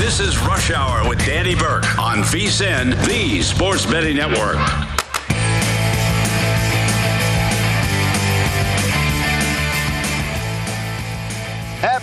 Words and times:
This 0.00 0.18
is 0.18 0.38
Rush 0.38 0.70
Hour 0.70 1.06
with 1.06 1.18
Danny 1.26 1.54
Burke 1.54 1.98
on 1.98 2.22
VSIN, 2.22 2.96
the 3.06 3.42
Sports 3.42 3.84
Betting 3.84 4.16
Network. 4.16 4.99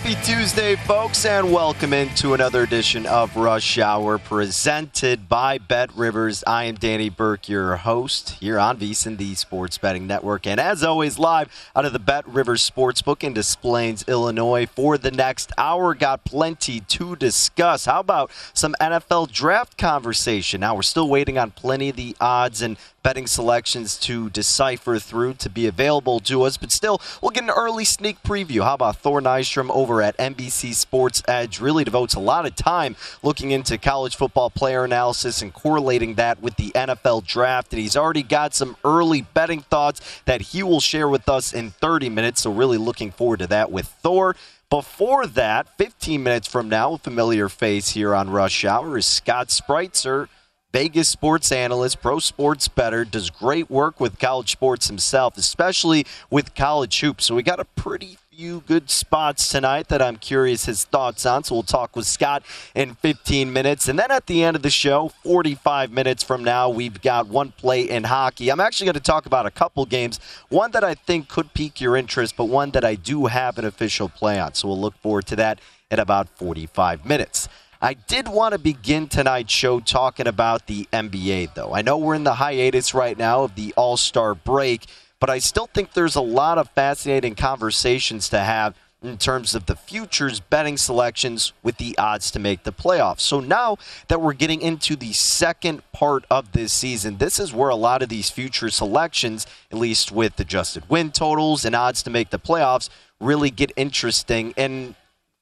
Happy 0.07 0.25
Tuesday, 0.25 0.77
folks, 0.77 1.25
and 1.25 1.51
welcome 1.51 1.91
into 1.91 2.33
another 2.33 2.63
edition 2.63 3.05
of 3.05 3.35
Rush 3.35 3.77
Hour 3.77 4.17
presented 4.17 5.27
by 5.27 5.57
Bet 5.57 5.93
Rivers. 5.97 6.45
I 6.47 6.63
am 6.63 6.75
Danny 6.75 7.09
Burke, 7.09 7.49
your 7.49 7.75
host 7.75 8.29
here 8.39 8.57
on 8.57 8.77
VSIN, 8.77 9.17
the 9.17 9.35
Sports 9.35 9.77
Betting 9.77 10.07
Network, 10.07 10.47
and 10.47 10.61
as 10.61 10.81
always, 10.81 11.19
live 11.19 11.49
out 11.75 11.83
of 11.83 11.91
the 11.91 11.99
Bet 11.99 12.25
Rivers 12.25 12.69
Sportsbook 12.69 13.21
in 13.21 13.33
Des 13.33 13.57
Plaines, 13.61 14.05
Illinois. 14.07 14.65
For 14.65 14.97
the 14.97 15.11
next 15.11 15.51
hour, 15.57 15.93
got 15.93 16.23
plenty 16.23 16.79
to 16.79 17.17
discuss. 17.17 17.83
How 17.83 17.99
about 17.99 18.31
some 18.53 18.77
NFL 18.79 19.29
draft 19.33 19.77
conversation? 19.77 20.61
Now, 20.61 20.73
we're 20.73 20.83
still 20.83 21.09
waiting 21.09 21.37
on 21.37 21.51
plenty 21.51 21.89
of 21.89 21.97
the 21.97 22.15
odds 22.21 22.61
and 22.61 22.77
betting 23.07 23.25
selections 23.25 23.97
to 23.97 24.29
decipher 24.31 24.99
through 24.99 25.33
to 25.33 25.49
be 25.49 25.65
available 25.65 26.19
to 26.19 26.41
us. 26.41 26.57
But 26.57 26.73
still, 26.73 26.99
we'll 27.21 27.31
get 27.31 27.45
an 27.45 27.49
early 27.51 27.85
sneak 27.85 28.21
preview. 28.21 28.63
How 28.63 28.73
about 28.73 28.97
Thor 28.97 29.21
Nystrom 29.21 29.69
over 29.69 30.01
at 30.01 30.17
NBC 30.17 30.73
Sports 30.73 31.23
Edge? 31.25 31.61
Really 31.61 31.85
devotes 31.85 32.15
a 32.15 32.19
lot 32.19 32.45
of 32.45 32.53
time 32.57 32.97
looking 33.23 33.51
into 33.51 33.77
college 33.77 34.17
football 34.17 34.49
player 34.49 34.83
analysis 34.83 35.41
and 35.41 35.53
correlating 35.53 36.15
that 36.15 36.41
with 36.41 36.57
the 36.57 36.71
NFL 36.71 37.25
draft. 37.25 37.71
And 37.71 37.81
he's 37.81 37.95
already 37.95 38.23
got 38.23 38.53
some 38.53 38.75
early 38.83 39.21
betting 39.21 39.61
thoughts 39.61 40.01
that 40.25 40.41
he 40.41 40.61
will 40.61 40.81
share 40.81 41.07
with 41.07 41.29
us 41.29 41.53
in 41.53 41.71
30 41.71 42.09
minutes. 42.09 42.41
So, 42.41 42.51
really 42.51 42.77
looking 42.77 43.11
forward 43.11 43.39
to 43.39 43.47
that 43.47 43.71
with 43.71 43.85
Thor. 43.85 44.35
Before 44.69 45.25
that, 45.27 45.77
15 45.77 46.21
minutes 46.21 46.49
from 46.49 46.67
now, 46.67 46.95
a 46.95 46.97
familiar 46.97 47.47
face 47.47 47.91
here 47.91 48.13
on 48.13 48.29
Rush 48.29 48.65
Hour 48.65 48.97
is 48.97 49.05
Scott 49.05 49.47
Spreitzer 49.47 50.27
Vegas 50.73 51.07
sports 51.07 51.51
analyst, 51.51 52.01
pro 52.01 52.19
sports 52.19 52.67
better, 52.67 53.05
does 53.05 53.29
great 53.29 53.69
work 53.69 54.01
with 54.01 54.19
college 54.19 54.51
sports 54.51 54.87
himself, 54.87 55.37
especially 55.37 56.05
with 56.29 56.55
college 56.55 56.99
hoops. 56.99 57.25
So 57.25 57.35
we 57.35 57.43
got 57.43 57.61
a 57.61 57.65
pretty 57.65 58.17
few 58.29 58.61
good 58.67 58.89
spots 58.89 59.47
tonight 59.49 59.87
that 59.87 60.01
I'm 60.01 60.17
curious 60.17 60.65
his 60.65 60.83
thoughts 60.83 61.25
on. 61.25 61.45
So 61.45 61.55
we'll 61.55 61.63
talk 61.63 61.95
with 61.95 62.05
Scott 62.05 62.43
in 62.75 62.95
15 62.95 63.51
minutes. 63.51 63.87
And 63.87 63.97
then 63.97 64.11
at 64.11 64.27
the 64.27 64.43
end 64.43 64.57
of 64.57 64.61
the 64.61 64.69
show, 64.69 65.07
45 65.23 65.89
minutes 65.89 66.21
from 66.21 66.43
now, 66.43 66.69
we've 66.69 67.01
got 67.01 67.27
one 67.27 67.53
play 67.53 67.89
in 67.89 68.03
hockey. 68.03 68.51
I'm 68.51 68.59
actually 68.59 68.85
going 68.85 68.95
to 68.95 68.99
talk 68.99 69.25
about 69.25 69.45
a 69.45 69.51
couple 69.51 69.85
games, 69.85 70.19
one 70.49 70.71
that 70.71 70.83
I 70.83 70.95
think 70.95 71.29
could 71.29 71.53
pique 71.53 71.79
your 71.79 71.95
interest, 71.95 72.35
but 72.35 72.45
one 72.45 72.71
that 72.71 72.83
I 72.83 72.95
do 72.95 73.27
have 73.27 73.57
an 73.57 73.63
official 73.63 74.09
play 74.09 74.37
on. 74.37 74.53
So 74.53 74.67
we'll 74.67 74.81
look 74.81 74.97
forward 74.97 75.27
to 75.27 75.35
that 75.37 75.59
at 75.89 75.97
about 75.97 76.27
45 76.37 77.05
minutes. 77.05 77.47
I 77.81 77.93
did 77.93 78.27
want 78.27 78.53
to 78.53 78.59
begin 78.59 79.07
tonight's 79.07 79.53
show 79.53 79.79
talking 79.79 80.27
about 80.27 80.65
the 80.65 80.87
NBA, 80.91 81.53
though. 81.53 81.75
I 81.75 81.83
know 81.83 81.97
we're 81.97 82.15
in 82.15 82.23
the 82.23 82.35
hiatus 82.35 82.93
right 82.93 83.17
now 83.17 83.43
of 83.43 83.55
the 83.55 83.73
All 83.77 83.97
Star 83.97 84.33
break, 84.33 84.87
but 85.19 85.29
I 85.29 85.37
still 85.37 85.67
think 85.67 85.93
there's 85.93 86.15
a 86.15 86.21
lot 86.21 86.57
of 86.57 86.69
fascinating 86.69 87.35
conversations 87.35 88.29
to 88.29 88.39
have 88.39 88.75
in 89.03 89.17
terms 89.17 89.53
of 89.53 89.67
the 89.67 89.75
futures 89.75 90.39
betting 90.39 90.75
selections 90.75 91.53
with 91.61 91.77
the 91.77 91.95
odds 91.99 92.31
to 92.31 92.39
make 92.39 92.63
the 92.63 92.73
playoffs. 92.73 93.19
So 93.19 93.39
now 93.39 93.77
that 94.07 94.21
we're 94.21 94.33
getting 94.33 94.61
into 94.61 94.95
the 94.95 95.13
second 95.13 95.83
part 95.91 96.25
of 96.31 96.51
this 96.53 96.73
season, 96.73 97.17
this 97.17 97.39
is 97.39 97.53
where 97.53 97.69
a 97.69 97.75
lot 97.75 98.01
of 98.01 98.09
these 98.09 98.31
future 98.31 98.71
selections, 98.71 99.45
at 99.71 99.77
least 99.77 100.11
with 100.11 100.39
adjusted 100.39 100.89
win 100.89 101.11
totals 101.11 101.63
and 101.63 101.75
odds 101.75 102.01
to 102.03 102.09
make 102.09 102.31
the 102.31 102.39
playoffs, 102.39 102.89
really 103.19 103.51
get 103.51 103.71
interesting. 103.75 104.53
And 104.57 104.95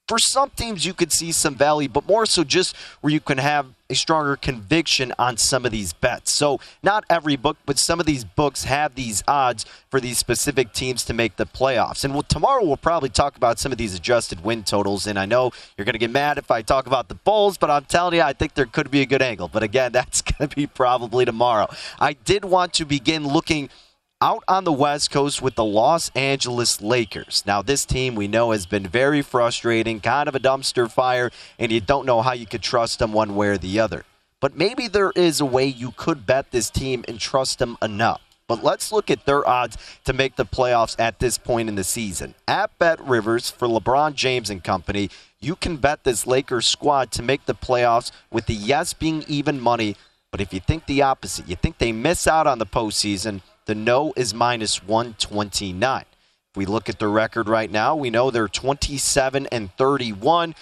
for 0.08 0.20
some 0.20 0.52
teams 0.52 0.86
you 0.86 0.94
could 0.94 1.12
see 1.12 1.32
some 1.32 1.56
value, 1.56 1.90
but 1.90 2.08
more 2.08 2.26
so 2.26 2.44
just 2.44 2.76
where 3.02 3.12
you 3.12 3.20
can 3.20 3.40
have 3.40 3.68
a 3.90 3.96
stronger 3.96 4.36
conviction 4.36 5.14
on 5.20 5.38
some 5.38 5.66
of 5.66 5.72
these 5.72 5.94
bets. 5.94 6.32
So, 6.32 6.60
not 6.82 7.04
every 7.10 7.36
book, 7.36 7.58
but 7.66 7.78
some 7.78 8.00
of 8.00 8.06
these 8.06 8.24
books 8.24 8.64
have 8.64 8.96
these 8.96 9.24
odds 9.28 9.66
for 9.90 10.00
these 10.00 10.18
specific 10.18 10.74
teams 10.74 11.04
to 11.06 11.14
make 11.14 11.36
the 11.36 11.46
playoffs. 11.46 12.04
And 12.04 12.14
we'll, 12.14 12.24
tomorrow 12.24 12.64
we'll 12.64 12.78
probably 12.78 13.10
talk 13.10 13.38
about 13.38 13.60
some 13.60 13.72
of 13.72 13.78
these 13.78 13.94
adjusted 13.94 14.44
win 14.44 14.64
totals. 14.64 15.06
And 15.06 15.20
I 15.20 15.26
know 15.26 15.52
you're 15.78 15.86
going 15.86 15.94
to 15.94 16.00
get 16.00 16.10
mad 16.10 16.38
if 16.38 16.50
I 16.50 16.62
talk 16.62 16.88
about 16.88 17.10
the 17.10 17.16
Bulls, 17.16 17.58
but 17.58 17.70
I'm 17.70 17.86
telling 17.86 18.16
you, 18.16 18.22
I 18.22 18.34
think 18.34 18.56
there 18.56 18.66
could 18.66 18.90
be 18.90 19.02
a 19.02 19.06
good 19.06 19.22
angle. 19.22 19.48
But 19.48 19.62
again, 19.62 19.92
that's 19.92 20.22
going 20.22 20.50
to 20.50 20.56
be 20.56 20.68
probably 20.68 21.26
tomorrow. 21.26 21.68
I 22.00 22.14
did 22.14 22.46
want 22.46 22.74
to 22.74 22.86
begin 22.86 23.28
looking 23.28 23.70
out 24.26 24.44
on 24.48 24.64
the 24.64 24.72
West 24.72 25.12
Coast 25.12 25.40
with 25.40 25.54
the 25.54 25.64
Los 25.64 26.10
Angeles 26.16 26.82
Lakers. 26.82 27.44
Now, 27.46 27.62
this 27.62 27.86
team 27.86 28.16
we 28.16 28.28
know 28.28 28.54
has 28.54 28.66
been 28.66 28.88
very 28.88 29.22
frustrating, 29.22 30.00
kind 30.00 30.28
of 30.28 30.34
a 30.34 30.40
dumpster 30.40 30.90
fire, 30.90 31.30
and 31.60 31.72
you 31.72 31.80
don't 31.80 32.08
know 32.08 32.24
how 32.24 32.34
you 32.34 32.48
could 32.48 32.64
trust 32.64 32.98
them 32.98 33.14
one 33.14 33.36
way 33.36 33.50
or 33.50 33.60
the 33.60 33.80
other. 33.80 34.04
But 34.42 34.58
maybe 34.58 34.88
there 34.88 35.12
is 35.16 35.40
a 35.40 35.46
way 35.46 35.68
you 35.68 35.92
could 35.96 36.26
bet 36.26 36.50
this 36.50 36.72
team 36.72 37.06
and 37.08 37.20
trust 37.20 37.60
them 37.60 37.78
enough. 37.84 38.20
But 38.48 38.64
let's 38.64 38.92
look 38.92 39.12
at 39.12 39.28
their 39.28 39.48
odds 39.48 39.78
to 40.06 40.14
make 40.14 40.38
the 40.38 40.46
playoffs 40.46 40.96
at 40.98 41.20
this 41.20 41.38
point 41.38 41.70
in 41.70 41.76
the 41.76 41.84
season. 41.84 42.34
At 42.48 42.76
Bet 42.80 43.00
Rivers 43.06 43.52
for 43.52 43.68
LeBron 43.68 44.16
James 44.16 44.50
and 44.50 44.64
company, 44.64 45.12
you 45.40 45.56
can 45.56 45.78
bet 45.78 46.04
this 46.04 46.26
Lakers 46.26 46.66
squad 46.66 47.12
to 47.12 47.22
make 47.22 47.46
the 47.46 47.54
playoffs 47.54 48.12
with 48.32 48.48
the 48.48 48.56
yes 48.56 48.92
being 48.92 49.24
even 49.28 49.62
money. 49.62 49.96
But 50.32 50.42
if 50.42 50.52
you 50.52 50.62
think 50.62 50.88
the 50.88 51.04
opposite, 51.04 51.48
you 51.48 51.56
think 51.56 51.78
they 51.78 51.92
miss 51.92 52.26
out 52.26 52.48
on 52.48 52.58
the 52.58 52.66
postseason, 52.66 53.42
the 53.66 53.76
no 53.76 54.14
is 54.16 54.34
minus 54.34 54.84
129. 54.84 56.02
If 56.02 56.58
we 56.58 56.66
look 56.66 56.88
at 56.88 57.00
the 57.00 57.08
record 57.08 57.50
right 57.50 57.70
now, 57.70 57.96
we 57.96 58.10
know 58.10 58.32
they're 58.32 58.48
27 58.48 59.48
and 59.48 59.76
31. 59.76 60.56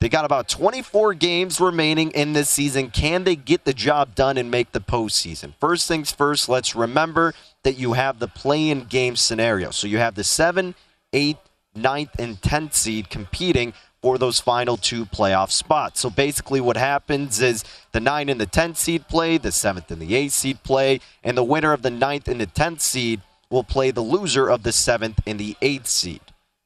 They 0.00 0.08
got 0.08 0.24
about 0.24 0.48
24 0.48 1.14
games 1.14 1.60
remaining 1.60 2.10
in 2.12 2.32
this 2.32 2.48
season. 2.50 2.90
Can 2.90 3.24
they 3.24 3.34
get 3.34 3.64
the 3.64 3.72
job 3.72 4.14
done 4.14 4.36
and 4.36 4.50
make 4.50 4.72
the 4.72 4.80
postseason? 4.80 5.54
First 5.58 5.88
things 5.88 6.12
first, 6.12 6.48
let's 6.48 6.76
remember 6.76 7.34
that 7.64 7.78
you 7.78 7.94
have 7.94 8.18
the 8.18 8.28
play 8.28 8.70
in 8.70 8.84
game 8.84 9.16
scenario. 9.16 9.70
So 9.70 9.86
you 9.86 9.98
have 9.98 10.14
the 10.14 10.22
7, 10.22 10.74
8, 11.12 11.36
9th, 11.76 12.10
and 12.18 12.40
10th 12.40 12.74
seed 12.74 13.10
competing 13.10 13.72
for 14.02 14.18
those 14.18 14.40
final 14.40 14.76
two 14.76 15.06
playoff 15.06 15.50
spots. 15.50 16.00
So 16.00 16.10
basically, 16.10 16.60
what 16.60 16.76
happens 16.76 17.40
is 17.40 17.64
the 17.92 18.00
9 18.00 18.28
and 18.28 18.40
the 18.40 18.46
10th 18.46 18.76
seed 18.76 19.08
play, 19.08 19.38
the 19.38 19.48
7th 19.48 19.90
and 19.90 20.00
the 20.00 20.12
8th 20.12 20.30
seed 20.30 20.62
play, 20.62 21.00
and 21.24 21.36
the 21.36 21.44
winner 21.44 21.72
of 21.72 21.82
the 21.82 21.90
9th 21.90 22.28
and 22.28 22.40
the 22.40 22.46
10th 22.46 22.80
seed 22.80 23.20
will 23.50 23.64
play 23.64 23.90
the 23.90 24.00
loser 24.00 24.48
of 24.48 24.62
the 24.62 24.70
7th 24.70 25.18
and 25.26 25.38
the 25.38 25.56
8th 25.60 25.86
seed. 25.86 26.20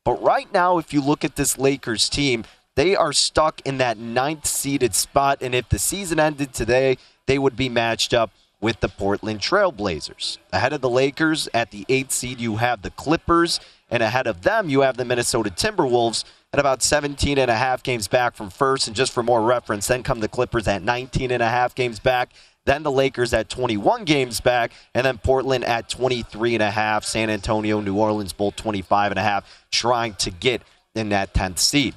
But 0.05 0.23
right 0.23 0.53
now, 0.53 0.79
if 0.79 0.93
you 0.93 1.01
look 1.01 1.25
at 1.25 1.37
this 1.37 1.59
Lakers 1.59 2.09
team, 2.09 2.45
they 2.75 2.97
are 2.97 3.13
stuck 3.13 3.61
in 3.65 3.79
that 3.79 3.99
ninth 3.99 4.47
seeded 4.47 4.95
spot. 4.95 5.39
And 5.41 5.55
if 5.55 5.69
the 5.69 5.79
season 5.79 6.19
ended 6.19 6.53
today, 6.53 6.99
they 7.27 7.39
would 7.39 7.57
be 7.57 7.69
matched 7.69 8.13
up 8.13 8.31
with 8.63 8.81
the 8.81 8.89
Portland 8.89 9.41
Trailblazers. 9.41 10.39
Ahead 10.53 10.73
of 10.73 10.81
the 10.81 10.89
Lakers 10.89 11.49
at 11.53 11.73
the 11.73 11.85
eighth 11.91 12.13
seed, 12.13 12.41
you 12.41 12.57
have 12.57 12.81
the 12.81 12.91
Clippers. 12.93 13.61
And 13.91 14.03
ahead 14.03 14.27
of 14.27 14.41
them, 14.41 14.71
you 14.71 14.81
have 14.81 14.97
the 14.97 15.05
Minnesota 15.05 15.51
Timberwolves 15.51 16.25
at 16.55 16.61
about 16.61 16.83
17 16.83 17.37
and 17.37 17.51
a 17.51 17.57
half 17.57 17.83
games 17.83 18.09
back 18.09 18.35
from 18.35 18.49
first. 18.49 18.87
And 18.87 18.97
just 18.97 19.13
for 19.13 19.23
more 19.23 19.43
reference, 19.43 19.89
then 19.89 20.03
come 20.03 20.21
the 20.21 20.29
Clippers 20.29 20.67
at 20.69 20.83
19 20.83 21.31
and 21.33 21.43
a 21.43 21.49
half 21.49 21.75
games 21.75 21.99
back. 21.99 22.31
Then 22.65 22.85
the 22.85 22.93
Lakers 22.93 23.35
at 23.35 23.49
21 23.49 24.05
games 24.05 24.41
back, 24.41 24.71
and 24.95 25.05
then 25.05 25.19
Portland 25.19 25.65
at 25.65 25.89
23 25.89 26.55
and 26.55 26.63
a 26.63 26.71
half. 26.71 27.05
San 27.05 27.29
Antonio, 27.29 27.81
New 27.81 27.97
Orleans, 27.97 28.33
both 28.33 28.55
25 28.55 29.11
and 29.11 29.19
a 29.19 29.23
half, 29.23 29.45
trying 29.73 30.15
to 30.15 30.31
get 30.31 30.63
in 30.95 31.09
that 31.09 31.35
10th 31.35 31.59
seed. 31.59 31.97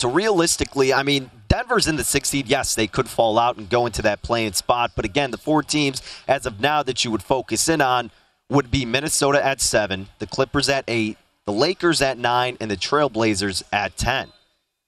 So 0.00 0.10
realistically, 0.10 0.94
I 0.94 1.02
mean, 1.02 1.30
Denver's 1.46 1.86
in 1.86 1.96
the 1.96 2.04
sixth 2.04 2.30
seed. 2.30 2.48
Yes, 2.48 2.74
they 2.74 2.86
could 2.86 3.06
fall 3.06 3.38
out 3.38 3.58
and 3.58 3.68
go 3.68 3.84
into 3.84 4.00
that 4.00 4.22
play-in 4.22 4.54
spot. 4.54 4.92
But 4.96 5.04
again, 5.04 5.30
the 5.30 5.36
four 5.36 5.62
teams 5.62 6.00
as 6.26 6.46
of 6.46 6.58
now 6.58 6.82
that 6.82 7.04
you 7.04 7.10
would 7.10 7.22
focus 7.22 7.68
in 7.68 7.82
on 7.82 8.10
would 8.48 8.70
be 8.70 8.86
Minnesota 8.86 9.44
at 9.44 9.60
seven, 9.60 10.08
the 10.18 10.26
Clippers 10.26 10.70
at 10.70 10.84
eight, 10.88 11.18
the 11.44 11.52
Lakers 11.52 12.00
at 12.00 12.16
nine, 12.16 12.56
and 12.62 12.70
the 12.70 12.78
Trailblazers 12.78 13.62
at 13.74 13.98
10. 13.98 14.28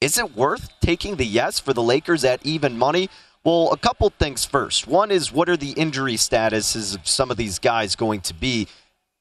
Is 0.00 0.16
it 0.16 0.34
worth 0.34 0.70
taking 0.80 1.16
the 1.16 1.26
yes 1.26 1.60
for 1.60 1.74
the 1.74 1.82
Lakers 1.82 2.24
at 2.24 2.44
even 2.46 2.78
money? 2.78 3.10
Well, 3.44 3.70
a 3.70 3.76
couple 3.76 4.08
things 4.08 4.46
first. 4.46 4.86
One 4.86 5.10
is 5.10 5.30
what 5.30 5.50
are 5.50 5.58
the 5.58 5.72
injury 5.72 6.14
statuses 6.14 6.96
of 6.96 7.06
some 7.06 7.30
of 7.30 7.36
these 7.36 7.58
guys 7.58 7.96
going 7.96 8.22
to 8.22 8.34
be 8.34 8.66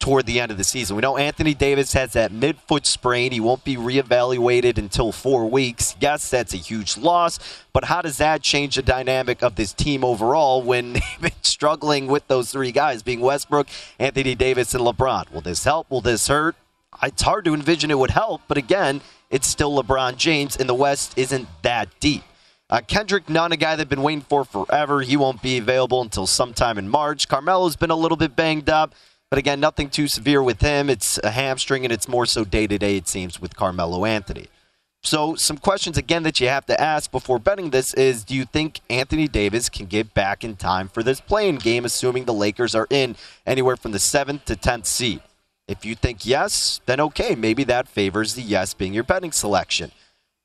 toward 0.01 0.25
the 0.25 0.41
end 0.41 0.51
of 0.51 0.57
the 0.57 0.63
season? 0.65 0.97
We 0.97 1.01
know 1.01 1.15
Anthony 1.15 1.53
Davis 1.53 1.93
has 1.93 2.11
that 2.13 2.31
midfoot 2.31 2.85
sprain. 2.85 3.31
He 3.31 3.39
won't 3.39 3.63
be 3.63 3.77
reevaluated 3.77 4.77
until 4.77 5.13
four 5.13 5.49
weeks. 5.49 5.95
Yes, 6.01 6.29
that's 6.29 6.53
a 6.53 6.57
huge 6.57 6.97
loss, 6.97 7.39
but 7.71 7.85
how 7.85 8.01
does 8.01 8.17
that 8.17 8.41
change 8.41 8.75
the 8.75 8.81
dynamic 8.81 9.41
of 9.41 9.55
this 9.55 9.71
team 9.71 10.03
overall 10.03 10.61
when 10.61 10.93
they've 10.93 11.21
been 11.21 11.31
struggling 11.41 12.07
with 12.07 12.27
those 12.27 12.51
three 12.51 12.73
guys 12.73 13.01
being 13.01 13.21
Westbrook, 13.21 13.67
Anthony 13.99 14.35
Davis, 14.35 14.73
and 14.73 14.83
LeBron? 14.83 15.31
Will 15.31 15.41
this 15.41 15.63
help? 15.63 15.89
Will 15.89 16.01
this 16.01 16.27
hurt? 16.27 16.55
It's 17.01 17.21
hard 17.21 17.45
to 17.45 17.53
envision 17.53 17.89
it 17.89 17.97
would 17.97 18.11
help, 18.11 18.41
but 18.49 18.57
again, 18.57 18.99
it's 19.29 19.47
still 19.47 19.81
LeBron 19.81 20.17
James, 20.17 20.57
and 20.57 20.67
the 20.67 20.73
West 20.73 21.17
isn't 21.17 21.47
that 21.61 21.87
deep. 22.01 22.23
Uh, 22.71 22.79
Kendrick 22.87 23.27
Nunn, 23.27 23.51
a 23.51 23.57
guy 23.57 23.75
they've 23.75 23.87
been 23.87 24.01
waiting 24.01 24.21
for 24.21 24.45
forever. 24.45 25.01
He 25.01 25.17
won't 25.17 25.41
be 25.41 25.57
available 25.57 26.01
until 26.01 26.25
sometime 26.25 26.77
in 26.77 26.87
March. 26.87 27.27
Carmelo's 27.27 27.75
been 27.75 27.91
a 27.91 27.95
little 27.95 28.15
bit 28.15 28.33
banged 28.33 28.69
up, 28.69 28.95
but 29.31 29.39
again, 29.39 29.61
nothing 29.61 29.89
too 29.89 30.09
severe 30.09 30.43
with 30.43 30.59
him. 30.59 30.89
It's 30.89 31.17
a 31.23 31.31
hamstring, 31.31 31.85
and 31.85 31.91
it's 31.91 32.09
more 32.09 32.25
so 32.25 32.43
day 32.43 32.67
to 32.67 32.77
day, 32.77 32.97
it 32.97 33.07
seems, 33.07 33.39
with 33.39 33.55
Carmelo 33.55 34.03
Anthony. 34.03 34.47
So, 35.03 35.35
some 35.35 35.57
questions 35.57 35.97
again 35.97 36.23
that 36.23 36.41
you 36.41 36.49
have 36.49 36.65
to 36.65 36.79
ask 36.79 37.09
before 37.09 37.39
betting 37.39 37.69
this 37.69 37.93
is 37.93 38.25
do 38.25 38.35
you 38.35 38.43
think 38.43 38.81
Anthony 38.89 39.29
Davis 39.29 39.69
can 39.69 39.85
get 39.85 40.13
back 40.13 40.43
in 40.43 40.57
time 40.57 40.89
for 40.89 41.01
this 41.01 41.21
play-in 41.21 41.55
game, 41.55 41.85
assuming 41.85 42.25
the 42.25 42.33
Lakers 42.33 42.75
are 42.75 42.87
in 42.89 43.15
anywhere 43.47 43.77
from 43.77 43.93
the 43.93 43.97
7th 43.97 44.43
to 44.45 44.55
10th 44.55 44.85
seed? 44.85 45.21
If 45.65 45.85
you 45.85 45.95
think 45.95 46.25
yes, 46.25 46.81
then 46.85 46.99
okay, 46.99 47.33
maybe 47.33 47.63
that 47.63 47.87
favors 47.87 48.35
the 48.35 48.41
yes 48.41 48.73
being 48.73 48.93
your 48.93 49.05
betting 49.05 49.31
selection. 49.31 49.91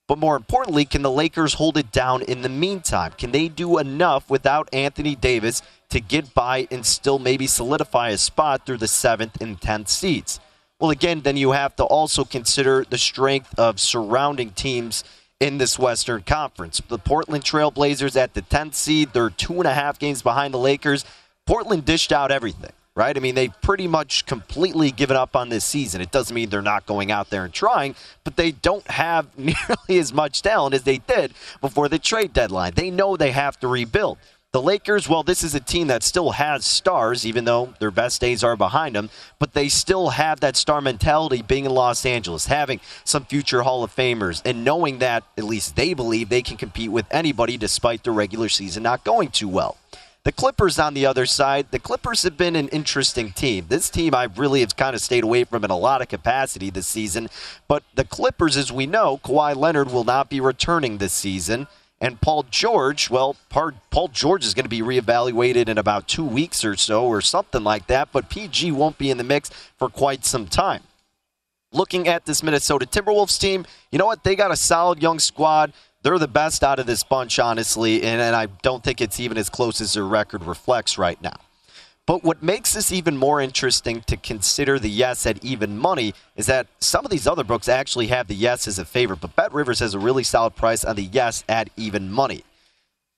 But 0.09 0.19
more 0.19 0.37
importantly, 0.37 0.85
can 0.85 1.03
the 1.03 1.11
Lakers 1.11 1.55
hold 1.55 1.77
it 1.77 1.91
down 1.91 2.23
in 2.23 2.43
the 2.43 2.49
meantime? 2.49 3.13
Can 3.19 3.33
they 3.33 3.49
do 3.49 3.79
enough 3.79 4.31
without 4.31 4.69
Anthony 4.73 5.17
Davis 5.17 5.63
to 5.91 6.01
get 6.01 6.33
by 6.33 6.69
and 6.71 6.87
still 6.87 7.19
maybe 7.19 7.47
solidify 7.47 8.11
a 8.11 8.19
spot 8.19 8.65
through 8.65 8.79
the 8.79 8.89
seventh 8.89 9.41
and 9.41 9.61
tenth 9.61 9.89
seeds? 9.89 10.39
Well, 10.79 10.91
again, 10.91 11.23
then 11.23 11.37
you 11.37 11.53
have 11.53 11.75
to 11.77 11.85
also 11.85 12.25
consider 12.25 12.85
the 12.89 12.99
strength 12.99 13.59
of 13.59 13.81
surrounding 13.81 14.51
teams 14.51 15.03
in 15.41 15.59
this 15.59 15.79
Western 15.79 16.23
Conference. 16.23 16.81
The 16.87 16.99
Portland 16.99 17.45
Trailblazers 17.45 18.17
at 18.17 18.35
the 18.35 18.43
10th 18.43 18.75
seed, 18.75 19.13
they're 19.13 19.31
two 19.31 19.55
and 19.55 19.67
a 19.67 19.75
half 19.75 19.99
games 19.99 20.23
behind 20.23 20.55
the 20.55 20.59
Lakers. 20.59 21.05
Portland 21.47 21.85
dished 21.85 22.13
out 22.13 22.31
everything 22.31 22.73
right? 22.97 23.17
I 23.17 23.21
mean, 23.21 23.35
they've 23.37 23.53
pretty 23.61 23.87
much 23.87 24.27
completely 24.27 24.91
given 24.91 25.17
up 25.17 25.37
on 25.37 25.51
this 25.51 25.65
season. 25.65 26.01
It 26.01 26.11
doesn't 26.11 26.35
mean 26.35 26.49
they're 26.49 26.63
not 26.63 26.87
going 26.87 27.13
out 27.13 27.31
there 27.31 27.45
and 27.45 27.53
trying, 27.53 27.95
but 28.25 28.37
they 28.37 28.51
don't 28.51 28.91
have 28.91 29.27
nearly 29.39 29.99
as 30.01 30.13
much 30.13 30.43
talent 30.43 30.75
as 30.75 30.83
they 30.83 30.99
did 30.99 31.33
before 31.61 31.89
the 31.89 32.01
trade 32.01 32.33
deadline. 32.33 32.73
They 32.75 32.91
know 32.91 33.17
they 33.17 33.31
have 33.31 33.61
to 33.61 33.69
rebuild. 33.69 34.19
The 34.53 34.63
Lakers, 34.63 35.07
well, 35.07 35.23
this 35.23 35.45
is 35.45 35.55
a 35.55 35.61
team 35.61 35.89
that 35.89 36.03
still 36.03 36.31
has 36.31 36.65
stars, 36.65 37.27
even 37.27 37.45
though 37.45 37.75
their 37.79 37.91
best 37.91 38.23
days 38.23 38.43
are 38.43 38.57
behind 38.57 38.97
them, 38.97 39.11
but 39.39 39.53
they 39.53 39.69
still 39.69 40.11
have 40.11 40.41
that 40.41 40.57
star 40.57 40.81
mentality 40.81 41.43
being 41.43 41.67
in 41.67 41.73
Los 41.73 42.07
Angeles, 42.07 42.47
having 42.47 42.81
some 43.05 43.27
future 43.27 43.63
Hall 43.63 43.85
of 43.85 43.95
Famers, 43.95 44.41
and 44.47 44.65
knowing 44.65 45.01
that, 45.01 45.25
at 45.37 45.45
least 45.45 45.77
they 45.77 45.93
believe, 45.93 46.31
they 46.31 46.41
can 46.41 46.57
compete 46.57 46.91
with 46.91 47.05
anybody 47.11 47.59
despite 47.59 48.03
the 48.05 48.13
regular 48.13 48.49
season 48.49 48.83
not 48.83 49.05
going 49.05 49.29
too 49.29 49.49
well. 49.49 49.77
The 50.27 50.33
Clippers 50.33 50.81
on 50.81 50.95
the 50.95 51.07
other 51.07 51.25
side, 51.25 51.69
the 51.71 51.79
Clippers 51.79 52.25
have 52.25 52.37
been 52.37 52.57
an 52.57 52.67
interesting 52.71 53.31
team. 53.31 53.67
This 53.69 53.89
team 53.89 54.13
I 54.13 54.25
really 54.25 54.59
have 54.59 54.75
kind 54.75 54.97
of 54.97 55.01
stayed 55.01 55.23
away 55.23 55.45
from 55.45 55.63
in 55.63 55.71
a 55.71 55.79
lot 55.79 56.03
of 56.03 56.09
capacity 56.09 56.69
this 56.69 56.89
season. 56.89 57.29
But 57.69 57.85
the 57.95 58.03
Clippers, 58.03 58.57
as 58.57 58.73
we 58.73 58.87
know, 58.87 59.19
Kawhi 59.19 59.55
Leonard 59.55 59.93
will 59.93 60.03
not 60.03 60.29
be 60.29 60.41
returning 60.41 60.99
this 60.99 61.13
season. 61.13 61.69
And 62.01 62.21
Paul 62.21 62.45
George, 62.51 63.09
well, 63.09 63.37
Paul 63.51 64.09
George 64.09 64.45
is 64.45 64.53
going 64.53 64.65
to 64.65 64.69
be 64.69 64.83
reevaluated 64.83 65.69
in 65.69 65.79
about 65.79 66.09
two 66.09 66.25
weeks 66.25 66.65
or 66.65 66.75
so, 66.75 67.07
or 67.07 67.21
something 67.21 67.63
like 67.63 67.87
that. 67.87 68.09
But 68.11 68.29
PG 68.29 68.73
won't 68.73 68.99
be 68.99 69.13
in 69.13 69.19
the 69.19 69.23
mix 69.23 69.51
for 69.79 69.89
quite 69.89 70.25
some 70.25 70.49
time. 70.49 70.83
Looking 71.73 72.09
at 72.09 72.27
this 72.27 72.43
Minnesota 72.43 72.85
Timberwolves 72.85 73.39
team, 73.39 73.65
you 73.93 73.99
know 74.01 74.07
what? 74.07 74.25
They 74.25 74.35
got 74.35 74.51
a 74.51 74.57
solid 74.57 75.01
young 75.01 75.21
squad. 75.21 75.73
They're 76.07 76.21
the 76.21 76.29
best 76.29 76.63
out 76.63 76.79
of 76.79 76.87
this 76.87 77.03
bunch, 77.03 77.41
honestly, 77.41 78.01
and, 78.05 78.21
and 78.21 78.37
I 78.37 78.47
don't 78.63 78.85
think 78.85 79.01
it's 79.01 79.19
even 79.19 79.37
as 79.37 79.51
close 79.51 79.81
as 79.81 79.95
their 79.95 80.05
record 80.05 80.45
reflects 80.45 80.99
right 80.99 81.21
now. 81.21 81.35
But 82.07 82.23
what 82.23 82.45
makes 82.45 82.75
this 82.75 82.93
even 82.93 83.17
more 83.17 83.41
interesting 83.41 84.03
to 84.03 84.17
consider 84.17 84.79
the 84.79 84.89
yes 84.89 85.27
at 85.27 85.45
even 85.45 85.77
money 85.77 86.15
is 86.37 86.47
that 86.47 86.69
some 86.79 87.05
of 87.05 87.11
these 87.11 87.27
other 87.27 87.43
books 87.43 87.69
actually 87.69 88.07
have 88.07 88.29
the 88.29 88.37
yes 88.37 88.69
as 88.69 88.79
a 88.79 88.85
favorite, 88.85 89.21
but 89.21 89.35
Bet 89.35 89.53
Rivers 89.53 89.81
has 89.81 89.95
a 89.95 89.99
really 89.99 90.23
solid 90.23 90.55
price 90.55 90.85
on 90.85 90.95
the 90.95 91.03
yes 91.03 91.43
at 91.49 91.71
even 91.77 92.13
money. 92.13 92.45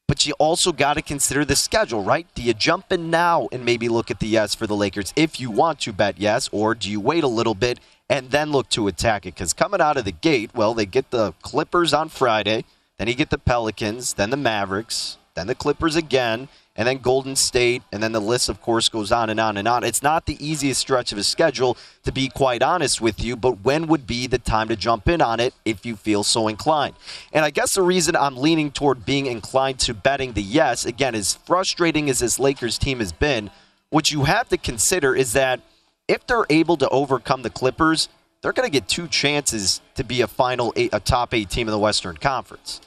But 0.07 0.25
you 0.25 0.33
also 0.39 0.73
got 0.73 0.95
to 0.95 1.03
consider 1.03 1.45
the 1.45 1.57
schedule, 1.57 2.03
right? 2.03 2.27
Do 2.35 2.41
you 2.41 2.55
jump 2.55 2.91
in 2.91 3.11
now 3.11 3.49
and 3.53 3.67
maybe 3.67 3.91
look 3.91 4.11
at 4.11 4.19
the 4.19 4.29
yes 4.29 4.55
for 4.55 4.67
the 4.67 4.75
Lakers 4.75 5.13
if 5.15 5.39
you 5.39 5.51
want 5.51 5.81
to 5.81 5.93
bet 5.93 6.19
yes, 6.19 6.49
or 6.53 6.75
do 6.75 6.91
you 6.91 7.01
wait 7.01 7.23
a 7.23 7.29
little 7.29 7.55
bit 7.55 7.81
and 8.09 8.31
then 8.31 8.51
look 8.51 8.71
to 8.71 8.89
attack 8.89 9.27
it? 9.27 9.35
Because 9.35 9.53
coming 9.53 9.83
out 9.83 9.99
of 9.99 10.07
the 10.07 10.11
gate, 10.11 10.53
well, 10.55 10.73
they 10.73 10.87
get 10.87 11.11
the 11.11 11.33
Clippers 11.43 11.93
on 11.93 12.09
Friday. 12.09 12.65
Then 12.99 13.09
you 13.09 13.15
get 13.15 13.31
the 13.31 13.39
Pelicans, 13.39 14.15
then 14.15 14.31
the 14.31 14.37
Mavericks, 14.37 15.19
then 15.35 15.47
the 15.47 15.55
Clippers 15.55 15.95
again, 15.95 16.49
and 16.75 16.87
then 16.87 16.99
Golden 16.99 17.35
State, 17.37 17.83
and 17.93 18.03
then 18.03 18.13
the 18.13 18.21
list, 18.21 18.49
of 18.49 18.61
course, 18.61 18.89
goes 18.89 19.11
on 19.11 19.31
and 19.31 19.39
on 19.39 19.57
and 19.57 19.67
on. 19.67 19.83
It's 19.83 20.03
not 20.03 20.27
the 20.27 20.37
easiest 20.45 20.81
stretch 20.81 21.11
of 21.11 21.19
a 21.19 21.25
schedule, 21.25 21.77
to 22.05 22.13
be 22.13 22.29
quite 22.29 22.63
honest 22.63 23.01
with 23.01 23.23
you, 23.23 23.37
but 23.37 23.65
when 23.65 23.87
would 23.87 24.07
be 24.07 24.27
the 24.27 24.39
time 24.39 24.69
to 24.69 24.77
jump 24.77 25.09
in 25.09 25.21
on 25.21 25.41
it 25.41 25.55
if 25.65 25.85
you 25.87 25.97
feel 25.97 26.23
so 26.23 26.49
inclined? 26.49 26.95
And 27.33 27.45
I 27.45 27.51
guess 27.51 27.75
the 27.75 27.83
reason 27.83 28.15
I'm 28.15 28.37
leaning 28.37 28.71
toward 28.71 29.05
being 29.05 29.27
inclined 29.27 29.81
to 29.81 29.95
betting 29.95 30.33
the 30.33 30.43
yes, 30.43 30.85
again, 30.85 31.15
as 31.15 31.35
frustrating 31.35 32.11
as 32.11 32.21
this 32.21 32.39
Lakers 32.39 32.79
team 32.79 32.99
has 32.99 33.13
been, 33.13 33.51
what 33.91 34.11
you 34.11 34.25
have 34.25 34.49
to 34.49 34.57
consider 34.57 35.15
is 35.17 35.33
that 35.33 35.61
if 36.09 36.27
they're 36.27 36.47
able 36.51 36.77
to 36.77 36.89
overcome 36.91 37.43
the 37.43 37.51
Clippers, 37.51 38.09
they're 38.41 38.53
going 38.53 38.69
to 38.69 38.73
get 38.73 38.89
two 38.89 39.09
chances 39.09 39.81
to 39.97 40.05
be 40.05 40.21
a 40.21 40.29
final 40.29 40.73
eight, 40.77 40.91
a 40.93 41.01
top 41.01 41.35
eight 41.35 41.51
team 41.51 41.67
in 41.67 41.73
the 41.73 41.79
Western 41.79 42.17
Conference. 42.17 42.81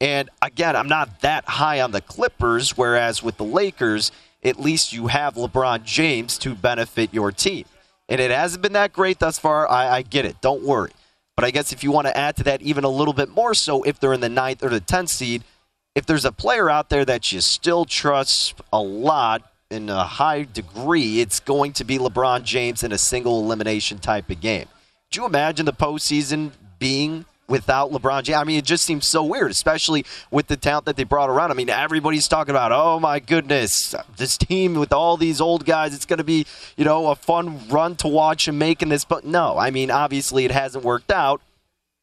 And 0.00 0.30
again, 0.40 0.76
I'm 0.76 0.88
not 0.88 1.20
that 1.20 1.44
high 1.44 1.80
on 1.80 1.90
the 1.92 2.00
Clippers, 2.00 2.76
whereas 2.76 3.22
with 3.22 3.36
the 3.36 3.44
Lakers, 3.44 4.12
at 4.42 4.58
least 4.58 4.92
you 4.92 5.08
have 5.08 5.34
LeBron 5.34 5.84
James 5.84 6.38
to 6.38 6.54
benefit 6.54 7.12
your 7.12 7.30
team. 7.30 7.66
And 8.08 8.20
it 8.20 8.30
hasn't 8.30 8.62
been 8.62 8.72
that 8.72 8.92
great 8.92 9.18
thus 9.18 9.38
far. 9.38 9.70
I, 9.70 9.96
I 9.98 10.02
get 10.02 10.24
it. 10.24 10.40
Don't 10.40 10.62
worry. 10.62 10.90
But 11.36 11.44
I 11.44 11.50
guess 11.50 11.72
if 11.72 11.84
you 11.84 11.92
want 11.92 12.06
to 12.06 12.16
add 12.16 12.36
to 12.36 12.44
that 12.44 12.62
even 12.62 12.84
a 12.84 12.88
little 12.88 13.14
bit 13.14 13.28
more 13.28 13.54
so, 13.54 13.82
if 13.82 14.00
they're 14.00 14.12
in 14.12 14.20
the 14.20 14.28
ninth 14.28 14.62
or 14.62 14.68
the 14.68 14.80
10th 14.80 15.10
seed, 15.10 15.44
if 15.94 16.06
there's 16.06 16.24
a 16.24 16.32
player 16.32 16.70
out 16.70 16.88
there 16.88 17.04
that 17.04 17.30
you 17.30 17.40
still 17.40 17.84
trust 17.84 18.54
a 18.72 18.80
lot 18.80 19.42
in 19.70 19.88
a 19.88 20.04
high 20.04 20.42
degree, 20.44 21.20
it's 21.20 21.40
going 21.40 21.72
to 21.74 21.84
be 21.84 21.98
LeBron 21.98 22.42
James 22.42 22.82
in 22.82 22.92
a 22.92 22.98
single 22.98 23.40
elimination 23.40 23.98
type 23.98 24.30
of 24.30 24.40
game. 24.40 24.66
Do 25.10 25.20
you 25.20 25.26
imagine 25.26 25.66
the 25.66 25.72
postseason 25.72 26.52
being 26.78 27.24
without 27.50 27.90
LeBron 27.90 28.22
James. 28.22 28.36
I 28.38 28.44
mean, 28.44 28.58
it 28.58 28.64
just 28.64 28.84
seems 28.84 29.06
so 29.06 29.22
weird, 29.24 29.50
especially 29.50 30.06
with 30.30 30.46
the 30.46 30.56
talent 30.56 30.86
that 30.86 30.96
they 30.96 31.04
brought 31.04 31.28
around. 31.28 31.50
I 31.50 31.54
mean, 31.54 31.68
everybody's 31.68 32.28
talking 32.28 32.52
about, 32.52 32.72
oh 32.72 32.98
my 33.00 33.18
goodness, 33.18 33.94
this 34.16 34.38
team 34.38 34.74
with 34.74 34.92
all 34.92 35.16
these 35.16 35.40
old 35.40 35.66
guys, 35.66 35.92
it's 35.94 36.06
going 36.06 36.18
to 36.18 36.24
be, 36.24 36.46
you 36.76 36.84
know, 36.84 37.08
a 37.08 37.16
fun 37.16 37.68
run 37.68 37.96
to 37.96 38.08
watch 38.08 38.48
and 38.48 38.58
making 38.58 38.88
this. 38.88 39.04
But 39.04 39.24
no, 39.24 39.58
I 39.58 39.70
mean, 39.70 39.90
obviously 39.90 40.44
it 40.44 40.52
hasn't 40.52 40.84
worked 40.84 41.10
out. 41.10 41.42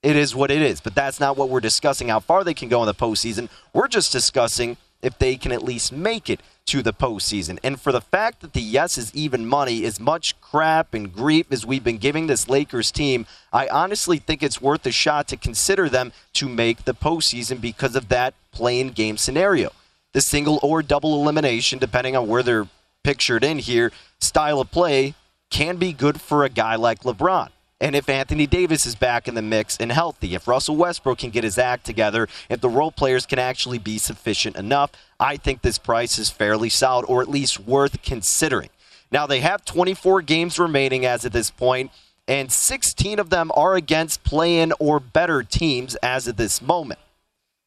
It 0.03 0.15
is 0.15 0.35
what 0.35 0.51
it 0.51 0.61
is. 0.61 0.81
But 0.81 0.93
that's 0.93 1.19
not 1.19 1.37
what 1.37 1.49
we're 1.49 1.61
discussing, 1.61 2.09
how 2.09 2.19
far 2.19 2.43
they 2.43 2.53
can 2.53 2.69
go 2.69 2.81
in 2.83 2.85
the 2.85 2.93
postseason. 2.93 3.49
We're 3.73 3.87
just 3.87 4.11
discussing 4.11 4.77
if 5.01 5.17
they 5.17 5.37
can 5.37 5.51
at 5.51 5.63
least 5.63 5.91
make 5.91 6.29
it 6.29 6.41
to 6.67 6.81
the 6.81 6.93
postseason. 6.93 7.57
And 7.63 7.79
for 7.79 7.91
the 7.91 8.01
fact 8.01 8.41
that 8.41 8.53
the 8.53 8.61
yes 8.61 8.97
is 8.97 9.13
even 9.15 9.45
money, 9.45 9.85
as 9.85 9.99
much 9.99 10.39
crap 10.41 10.93
and 10.93 11.11
grief 11.13 11.47
as 11.51 11.65
we've 11.65 11.83
been 11.83 11.97
giving 11.97 12.27
this 12.27 12.47
Lakers 12.47 12.91
team, 12.91 13.25
I 13.51 13.67
honestly 13.67 14.17
think 14.17 14.43
it's 14.43 14.61
worth 14.61 14.85
a 14.85 14.91
shot 14.91 15.27
to 15.29 15.37
consider 15.37 15.89
them 15.89 16.11
to 16.33 16.47
make 16.47 16.83
the 16.83 16.93
postseason 16.93 17.59
because 17.59 17.95
of 17.95 18.09
that 18.09 18.33
play-in 18.51 18.89
game 18.89 19.17
scenario. 19.17 19.71
The 20.13 20.21
single 20.21 20.59
or 20.61 20.81
double 20.81 21.21
elimination, 21.21 21.79
depending 21.79 22.15
on 22.15 22.27
where 22.27 22.43
they're 22.43 22.67
pictured 23.03 23.43
in 23.43 23.59
here, 23.59 23.91
style 24.19 24.59
of 24.59 24.71
play 24.71 25.15
can 25.49 25.77
be 25.77 25.93
good 25.93 26.19
for 26.19 26.43
a 26.43 26.49
guy 26.49 26.75
like 26.75 27.03
LeBron. 27.03 27.49
And 27.79 27.95
if 27.95 28.09
Anthony 28.09 28.47
Davis 28.47 28.87
is 28.87 28.95
back 28.95 29.27
in 29.27 29.35
the 29.35 29.41
mix 29.41 29.77
and 29.77 29.91
healthy, 29.91 30.33
if 30.33 30.47
Russell 30.47 30.75
Westbrook 30.75 31.19
can 31.19 31.29
get 31.29 31.43
his 31.43 31.59
act 31.59 31.85
together, 31.85 32.27
if 32.49 32.59
the 32.59 32.69
role 32.69 32.91
players 32.91 33.27
can 33.27 33.37
actually 33.37 33.77
be 33.77 33.99
sufficient 33.99 34.55
enough, 34.55 34.91
I 35.19 35.37
think 35.37 35.61
this 35.61 35.77
price 35.77 36.17
is 36.17 36.31
fairly 36.31 36.69
solid 36.69 37.05
or 37.05 37.21
at 37.21 37.29
least 37.29 37.59
worth 37.59 38.01
considering. 38.01 38.69
Now, 39.11 39.27
they 39.27 39.41
have 39.41 39.63
24 39.63 40.23
games 40.23 40.57
remaining 40.57 41.05
as 41.05 41.23
of 41.23 41.31
this 41.31 41.51
point, 41.51 41.91
and 42.27 42.51
16 42.51 43.19
of 43.19 43.29
them 43.29 43.51
are 43.55 43.75
against 43.75 44.23
play-in 44.23 44.73
or 44.79 44.99
better 44.99 45.43
teams 45.43 45.95
as 45.97 46.27
of 46.27 46.35
this 46.35 46.61
moment. 46.61 46.99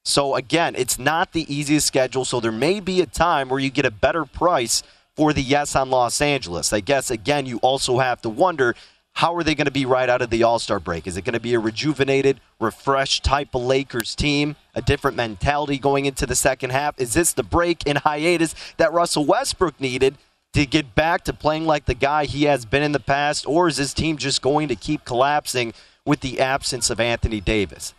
So 0.04 0.34
again, 0.34 0.74
it's 0.76 0.98
not 0.98 1.32
the 1.32 1.52
easiest 1.52 1.86
schedule, 1.86 2.24
so 2.24 2.40
there 2.40 2.52
may 2.52 2.80
be 2.80 3.00
a 3.00 3.06
time 3.06 3.48
where 3.48 3.60
you 3.60 3.70
get 3.70 3.84
a 3.84 3.90
better 3.90 4.24
price 4.24 4.82
for 5.14 5.32
the 5.32 5.42
yes 5.42 5.76
on 5.76 5.90
Los 5.90 6.20
Angeles. 6.20 6.72
I 6.72 6.80
guess 6.80 7.10
again, 7.10 7.46
you 7.46 7.58
also 7.58 7.98
have 7.98 8.20
to 8.22 8.28
wonder 8.28 8.74
how 9.20 9.36
are 9.36 9.44
they 9.44 9.54
going 9.54 9.66
to 9.66 9.70
be 9.70 9.84
right 9.84 10.08
out 10.08 10.22
of 10.22 10.30
the 10.30 10.42
All 10.44 10.58
Star 10.58 10.80
break? 10.80 11.06
Is 11.06 11.18
it 11.18 11.26
going 11.26 11.34
to 11.34 11.40
be 11.40 11.52
a 11.52 11.58
rejuvenated, 11.58 12.40
refreshed 12.58 13.22
type 13.22 13.54
of 13.54 13.60
Lakers 13.60 14.14
team, 14.14 14.56
a 14.74 14.80
different 14.80 15.14
mentality 15.14 15.76
going 15.76 16.06
into 16.06 16.24
the 16.24 16.34
second 16.34 16.70
half? 16.70 16.98
Is 16.98 17.12
this 17.12 17.34
the 17.34 17.42
break 17.42 17.86
in 17.86 17.96
hiatus 17.96 18.54
that 18.78 18.94
Russell 18.94 19.26
Westbrook 19.26 19.78
needed 19.78 20.16
to 20.54 20.64
get 20.64 20.94
back 20.94 21.24
to 21.24 21.34
playing 21.34 21.66
like 21.66 21.84
the 21.84 21.92
guy 21.92 22.24
he 22.24 22.44
has 22.44 22.64
been 22.64 22.82
in 22.82 22.92
the 22.92 22.98
past? 22.98 23.46
Or 23.46 23.68
is 23.68 23.76
this 23.76 23.92
team 23.92 24.16
just 24.16 24.40
going 24.40 24.68
to 24.68 24.74
keep 24.74 25.04
collapsing 25.04 25.74
with 26.06 26.20
the 26.20 26.40
absence 26.40 26.88
of 26.88 26.98
Anthony 26.98 27.42
Davis? 27.42 27.92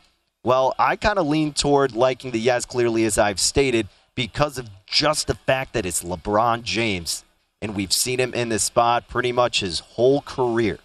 Well, 0.43 0.73
I 0.79 0.95
kind 0.95 1.19
of 1.19 1.27
lean 1.27 1.53
toward 1.53 1.95
liking 1.95 2.31
the 2.31 2.39
yes, 2.39 2.65
clearly, 2.65 3.05
as 3.05 3.19
I've 3.19 3.39
stated, 3.39 3.89
because 4.15 4.57
of 4.57 4.71
just 4.87 5.27
the 5.27 5.35
fact 5.35 5.73
that 5.73 5.85
it's 5.85 6.03
LeBron 6.03 6.63
James. 6.63 7.23
And 7.61 7.75
we've 7.75 7.93
seen 7.93 8.19
him 8.19 8.33
in 8.33 8.49
this 8.49 8.63
spot 8.63 9.07
pretty 9.07 9.31
much 9.31 9.59
his 9.59 9.81
whole 9.81 10.21
career 10.21 10.79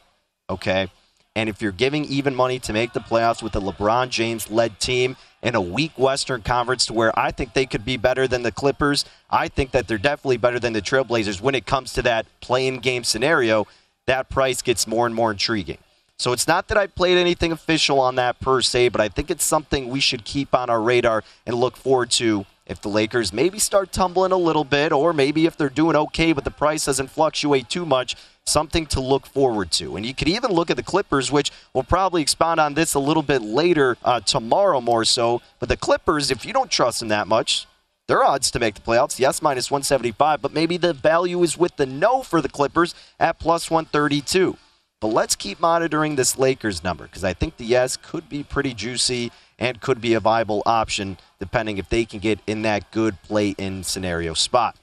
okay? 0.49 0.91
And 1.35 1.51
if 1.51 1.61
you're 1.61 1.73
giving 1.73 2.05
even 2.07 2.35
money 2.35 2.59
to 2.61 2.73
make 2.73 2.95
the 2.95 3.01
playoffs 3.01 3.43
with 3.43 3.55
a 3.57 3.61
LeBron 3.61 4.09
James 4.09 4.51
led 4.51 4.81
team 4.81 5.17
in 5.43 5.55
a 5.55 5.61
weak 5.61 5.99
Western 5.99 6.41
Conference 6.41 6.87
to 6.87 6.95
where 6.95 7.17
I 7.19 7.31
think 7.31 7.53
they 7.53 7.67
could 7.67 7.85
be 7.85 7.99
better 7.99 8.27
than 8.27 8.43
the 8.43 8.51
Clippers, 8.51 9.05
I 9.31 9.49
think 9.49 9.73
that 9.73 9.87
they're 9.87 9.99
definitely 9.99 10.39
better 10.39 10.59
than 10.59 10.73
the 10.73 10.81
Trailblazers 10.81 11.43
when 11.43 11.55
it 11.55 11.67
comes 11.67 11.93
to 11.93 12.03
that 12.03 12.27
play-in 12.41 12.79
game 12.79 13.05
scenario, 13.05 13.67
that 14.07 14.31
price 14.31 14.63
gets 14.63 14.87
more 14.87 15.05
and 15.05 15.15
more 15.15 15.31
intriguing. 15.31 15.79
So 16.19 16.33
it's 16.33 16.49
not 16.49 16.69
that 16.69 16.79
I 16.79 16.87
played 16.87 17.19
anything 17.19 17.53
official 17.53 18.01
on 18.01 18.15
that 18.15 18.41
per 18.41 18.63
se, 18.63 18.89
but 18.89 19.03
I 19.03 19.09
think 19.09 19.31
it's 19.31 19.45
something 19.45 19.91
we 19.91 20.01
should 20.01 20.25
keep 20.25 20.55
on 20.55 20.71
our 20.71 20.81
radar 20.81 21.23
and 21.45 21.55
look 21.57 21.77
forward 21.77 22.11
to 22.13 22.47
if 22.67 22.81
the 22.81 22.89
Lakers 22.89 23.33
maybe 23.33 23.59
start 23.59 23.93
tumbling 23.93 24.33
a 24.33 24.37
little 24.37 24.65
bit, 24.65 24.93
or 24.93 25.13
maybe 25.13 25.47
if 25.47 25.57
they're 25.57 25.69
doing 25.69 25.97
okay, 25.97 26.33
but 26.33 26.45
the 26.45 26.51
price 26.51 26.87
doesn't 26.87 27.11
fluctuate 27.11 27.69
too 27.69 27.87
much 27.87 28.17
something 28.47 28.87
to 28.87 29.01
look 29.01 29.27
forward 29.27 29.71
to. 29.73 29.97
And 29.97 30.07
you 30.07 30.15
could 30.15 30.29
even 30.29 30.53
look 30.53 30.71
at 30.71 30.77
the 30.77 30.83
Clippers, 30.83 31.33
which 31.33 31.51
we'll 31.73 31.85
probably 31.85 32.23
expound 32.23 32.61
on 32.61 32.75
this 32.75 32.95
a 32.95 32.99
little 32.99 33.23
bit 33.23 33.43
later 33.43 33.97
uh, 34.05 34.21
tomorrow 34.21 34.81
more 34.81 35.05
so. 35.05 35.43
But 35.59 35.69
the 35.69 35.77
Clippers, 35.77 36.31
if 36.31 36.45
you 36.45 36.53
don't 36.53 36.71
trust 36.71 37.01
them 37.01 37.09
that 37.09 37.27
much, 37.27 37.67
their 38.09 38.23
odds 38.23 38.53
to 38.53 38.61
make 38.61 38.77
the 38.77 38.81
playoffs, 38.81 39.19
yes, 39.19 39.43
minus 39.43 39.71
175, 39.71 40.41
but 40.41 40.53
maybe 40.53 40.77
the 40.77 40.93
value 40.93 41.43
is 41.43 41.59
with 41.59 41.77
the 41.77 41.87
no 41.87 42.23
for 42.23 42.41
the 42.41 42.49
Clippers 42.49 42.95
at 43.19 43.41
plus 43.41 43.69
132. 43.69 44.57
But 45.01 45.09
let's 45.09 45.35
keep 45.35 45.61
monitoring 45.61 46.17
this 46.17 46.39
Lakers 46.39 46.85
number 46.85 47.05
because 47.05 47.25
I 47.25 47.35
think 47.35 47.57
the 47.57 47.65
yes 47.65 47.97
could 47.97 48.29
be 48.29 48.45
pretty 48.45 48.75
juicy 48.75 49.33
and 49.59 49.81
could 49.81 50.01
be 50.01 50.15
a 50.15 50.21
viable 50.21 50.63
option 50.67 51.19
depending 51.39 51.79
if 51.79 51.89
they 51.89 52.05
can 52.05 52.19
get 52.19 52.41
in 52.47 52.63
that 52.63 52.91
good 52.91 53.21
play 53.23 53.55
in 53.59 53.83
scenario 53.83 54.35
spot. 54.35 54.77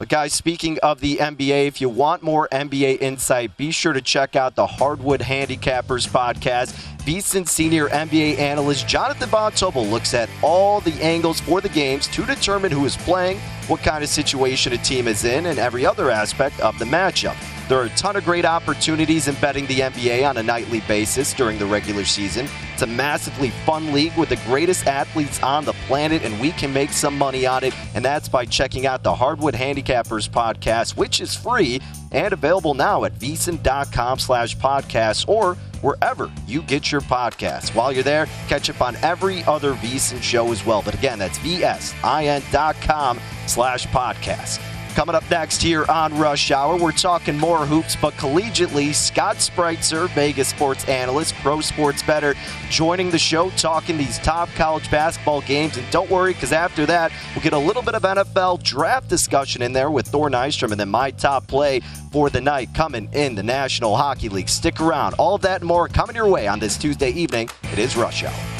But, 0.00 0.08
guys, 0.08 0.32
speaking 0.32 0.78
of 0.78 1.00
the 1.00 1.18
NBA, 1.18 1.66
if 1.66 1.82
you 1.82 1.90
want 1.90 2.22
more 2.22 2.48
NBA 2.50 3.02
insight, 3.02 3.58
be 3.58 3.70
sure 3.70 3.92
to 3.92 4.00
check 4.00 4.34
out 4.34 4.54
the 4.54 4.66
Hardwood 4.66 5.20
Handicappers 5.20 6.08
podcast. 6.08 6.72
VSiN 7.04 7.46
senior 7.46 7.86
NBA 7.90 8.38
analyst 8.38 8.88
Jonathan 8.88 9.28
Von 9.28 9.52
looks 9.90 10.14
at 10.14 10.30
all 10.40 10.80
the 10.80 10.94
angles 11.02 11.40
for 11.40 11.60
the 11.60 11.68
games 11.68 12.08
to 12.08 12.24
determine 12.24 12.72
who 12.72 12.86
is 12.86 12.96
playing, 12.96 13.40
what 13.68 13.82
kind 13.82 14.02
of 14.02 14.08
situation 14.08 14.72
a 14.72 14.78
team 14.78 15.06
is 15.06 15.24
in, 15.24 15.44
and 15.44 15.58
every 15.58 15.84
other 15.84 16.10
aspect 16.10 16.58
of 16.60 16.78
the 16.78 16.86
matchup. 16.86 17.36
There 17.70 17.78
are 17.78 17.84
a 17.84 17.90
ton 17.90 18.16
of 18.16 18.24
great 18.24 18.44
opportunities 18.44 19.28
in 19.28 19.36
betting 19.36 19.64
the 19.66 19.78
NBA 19.78 20.28
on 20.28 20.38
a 20.38 20.42
nightly 20.42 20.80
basis 20.88 21.32
during 21.32 21.56
the 21.56 21.66
regular 21.66 22.04
season. 22.04 22.48
It's 22.72 22.82
a 22.82 22.86
massively 22.88 23.50
fun 23.64 23.92
league 23.92 24.16
with 24.16 24.30
the 24.30 24.38
greatest 24.38 24.88
athletes 24.88 25.40
on 25.40 25.64
the 25.64 25.74
planet, 25.86 26.24
and 26.24 26.40
we 26.40 26.50
can 26.50 26.72
make 26.72 26.90
some 26.90 27.16
money 27.16 27.46
on 27.46 27.62
it. 27.62 27.72
And 27.94 28.04
that's 28.04 28.28
by 28.28 28.44
checking 28.44 28.86
out 28.86 29.04
the 29.04 29.14
Hardwood 29.14 29.54
Handicappers 29.54 30.28
podcast, 30.28 30.96
which 30.96 31.20
is 31.20 31.36
free 31.36 31.80
and 32.10 32.32
available 32.32 32.74
now 32.74 33.04
at 33.04 33.16
vsin.com 33.20 34.18
slash 34.18 34.56
podcast 34.56 35.28
or 35.28 35.54
wherever 35.80 36.28
you 36.48 36.62
get 36.62 36.90
your 36.90 37.02
podcasts. 37.02 37.72
While 37.72 37.92
you're 37.92 38.02
there, 38.02 38.26
catch 38.48 38.68
up 38.68 38.80
on 38.80 38.96
every 38.96 39.44
other 39.44 39.74
VSIN 39.74 40.20
show 40.20 40.50
as 40.50 40.66
well. 40.66 40.82
But 40.82 40.94
again, 40.94 41.20
that's 41.20 41.38
vsin.com 41.38 43.20
slash 43.46 43.86
podcast. 43.86 44.79
Coming 44.94 45.14
up 45.14 45.28
next 45.30 45.62
here 45.62 45.84
on 45.88 46.16
Rush 46.18 46.50
Hour, 46.50 46.76
we're 46.76 46.90
talking 46.90 47.38
more 47.38 47.64
hoops, 47.64 47.96
but 47.96 48.12
collegiately. 48.14 48.92
Scott 48.92 49.36
Spreitzer, 49.36 50.08
Vegas 50.10 50.48
sports 50.48 50.84
analyst, 50.88 51.34
pro 51.36 51.60
sports 51.60 52.02
better, 52.02 52.34
joining 52.70 53.08
the 53.10 53.18
show, 53.18 53.50
talking 53.50 53.96
these 53.96 54.18
top 54.18 54.48
college 54.50 54.90
basketball 54.90 55.42
games. 55.42 55.76
And 55.76 55.88
don't 55.92 56.10
worry, 56.10 56.34
because 56.34 56.52
after 56.52 56.86
that, 56.86 57.12
we'll 57.34 57.42
get 57.42 57.52
a 57.52 57.58
little 57.58 57.82
bit 57.82 57.94
of 57.94 58.02
NFL 58.02 58.62
draft 58.64 59.08
discussion 59.08 59.62
in 59.62 59.72
there 59.72 59.90
with 59.90 60.08
Thor 60.08 60.28
Nystrom, 60.28 60.72
and 60.72 60.80
then 60.80 60.90
my 60.90 61.12
top 61.12 61.46
play 61.46 61.80
for 62.10 62.28
the 62.28 62.40
night 62.40 62.74
coming 62.74 63.08
in 63.12 63.36
the 63.36 63.44
National 63.44 63.96
Hockey 63.96 64.28
League. 64.28 64.48
Stick 64.48 64.80
around. 64.80 65.14
All 65.14 65.38
that 65.38 65.60
and 65.60 65.68
more 65.68 65.86
coming 65.86 66.16
your 66.16 66.28
way 66.28 66.48
on 66.48 66.58
this 66.58 66.76
Tuesday 66.76 67.10
evening. 67.10 67.48
It 67.72 67.78
is 67.78 67.96
Rush 67.96 68.24
Hour. 68.24 68.59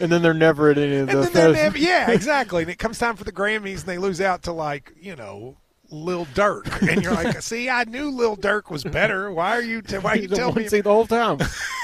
And 0.00 0.12
then 0.12 0.22
they're 0.22 0.34
never 0.34 0.70
at 0.70 0.78
any 0.78 0.96
of 0.96 1.08
the. 1.08 1.22
And 1.22 1.32
then 1.32 1.52
never, 1.54 1.78
yeah, 1.78 2.10
exactly. 2.12 2.62
And 2.62 2.70
it 2.70 2.78
comes 2.78 2.98
time 2.98 3.16
for 3.16 3.24
the 3.24 3.32
Grammys, 3.32 3.80
and 3.80 3.86
they 3.86 3.98
lose 3.98 4.20
out 4.20 4.42
to 4.44 4.52
like 4.52 4.92
you 5.00 5.16
know 5.16 5.56
Lil 5.90 6.26
Durk, 6.26 6.86
and 6.86 7.02
you're 7.02 7.14
like, 7.14 7.40
see, 7.42 7.68
I 7.68 7.84
knew 7.84 8.10
Lil 8.10 8.36
Durk 8.36 8.70
was 8.70 8.84
better. 8.84 9.32
Why 9.32 9.56
are 9.56 9.62
you? 9.62 9.82
T- 9.82 9.98
why 9.98 10.12
are 10.12 10.16
you 10.16 10.28
telling 10.28 10.56
me? 10.56 10.68
See 10.68 10.80
the 10.80 10.90
whole 10.90 11.06
time. 11.06 11.38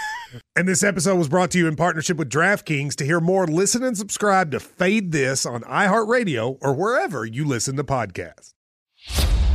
and 0.56 0.68
this 0.68 0.82
episode 0.82 1.16
was 1.16 1.28
brought 1.28 1.50
to 1.52 1.58
you 1.58 1.66
in 1.66 1.76
partnership 1.76 2.16
with 2.16 2.30
DraftKings. 2.30 2.94
To 2.96 3.04
hear 3.04 3.20
more, 3.20 3.46
listen 3.46 3.82
and 3.82 3.96
subscribe 3.96 4.50
to 4.52 4.60
Fade 4.60 5.12
This 5.12 5.46
on 5.46 5.62
iHeartRadio 5.62 6.58
or 6.60 6.74
wherever 6.74 7.24
you 7.24 7.44
listen 7.44 7.76
to 7.76 7.84
podcasts. 7.84 8.50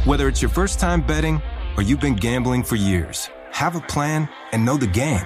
Whether 0.05 0.27
it's 0.27 0.41
your 0.41 0.49
first 0.49 0.79
time 0.79 1.05
betting 1.05 1.41
or 1.77 1.83
you've 1.83 1.99
been 1.99 2.15
gambling 2.15 2.63
for 2.63 2.75
years, 2.75 3.29
have 3.51 3.75
a 3.75 3.81
plan 3.81 4.27
and 4.51 4.65
know 4.65 4.77
the 4.77 4.87
game. 4.87 5.25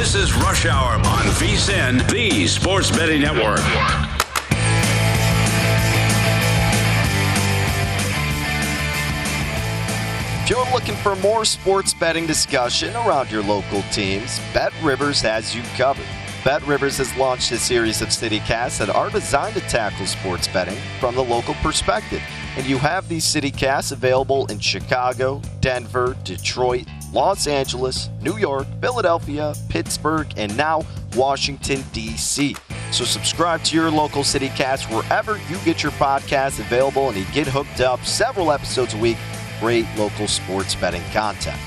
This 0.00 0.14
is 0.14 0.34
Rush 0.34 0.64
Hour 0.64 0.94
on 0.94 1.26
VSIN, 1.36 2.10
the 2.10 2.46
Sports 2.46 2.90
Betting 2.90 3.20
Network. 3.20 3.60
If 10.42 10.48
you're 10.48 10.72
looking 10.72 10.94
for 10.96 11.16
more 11.16 11.44
sports 11.44 11.92
betting 11.92 12.26
discussion 12.26 12.96
around 12.96 13.30
your 13.30 13.42
local 13.42 13.82
teams, 13.92 14.40
Bet 14.54 14.72
Rivers 14.82 15.20
has 15.20 15.54
you 15.54 15.62
covered. 15.76 16.06
Bet 16.46 16.66
Rivers 16.66 16.96
has 16.96 17.14
launched 17.18 17.52
a 17.52 17.58
series 17.58 18.00
of 18.00 18.08
CityCasts 18.08 18.78
that 18.78 18.88
are 18.88 19.10
designed 19.10 19.54
to 19.56 19.60
tackle 19.60 20.06
sports 20.06 20.48
betting 20.48 20.78
from 20.98 21.14
the 21.14 21.22
local 21.22 21.52
perspective. 21.56 22.22
And 22.56 22.64
you 22.64 22.78
have 22.78 23.06
these 23.06 23.26
CityCasts 23.26 23.92
available 23.92 24.46
in 24.46 24.60
Chicago, 24.60 25.42
Denver, 25.60 26.16
Detroit, 26.24 26.86
Los 27.12 27.46
Angeles, 27.46 28.08
New 28.20 28.38
York, 28.38 28.66
Philadelphia, 28.80 29.54
Pittsburgh, 29.68 30.26
and 30.36 30.56
now 30.56 30.84
Washington, 31.16 31.84
D.C. 31.92 32.56
So 32.92 33.04
subscribe 33.04 33.62
to 33.64 33.76
your 33.76 33.90
local 33.90 34.24
city 34.24 34.48
CityCast 34.48 34.94
wherever 34.94 35.38
you 35.48 35.58
get 35.64 35.82
your 35.82 35.92
podcasts 35.92 36.58
available 36.60 37.08
and 37.08 37.16
you 37.16 37.24
get 37.32 37.46
hooked 37.46 37.80
up 37.80 38.04
several 38.04 38.52
episodes 38.52 38.94
a 38.94 38.98
week. 38.98 39.18
Great 39.60 39.86
local 39.96 40.26
sports 40.26 40.74
betting 40.74 41.02
content. 41.12 41.60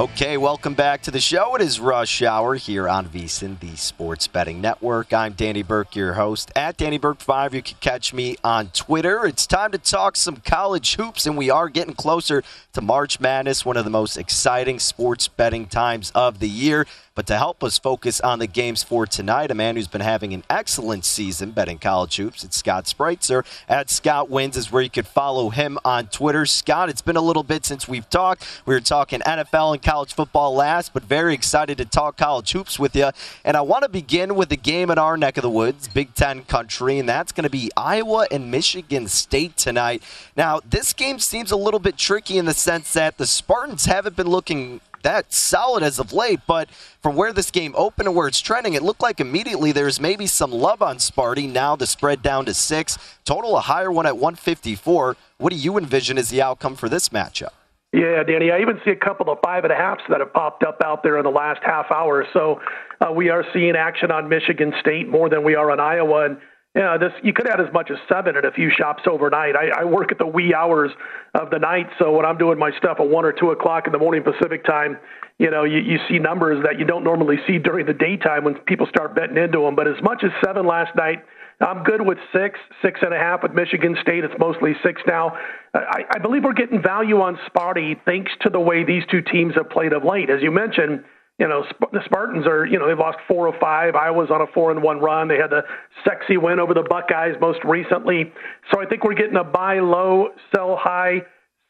Okay, 0.00 0.38
welcome 0.38 0.72
back 0.72 1.02
to 1.02 1.10
the 1.10 1.20
show. 1.20 1.54
It 1.56 1.60
is 1.60 1.78
Rush 1.78 2.22
Hour 2.22 2.54
here 2.54 2.88
on 2.88 3.06
VSiN, 3.06 3.60
the 3.60 3.76
Sports 3.76 4.26
Betting 4.28 4.58
Network. 4.58 5.12
I'm 5.12 5.34
Danny 5.34 5.62
Burke, 5.62 5.94
your 5.94 6.14
host. 6.14 6.50
At 6.56 6.78
Danny 6.78 6.98
Burke5, 6.98 7.52
you 7.52 7.62
can 7.62 7.76
catch 7.80 8.14
me 8.14 8.36
on 8.42 8.68
Twitter. 8.68 9.26
It's 9.26 9.46
time 9.46 9.72
to 9.72 9.78
talk 9.78 10.16
some 10.16 10.36
college 10.36 10.96
hoops, 10.96 11.26
and 11.26 11.36
we 11.36 11.50
are 11.50 11.68
getting 11.68 11.92
closer 11.92 12.42
to 12.72 12.80
March 12.80 13.20
Madness, 13.20 13.66
one 13.66 13.76
of 13.76 13.84
the 13.84 13.90
most 13.90 14.16
exciting 14.16 14.78
sports 14.78 15.28
betting 15.28 15.66
times 15.66 16.12
of 16.14 16.38
the 16.38 16.48
year. 16.48 16.86
But 17.14 17.26
to 17.26 17.36
help 17.36 17.62
us 17.62 17.78
focus 17.78 18.18
on 18.20 18.38
the 18.38 18.46
games 18.46 18.82
for 18.82 19.04
tonight, 19.04 19.50
a 19.50 19.54
man 19.54 19.76
who's 19.76 19.88
been 19.88 20.00
having 20.00 20.32
an 20.32 20.44
excellent 20.48 21.04
season 21.04 21.50
betting 21.50 21.78
college 21.78 22.16
hoops, 22.16 22.44
it's 22.44 22.56
Scott 22.56 22.86
Spreitzer. 22.86 23.44
At 23.68 23.90
Scott 23.90 24.30
Wins 24.30 24.56
is 24.56 24.72
where 24.72 24.80
you 24.80 24.88
could 24.88 25.06
follow 25.06 25.50
him 25.50 25.76
on 25.84 26.06
Twitter. 26.06 26.46
Scott, 26.46 26.88
it's 26.88 27.02
been 27.02 27.16
a 27.16 27.20
little 27.20 27.42
bit 27.42 27.66
since 27.66 27.86
we've 27.86 28.08
talked. 28.08 28.46
We 28.64 28.72
were 28.72 28.80
talking 28.80 29.20
NFL 29.20 29.74
and 29.74 29.82
college 29.90 30.14
football 30.14 30.54
last, 30.54 30.94
but 30.94 31.02
very 31.02 31.34
excited 31.34 31.76
to 31.76 31.84
talk 31.84 32.16
college 32.16 32.52
hoops 32.52 32.78
with 32.78 32.94
you. 32.94 33.10
And 33.44 33.56
I 33.56 33.60
want 33.62 33.82
to 33.82 33.88
begin 33.88 34.36
with 34.36 34.48
the 34.48 34.56
game 34.56 34.88
in 34.88 34.98
our 34.98 35.16
neck 35.16 35.36
of 35.36 35.42
the 35.42 35.50
woods, 35.50 35.88
Big 35.88 36.14
Ten 36.14 36.44
country, 36.44 37.00
and 37.00 37.08
that's 37.08 37.32
going 37.32 37.42
to 37.42 37.50
be 37.50 37.72
Iowa 37.76 38.28
and 38.30 38.52
Michigan 38.52 39.08
State 39.08 39.56
tonight. 39.56 40.04
Now, 40.36 40.60
this 40.64 40.92
game 40.92 41.18
seems 41.18 41.50
a 41.50 41.56
little 41.56 41.80
bit 41.80 41.96
tricky 41.96 42.38
in 42.38 42.44
the 42.44 42.54
sense 42.54 42.92
that 42.92 43.18
the 43.18 43.26
Spartans 43.26 43.86
haven't 43.86 44.14
been 44.14 44.28
looking 44.28 44.80
that 45.02 45.32
solid 45.32 45.82
as 45.82 45.98
of 45.98 46.12
late, 46.12 46.38
but 46.46 46.70
from 47.02 47.16
where 47.16 47.32
this 47.32 47.50
game 47.50 47.74
opened 47.76 48.06
and 48.06 48.16
where 48.16 48.28
it's 48.28 48.40
trending, 48.40 48.74
it 48.74 48.84
looked 48.84 49.02
like 49.02 49.18
immediately 49.18 49.72
there's 49.72 50.00
maybe 50.00 50.28
some 50.28 50.52
love 50.52 50.82
on 50.82 50.98
Sparty. 50.98 51.50
Now 51.50 51.74
the 51.74 51.88
spread 51.88 52.22
down 52.22 52.44
to 52.44 52.54
six, 52.54 52.96
total 53.24 53.56
a 53.56 53.60
higher 53.60 53.90
one 53.90 54.06
at 54.06 54.14
154. 54.14 55.16
What 55.38 55.50
do 55.50 55.56
you 55.56 55.76
envision 55.76 56.16
as 56.16 56.28
the 56.28 56.42
outcome 56.42 56.76
for 56.76 56.88
this 56.88 57.08
matchup? 57.08 57.54
Yeah, 57.92 58.22
Danny, 58.22 58.52
I 58.52 58.60
even 58.60 58.80
see 58.84 58.92
a 58.92 58.96
couple 58.96 59.30
of 59.30 59.38
five 59.42 59.64
and 59.64 59.72
a 59.72 59.76
halfs 59.76 60.02
that 60.10 60.20
have 60.20 60.32
popped 60.32 60.62
up 60.62 60.80
out 60.84 61.02
there 61.02 61.18
in 61.18 61.24
the 61.24 61.30
last 61.30 61.60
half 61.64 61.86
hour. 61.90 62.24
So 62.32 62.60
uh, 63.00 63.10
we 63.10 63.30
are 63.30 63.44
seeing 63.52 63.74
action 63.74 64.12
on 64.12 64.28
Michigan 64.28 64.72
State 64.80 65.08
more 65.08 65.28
than 65.28 65.42
we 65.42 65.56
are 65.56 65.72
on 65.72 65.80
Iowa. 65.80 66.26
And 66.26 66.38
you 66.76 66.82
know, 66.82 66.98
this 66.98 67.10
you 67.24 67.32
could 67.32 67.48
add 67.48 67.60
as 67.60 67.66
much 67.72 67.90
as 67.90 67.96
seven 68.08 68.36
at 68.36 68.44
a 68.44 68.52
few 68.52 68.70
shops 68.70 69.02
overnight. 69.10 69.56
I, 69.56 69.80
I 69.80 69.84
work 69.84 70.12
at 70.12 70.18
the 70.18 70.26
wee 70.26 70.54
hours 70.54 70.92
of 71.34 71.50
the 71.50 71.58
night, 71.58 71.88
so 71.98 72.12
when 72.12 72.24
I'm 72.24 72.38
doing 72.38 72.60
my 72.60 72.70
stuff 72.78 72.98
at 73.00 73.08
one 73.08 73.24
or 73.24 73.32
two 73.32 73.50
o'clock 73.50 73.86
in 73.86 73.92
the 73.92 73.98
morning 73.98 74.22
Pacific 74.22 74.64
time, 74.64 74.96
you 75.40 75.50
know, 75.50 75.64
you, 75.64 75.78
you 75.78 75.98
see 76.08 76.20
numbers 76.20 76.62
that 76.62 76.78
you 76.78 76.84
don't 76.84 77.02
normally 77.02 77.38
see 77.44 77.58
during 77.58 77.86
the 77.86 77.92
daytime 77.92 78.44
when 78.44 78.54
people 78.66 78.86
start 78.86 79.16
betting 79.16 79.36
into 79.36 79.62
them. 79.62 79.74
But 79.74 79.88
as 79.88 80.00
much 80.00 80.22
as 80.22 80.30
seven 80.44 80.64
last 80.64 80.94
night, 80.94 81.24
I'm 81.60 81.82
good 81.82 82.00
with 82.00 82.18
six, 82.32 82.58
six 82.82 83.00
and 83.02 83.12
a 83.12 83.18
half 83.18 83.42
with 83.42 83.52
Michigan 83.52 83.96
State. 84.00 84.24
It's 84.24 84.34
mostly 84.38 84.72
six 84.82 85.02
now. 85.06 85.36
I, 85.74 86.04
I 86.14 86.18
believe 86.18 86.44
we're 86.44 86.54
getting 86.54 86.82
value 86.82 87.20
on 87.20 87.38
Sparty 87.48 87.96
thanks 88.04 88.32
to 88.42 88.50
the 88.50 88.60
way 88.60 88.84
these 88.84 89.02
two 89.10 89.20
teams 89.20 89.54
have 89.56 89.68
played 89.68 89.92
of 89.92 90.04
late. 90.04 90.30
As 90.30 90.42
you 90.42 90.50
mentioned 90.50 91.04
you 91.40 91.48
know, 91.48 91.64
the 91.90 92.00
Spartans 92.04 92.46
are, 92.46 92.66
you 92.66 92.78
know, 92.78 92.86
they've 92.86 92.98
lost 92.98 93.16
four 93.26 93.48
or 93.48 93.58
five. 93.58 93.94
Iowa's 93.94 94.30
on 94.30 94.42
a 94.42 94.46
four 94.52 94.70
and 94.70 94.82
one 94.82 95.00
run. 95.00 95.26
They 95.26 95.38
had 95.38 95.48
the 95.48 95.62
sexy 96.04 96.36
win 96.36 96.60
over 96.60 96.74
the 96.74 96.82
Buckeyes 96.82 97.34
most 97.40 97.60
recently. 97.64 98.30
So 98.70 98.78
I 98.78 98.84
think 98.84 99.04
we're 99.04 99.14
getting 99.14 99.36
a 99.36 99.44
buy 99.44 99.80
low, 99.80 100.28
sell 100.54 100.76
high 100.76 101.22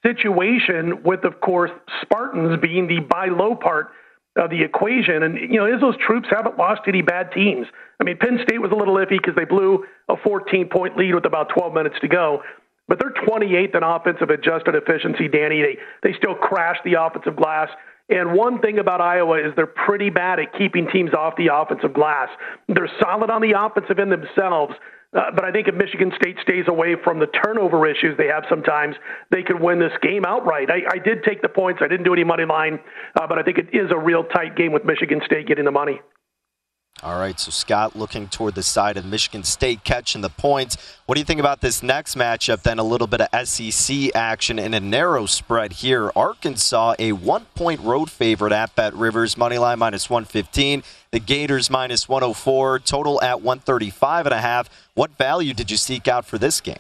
situation 0.04 1.04
with, 1.04 1.24
of 1.24 1.40
course, 1.40 1.70
Spartans 2.02 2.58
being 2.60 2.88
the 2.88 2.98
buy 2.98 3.26
low 3.26 3.54
part 3.54 3.90
of 4.36 4.50
the 4.50 4.62
equation. 4.62 5.22
And, 5.22 5.38
you 5.38 5.58
know, 5.58 5.64
Izzo's 5.64 5.96
troops 6.06 6.28
haven't 6.30 6.56
lost 6.56 6.82
any 6.86 7.02
bad 7.02 7.32
teams. 7.32 7.66
I 8.00 8.04
mean, 8.04 8.16
Penn 8.16 8.38
State 8.42 8.60
was 8.60 8.70
a 8.70 8.76
little 8.76 8.94
iffy 8.94 9.18
because 9.18 9.34
they 9.36 9.44
blew 9.44 9.84
a 10.08 10.14
14 10.16 10.68
point 10.68 10.96
lead 10.96 11.14
with 11.14 11.26
about 11.26 11.50
12 11.50 11.74
minutes 11.74 11.96
to 12.00 12.08
go. 12.08 12.42
But 12.88 12.98
they're 12.98 13.12
28th 13.26 13.76
in 13.76 13.82
offensive 13.82 14.30
adjusted 14.30 14.74
efficiency, 14.74 15.28
Danny. 15.28 15.62
They, 15.62 15.78
they 16.02 16.16
still 16.16 16.34
crash 16.34 16.76
the 16.84 16.94
offensive 17.00 17.36
glass. 17.36 17.68
And 18.08 18.32
one 18.32 18.60
thing 18.60 18.78
about 18.80 19.00
Iowa 19.00 19.38
is 19.38 19.52
they're 19.54 19.66
pretty 19.66 20.10
bad 20.10 20.40
at 20.40 20.52
keeping 20.58 20.88
teams 20.88 21.14
off 21.14 21.34
the 21.36 21.54
offensive 21.54 21.94
glass. 21.94 22.28
They're 22.68 22.90
solid 23.00 23.30
on 23.30 23.42
the 23.42 23.54
offensive 23.56 24.00
end 24.00 24.10
themselves. 24.10 24.74
Uh, 25.16 25.22
but 25.34 25.44
I 25.44 25.50
think 25.50 25.66
if 25.66 25.74
Michigan 25.74 26.12
State 26.14 26.36
stays 26.40 26.66
away 26.68 26.94
from 27.02 27.18
the 27.18 27.26
turnover 27.26 27.84
issues 27.86 28.16
they 28.16 28.28
have 28.28 28.44
sometimes, 28.48 28.94
they 29.30 29.42
could 29.42 29.60
win 29.60 29.80
this 29.80 29.92
game 30.02 30.24
outright. 30.24 30.70
I, 30.70 30.82
I 30.88 30.98
did 30.98 31.24
take 31.24 31.42
the 31.42 31.48
points. 31.48 31.80
I 31.82 31.88
didn't 31.88 32.04
do 32.04 32.12
any 32.12 32.22
money 32.22 32.44
line, 32.44 32.78
uh, 33.20 33.26
but 33.26 33.38
I 33.38 33.42
think 33.42 33.58
it 33.58 33.68
is 33.72 33.90
a 33.90 33.98
real 33.98 34.22
tight 34.22 34.56
game 34.56 34.72
with 34.72 34.84
Michigan 34.84 35.20
State 35.26 35.48
getting 35.48 35.64
the 35.64 35.72
money. 35.72 36.00
All 37.02 37.18
right, 37.18 37.40
so 37.40 37.50
Scott 37.50 37.96
looking 37.96 38.28
toward 38.28 38.54
the 38.54 38.62
side 38.62 38.98
of 38.98 39.06
Michigan 39.06 39.42
State 39.42 39.84
catching 39.84 40.20
the 40.20 40.28
points. 40.28 40.76
What 41.06 41.14
do 41.14 41.20
you 41.20 41.24
think 41.24 41.40
about 41.40 41.62
this 41.62 41.82
next 41.82 42.14
matchup? 42.14 42.60
Then 42.60 42.78
a 42.78 42.82
little 42.82 43.06
bit 43.06 43.22
of 43.22 43.48
SEC 43.48 44.14
action 44.14 44.58
in 44.58 44.74
a 44.74 44.80
narrow 44.80 45.24
spread 45.24 45.72
here. 45.72 46.12
Arkansas, 46.14 46.96
a 46.98 47.12
one 47.12 47.46
point 47.54 47.80
road 47.80 48.10
favorite 48.10 48.52
at 48.52 48.74
Bet 48.74 48.92
Rivers, 48.92 49.38
money 49.38 49.56
line 49.56 49.78
minus 49.78 50.10
115. 50.10 50.82
The 51.10 51.20
Gators 51.20 51.70
minus 51.70 52.06
104, 52.06 52.80
total 52.80 53.22
at 53.22 53.40
135 53.40 54.26
and 54.26 54.34
a 54.34 54.40
half. 54.42 54.68
What 54.92 55.16
value 55.16 55.54
did 55.54 55.70
you 55.70 55.78
seek 55.78 56.06
out 56.06 56.26
for 56.26 56.36
this 56.36 56.60
game? 56.60 56.76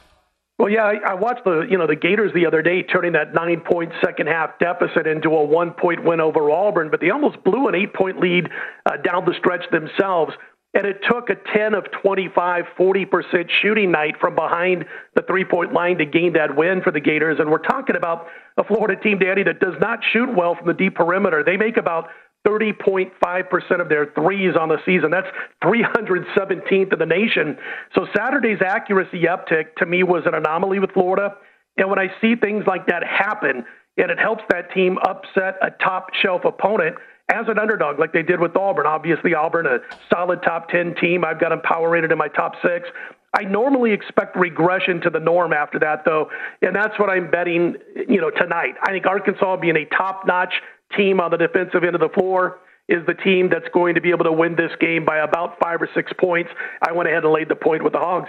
Well, 0.60 0.68
yeah, 0.68 0.84
I, 0.84 1.12
I 1.12 1.14
watched 1.14 1.44
the 1.44 1.66
you 1.70 1.78
know 1.78 1.86
the 1.86 1.96
Gators 1.96 2.34
the 2.34 2.44
other 2.44 2.60
day 2.60 2.82
turning 2.82 3.12
that 3.12 3.32
nine 3.32 3.62
point 3.62 3.92
second 4.04 4.26
half 4.26 4.58
deficit 4.58 5.06
into 5.06 5.30
a 5.30 5.42
one 5.42 5.70
point 5.72 6.04
win 6.04 6.20
over 6.20 6.50
Auburn, 6.50 6.90
but 6.90 7.00
they 7.00 7.08
almost 7.08 7.42
blew 7.44 7.66
an 7.68 7.74
eight 7.74 7.94
point 7.94 8.20
lead 8.20 8.46
uh, 8.84 8.98
down 8.98 9.24
the 9.24 9.32
stretch 9.38 9.64
themselves. 9.72 10.34
And 10.74 10.86
it 10.86 11.00
took 11.08 11.30
a 11.30 11.34
10 11.56 11.74
of 11.74 11.84
25, 12.00 12.64
40% 12.78 13.50
shooting 13.60 13.90
night 13.90 14.14
from 14.20 14.36
behind 14.36 14.84
the 15.16 15.22
three 15.22 15.46
point 15.46 15.72
line 15.72 15.96
to 15.96 16.04
gain 16.04 16.34
that 16.34 16.54
win 16.54 16.82
for 16.82 16.92
the 16.92 17.00
Gators. 17.00 17.38
And 17.40 17.50
we're 17.50 17.58
talking 17.58 17.96
about 17.96 18.26
a 18.58 18.62
Florida 18.62 19.00
team, 19.00 19.18
Danny, 19.18 19.42
that 19.44 19.60
does 19.60 19.74
not 19.80 20.00
shoot 20.12 20.28
well 20.36 20.56
from 20.56 20.66
the 20.68 20.74
deep 20.74 20.94
perimeter. 20.94 21.42
They 21.42 21.56
make 21.56 21.78
about 21.78 22.08
30.5% 22.46 23.80
of 23.80 23.88
their 23.88 24.06
threes 24.14 24.54
on 24.58 24.68
the 24.68 24.78
season. 24.86 25.10
That's 25.10 25.28
317th 25.62 26.92
in 26.92 26.98
the 26.98 27.06
nation. 27.06 27.58
So 27.94 28.06
Saturday's 28.16 28.60
accuracy 28.64 29.22
uptick 29.22 29.74
to 29.76 29.86
me 29.86 30.02
was 30.02 30.22
an 30.26 30.34
anomaly 30.34 30.78
with 30.78 30.92
Florida. 30.92 31.36
And 31.76 31.88
when 31.90 31.98
I 31.98 32.08
see 32.20 32.34
things 32.36 32.64
like 32.66 32.86
that 32.86 33.02
happen, 33.04 33.64
and 33.96 34.10
it 34.10 34.18
helps 34.18 34.42
that 34.48 34.72
team 34.72 34.98
upset 35.06 35.56
a 35.62 35.70
top 35.82 36.08
shelf 36.22 36.44
opponent 36.44 36.96
as 37.30 37.46
an 37.48 37.58
underdog, 37.58 37.98
like 37.98 38.12
they 38.12 38.22
did 38.22 38.40
with 38.40 38.56
Auburn. 38.56 38.86
Obviously, 38.86 39.34
Auburn, 39.34 39.66
a 39.66 39.78
solid 40.12 40.42
top 40.42 40.68
10 40.68 40.94
team. 41.00 41.24
I've 41.24 41.40
got 41.40 41.50
them 41.50 41.60
power 41.60 41.90
rated 41.90 42.10
in 42.10 42.18
my 42.18 42.28
top 42.28 42.54
six. 42.62 42.88
I 43.32 43.44
normally 43.44 43.92
expect 43.92 44.36
regression 44.36 45.00
to 45.02 45.10
the 45.10 45.20
norm 45.20 45.52
after 45.52 45.78
that, 45.78 46.04
though, 46.04 46.30
and 46.62 46.74
that's 46.74 46.98
what 46.98 47.08
I'm 47.10 47.30
betting. 47.30 47.76
You 48.08 48.20
know, 48.20 48.30
tonight, 48.30 48.74
I 48.82 48.90
think 48.90 49.06
Arkansas 49.06 49.56
being 49.58 49.76
a 49.76 49.84
top-notch 49.84 50.52
team 50.96 51.20
on 51.20 51.30
the 51.30 51.36
defensive 51.36 51.84
end 51.84 51.94
of 51.94 52.00
the 52.00 52.08
floor 52.08 52.58
is 52.88 53.06
the 53.06 53.14
team 53.14 53.48
that's 53.48 53.68
going 53.72 53.94
to 53.94 54.00
be 54.00 54.10
able 54.10 54.24
to 54.24 54.32
win 54.32 54.56
this 54.56 54.72
game 54.80 55.04
by 55.04 55.18
about 55.18 55.58
five 55.62 55.80
or 55.80 55.88
six 55.94 56.12
points. 56.18 56.50
I 56.82 56.90
went 56.90 57.08
ahead 57.08 57.22
and 57.22 57.32
laid 57.32 57.48
the 57.48 57.54
point 57.54 57.84
with 57.84 57.92
the 57.92 58.00
Hogs. 58.00 58.28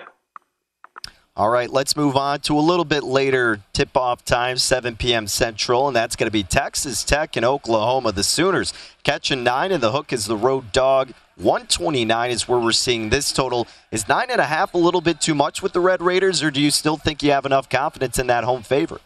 All 1.35 1.49
right, 1.49 1.69
let's 1.69 1.95
move 1.95 2.15
on 2.15 2.41
to 2.41 2.57
a 2.57 2.61
little 2.61 2.85
bit 2.85 3.03
later 3.03 3.61
tip 3.73 3.97
off 3.97 4.23
time, 4.23 4.57
7 4.57 4.97
p.m. 4.97 5.25
Central, 5.27 5.87
and 5.87 5.95
that's 5.95 6.15
going 6.15 6.27
to 6.27 6.31
be 6.31 6.43
Texas 6.43 7.03
Tech 7.03 7.35
and 7.35 7.45
Oklahoma. 7.45 8.11
The 8.11 8.23
Sooners 8.23 8.73
catching 9.03 9.41
nine, 9.43 9.71
and 9.71 9.81
the 9.81 9.93
hook 9.93 10.13
is 10.13 10.25
the 10.25 10.37
road 10.37 10.71
dog. 10.71 11.13
129 11.37 12.31
is 12.31 12.47
where 12.47 12.59
we're 12.59 12.71
seeing 12.71 13.09
this 13.09 13.31
total. 13.31 13.67
Is 13.91 14.07
nine 14.07 14.27
and 14.29 14.41
a 14.41 14.45
half 14.45 14.73
a 14.73 14.77
little 14.77 15.01
bit 15.01 15.21
too 15.21 15.35
much 15.35 15.61
with 15.61 15.73
the 15.73 15.79
Red 15.79 16.01
Raiders, 16.01 16.43
or 16.43 16.51
do 16.51 16.61
you 16.61 16.71
still 16.71 16.97
think 16.97 17.23
you 17.23 17.31
have 17.31 17.45
enough 17.45 17.69
confidence 17.69 18.19
in 18.19 18.27
that 18.27 18.43
home 18.43 18.63
favorite? 18.63 19.01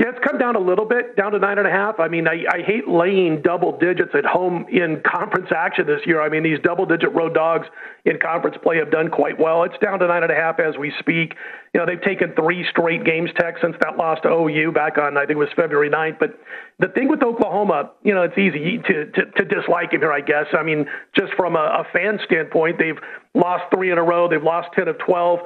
Yeah, 0.00 0.08
it's 0.08 0.18
come 0.26 0.38
down 0.38 0.56
a 0.56 0.60
little 0.60 0.86
bit, 0.86 1.14
down 1.14 1.32
to 1.32 1.38
nine 1.38 1.58
and 1.58 1.66
a 1.66 1.70
half. 1.70 2.00
I 2.00 2.08
mean, 2.08 2.26
I, 2.26 2.42
I 2.50 2.62
hate 2.62 2.88
laying 2.88 3.42
double 3.42 3.76
digits 3.76 4.12
at 4.14 4.24
home 4.24 4.64
in 4.70 5.02
conference 5.06 5.48
action 5.54 5.86
this 5.86 6.00
year. 6.06 6.22
I 6.22 6.30
mean, 6.30 6.42
these 6.42 6.58
double 6.64 6.86
digit 6.86 7.12
road 7.12 7.34
dogs 7.34 7.66
in 8.06 8.18
conference 8.18 8.56
play 8.62 8.78
have 8.78 8.90
done 8.90 9.10
quite 9.10 9.38
well. 9.38 9.62
It's 9.64 9.76
down 9.76 9.98
to 9.98 10.06
nine 10.06 10.22
and 10.22 10.32
a 10.32 10.34
half 10.34 10.58
as 10.58 10.78
we 10.78 10.90
speak. 11.00 11.34
You 11.74 11.80
know, 11.80 11.86
they've 11.86 12.00
taken 12.00 12.32
three 12.34 12.64
straight 12.70 13.04
games, 13.04 13.28
Tech, 13.38 13.56
since 13.60 13.76
that 13.82 13.98
loss 13.98 14.18
to 14.22 14.30
OU 14.30 14.72
back 14.72 14.96
on, 14.96 15.18
I 15.18 15.26
think 15.26 15.32
it 15.32 15.36
was 15.36 15.50
February 15.54 15.90
9th. 15.90 16.18
But 16.18 16.40
the 16.78 16.88
thing 16.88 17.08
with 17.08 17.22
Oklahoma, 17.22 17.90
you 18.02 18.14
know, 18.14 18.22
it's 18.22 18.38
easy 18.38 18.78
to, 18.78 19.04
to, 19.04 19.26
to 19.26 19.44
dislike 19.44 19.92
him 19.92 20.00
here, 20.00 20.12
I 20.12 20.22
guess. 20.22 20.46
I 20.56 20.62
mean, 20.62 20.86
just 21.14 21.34
from 21.34 21.56
a, 21.56 21.84
a 21.84 21.86
fan 21.92 22.18
standpoint, 22.24 22.78
they've 22.78 22.98
lost 23.34 23.64
three 23.74 23.92
in 23.92 23.98
a 23.98 24.02
row, 24.02 24.30
they've 24.30 24.42
lost 24.42 24.70
10 24.74 24.88
of 24.88 24.96
12. 24.98 25.40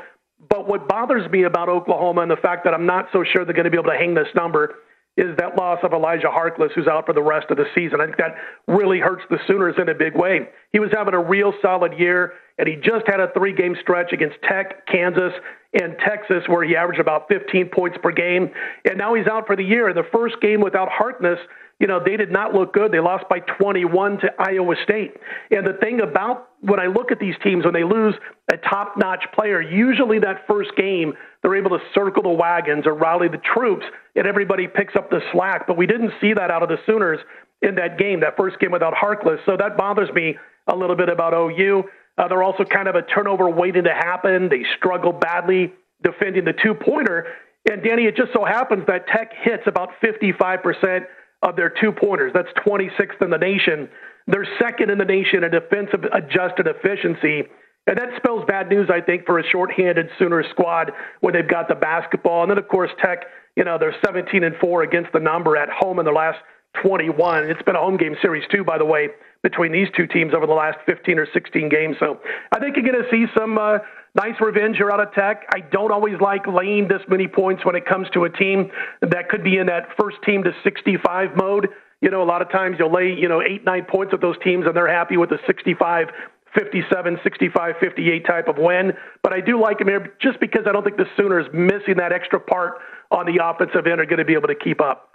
But 0.48 0.68
what 0.68 0.88
bothers 0.88 1.30
me 1.30 1.44
about 1.44 1.68
Oklahoma 1.68 2.22
and 2.22 2.30
the 2.30 2.36
fact 2.36 2.64
that 2.64 2.74
I'm 2.74 2.86
not 2.86 3.08
so 3.12 3.24
sure 3.24 3.44
they're 3.44 3.54
going 3.54 3.64
to 3.64 3.70
be 3.70 3.78
able 3.78 3.90
to 3.90 3.98
hang 3.98 4.14
this 4.14 4.28
number 4.34 4.74
is 5.16 5.36
that 5.38 5.56
loss 5.56 5.78
of 5.84 5.92
Elijah 5.92 6.26
Harkless, 6.26 6.72
who's 6.74 6.88
out 6.88 7.06
for 7.06 7.12
the 7.12 7.22
rest 7.22 7.46
of 7.50 7.56
the 7.56 7.66
season. 7.74 8.00
I 8.00 8.06
think 8.06 8.16
that 8.16 8.34
really 8.66 8.98
hurts 8.98 9.22
the 9.30 9.38
Sooners 9.46 9.76
in 9.78 9.88
a 9.88 9.94
big 9.94 10.16
way. 10.16 10.40
He 10.72 10.80
was 10.80 10.90
having 10.92 11.14
a 11.14 11.22
real 11.22 11.52
solid 11.62 11.92
year, 11.96 12.32
and 12.58 12.66
he 12.66 12.74
just 12.74 13.06
had 13.06 13.20
a 13.20 13.30
three 13.32 13.54
game 13.54 13.76
stretch 13.80 14.12
against 14.12 14.36
Tech, 14.42 14.86
Kansas, 14.86 15.32
and 15.72 15.96
Texas 16.04 16.42
where 16.48 16.64
he 16.64 16.74
averaged 16.74 17.00
about 17.00 17.28
15 17.28 17.68
points 17.68 17.96
per 18.02 18.10
game. 18.10 18.50
And 18.84 18.98
now 18.98 19.14
he's 19.14 19.26
out 19.28 19.46
for 19.46 19.54
the 19.54 19.62
year. 19.62 19.88
And 19.88 19.96
the 19.96 20.08
first 20.12 20.40
game 20.40 20.60
without 20.60 20.88
Harkless, 20.88 21.38
you 21.80 21.86
know, 21.86 22.00
they 22.04 22.16
did 22.16 22.30
not 22.30 22.54
look 22.54 22.72
good. 22.72 22.92
They 22.92 23.00
lost 23.00 23.28
by 23.28 23.40
21 23.40 24.18
to 24.18 24.30
Iowa 24.38 24.74
State. 24.84 25.14
And 25.50 25.66
the 25.66 25.72
thing 25.74 26.00
about 26.00 26.48
when 26.60 26.78
I 26.78 26.86
look 26.86 27.10
at 27.10 27.18
these 27.18 27.34
teams, 27.42 27.64
when 27.64 27.74
they 27.74 27.84
lose 27.84 28.14
a 28.52 28.56
top 28.56 28.94
notch 28.96 29.24
player, 29.34 29.60
usually 29.60 30.20
that 30.20 30.46
first 30.46 30.70
game, 30.76 31.14
they're 31.42 31.56
able 31.56 31.70
to 31.70 31.80
circle 31.92 32.22
the 32.22 32.30
wagons 32.30 32.86
or 32.86 32.94
rally 32.94 33.28
the 33.28 33.40
troops 33.54 33.84
and 34.14 34.26
everybody 34.26 34.68
picks 34.68 34.94
up 34.96 35.10
the 35.10 35.20
slack. 35.32 35.66
But 35.66 35.76
we 35.76 35.86
didn't 35.86 36.12
see 36.20 36.32
that 36.34 36.50
out 36.50 36.62
of 36.62 36.68
the 36.68 36.78
Sooners 36.86 37.18
in 37.60 37.74
that 37.76 37.98
game, 37.98 38.20
that 38.20 38.36
first 38.36 38.58
game 38.60 38.70
without 38.70 38.94
Harkless. 38.94 39.38
So 39.44 39.56
that 39.56 39.76
bothers 39.76 40.10
me 40.14 40.36
a 40.68 40.76
little 40.76 40.96
bit 40.96 41.08
about 41.08 41.34
OU. 41.34 41.84
Uh, 42.16 42.28
they're 42.28 42.42
also 42.42 42.64
kind 42.64 42.86
of 42.86 42.94
a 42.94 43.02
turnover 43.02 43.50
waiting 43.50 43.84
to 43.84 43.92
happen. 43.92 44.48
They 44.48 44.64
struggle 44.76 45.12
badly 45.12 45.72
defending 46.02 46.44
the 46.44 46.52
two 46.52 46.74
pointer. 46.74 47.26
And 47.68 47.82
Danny, 47.82 48.04
it 48.04 48.16
just 48.16 48.32
so 48.32 48.44
happens 48.44 48.84
that 48.86 49.06
Tech 49.08 49.32
hits 49.42 49.64
about 49.66 49.90
55% 50.02 51.06
of 51.44 51.56
their 51.56 51.72
two 51.80 51.92
pointers. 51.92 52.32
That's 52.34 52.48
26th 52.66 53.22
in 53.22 53.30
the 53.30 53.38
nation. 53.38 53.88
They're 54.26 54.48
second 54.58 54.90
in 54.90 54.98
the 54.98 55.04
nation 55.04 55.44
in 55.44 55.50
defensive 55.50 56.04
adjusted 56.12 56.66
efficiency. 56.66 57.44
And 57.86 57.98
that 57.98 58.08
spells 58.16 58.44
bad 58.48 58.70
news, 58.70 58.88
I 58.90 59.02
think, 59.02 59.26
for 59.26 59.38
a 59.38 59.44
shorthanded 59.46 60.08
Sooner 60.18 60.42
squad 60.50 60.90
when 61.20 61.34
they've 61.34 61.48
got 61.48 61.68
the 61.68 61.74
basketball. 61.74 62.42
And 62.42 62.50
then, 62.50 62.58
of 62.58 62.66
course, 62.68 62.90
Tech, 62.98 63.26
you 63.56 63.64
know, 63.64 63.76
they're 63.78 63.94
17 64.04 64.42
and 64.42 64.56
4 64.56 64.82
against 64.82 65.12
the 65.12 65.20
number 65.20 65.56
at 65.56 65.68
home 65.68 65.98
in 65.98 66.06
the 66.06 66.12
last 66.12 66.38
21. 66.82 67.44
It's 67.44 67.62
been 67.62 67.76
a 67.76 67.80
home 67.80 67.98
game 67.98 68.16
series, 68.22 68.44
too, 68.50 68.64
by 68.64 68.78
the 68.78 68.86
way, 68.86 69.08
between 69.42 69.70
these 69.70 69.88
two 69.94 70.06
teams 70.06 70.32
over 70.34 70.46
the 70.46 70.54
last 70.54 70.78
15 70.86 71.18
or 71.18 71.26
16 71.30 71.68
games. 71.68 71.96
So 72.00 72.20
I 72.52 72.58
think 72.58 72.76
you're 72.76 72.90
going 72.90 73.04
to 73.04 73.10
see 73.10 73.26
some 73.38 73.58
uh, 73.58 73.78
nice 74.14 74.34
revenge 74.40 74.76
here 74.76 74.90
out 74.90 75.00
of 75.00 75.12
Tech. 75.12 75.44
I 75.54 75.60
don't 75.60 75.92
always 75.92 76.20
like 76.20 76.46
laying 76.46 76.88
this 76.88 77.02
many 77.08 77.28
points 77.28 77.64
when 77.64 77.74
it 77.74 77.86
comes 77.86 78.08
to 78.14 78.24
a 78.24 78.30
team 78.30 78.70
that 79.00 79.28
could 79.28 79.42
be 79.44 79.58
in 79.58 79.66
that 79.66 79.88
first 79.98 80.16
team 80.24 80.42
to 80.44 80.52
65 80.62 81.36
mode. 81.36 81.68
You 82.00 82.10
know, 82.10 82.22
a 82.22 82.24
lot 82.24 82.42
of 82.42 82.50
times 82.50 82.76
you'll 82.78 82.92
lay, 82.92 83.14
you 83.14 83.28
know, 83.28 83.40
eight, 83.42 83.64
nine 83.64 83.86
points 83.88 84.12
with 84.12 84.20
those 84.20 84.36
teams 84.44 84.66
and 84.66 84.76
they're 84.76 84.92
happy 84.92 85.16
with 85.16 85.30
the 85.30 85.38
65 85.46 86.08
57, 86.54 87.18
65, 87.24 87.74
58 87.80 88.26
type 88.26 88.46
of 88.46 88.58
win. 88.58 88.92
But 89.22 89.32
I 89.32 89.40
do 89.40 89.60
like 89.60 89.80
him 89.80 89.88
here 89.88 90.14
just 90.22 90.38
because 90.38 90.62
I 90.68 90.72
don't 90.72 90.84
think 90.84 90.96
the 90.96 91.08
Sooners 91.16 91.46
missing 91.52 91.96
that 91.96 92.12
extra 92.12 92.38
part 92.38 92.74
on 93.10 93.26
the 93.26 93.44
offensive 93.44 93.86
end 93.86 94.00
are 94.00 94.06
going 94.06 94.18
to 94.18 94.24
be 94.24 94.34
able 94.34 94.46
to 94.48 94.54
keep 94.54 94.80
up. 94.80 95.13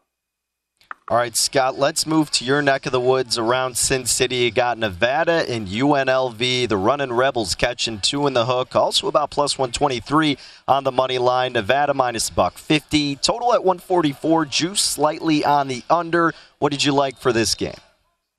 All 1.09 1.17
right, 1.17 1.35
Scott, 1.35 1.79
let's 1.79 2.05
move 2.05 2.29
to 2.33 2.45
your 2.45 2.61
neck 2.61 2.85
of 2.85 2.91
the 2.91 2.99
woods 2.99 3.39
around 3.39 3.75
Sin 3.75 4.05
City. 4.05 4.35
You 4.35 4.51
got 4.51 4.77
Nevada 4.77 5.43
and 5.51 5.67
UNLV. 5.67 6.69
The 6.69 6.77
running 6.77 7.11
Rebels 7.11 7.55
catching 7.55 7.99
two 7.99 8.27
in 8.27 8.33
the 8.33 8.45
hook. 8.45 8.75
Also 8.75 9.07
about 9.07 9.31
plus 9.31 9.57
123 9.57 10.37
on 10.67 10.83
the 10.83 10.91
money 10.91 11.17
line. 11.17 11.53
Nevada 11.53 11.95
minus 11.95 12.29
buck 12.29 12.59
50. 12.59 13.15
Total 13.15 13.55
at 13.55 13.63
144. 13.63 14.45
Juice 14.45 14.81
slightly 14.81 15.43
on 15.43 15.67
the 15.67 15.81
under. 15.89 16.31
What 16.59 16.71
did 16.71 16.83
you 16.83 16.91
like 16.91 17.17
for 17.17 17.33
this 17.33 17.55
game? 17.55 17.73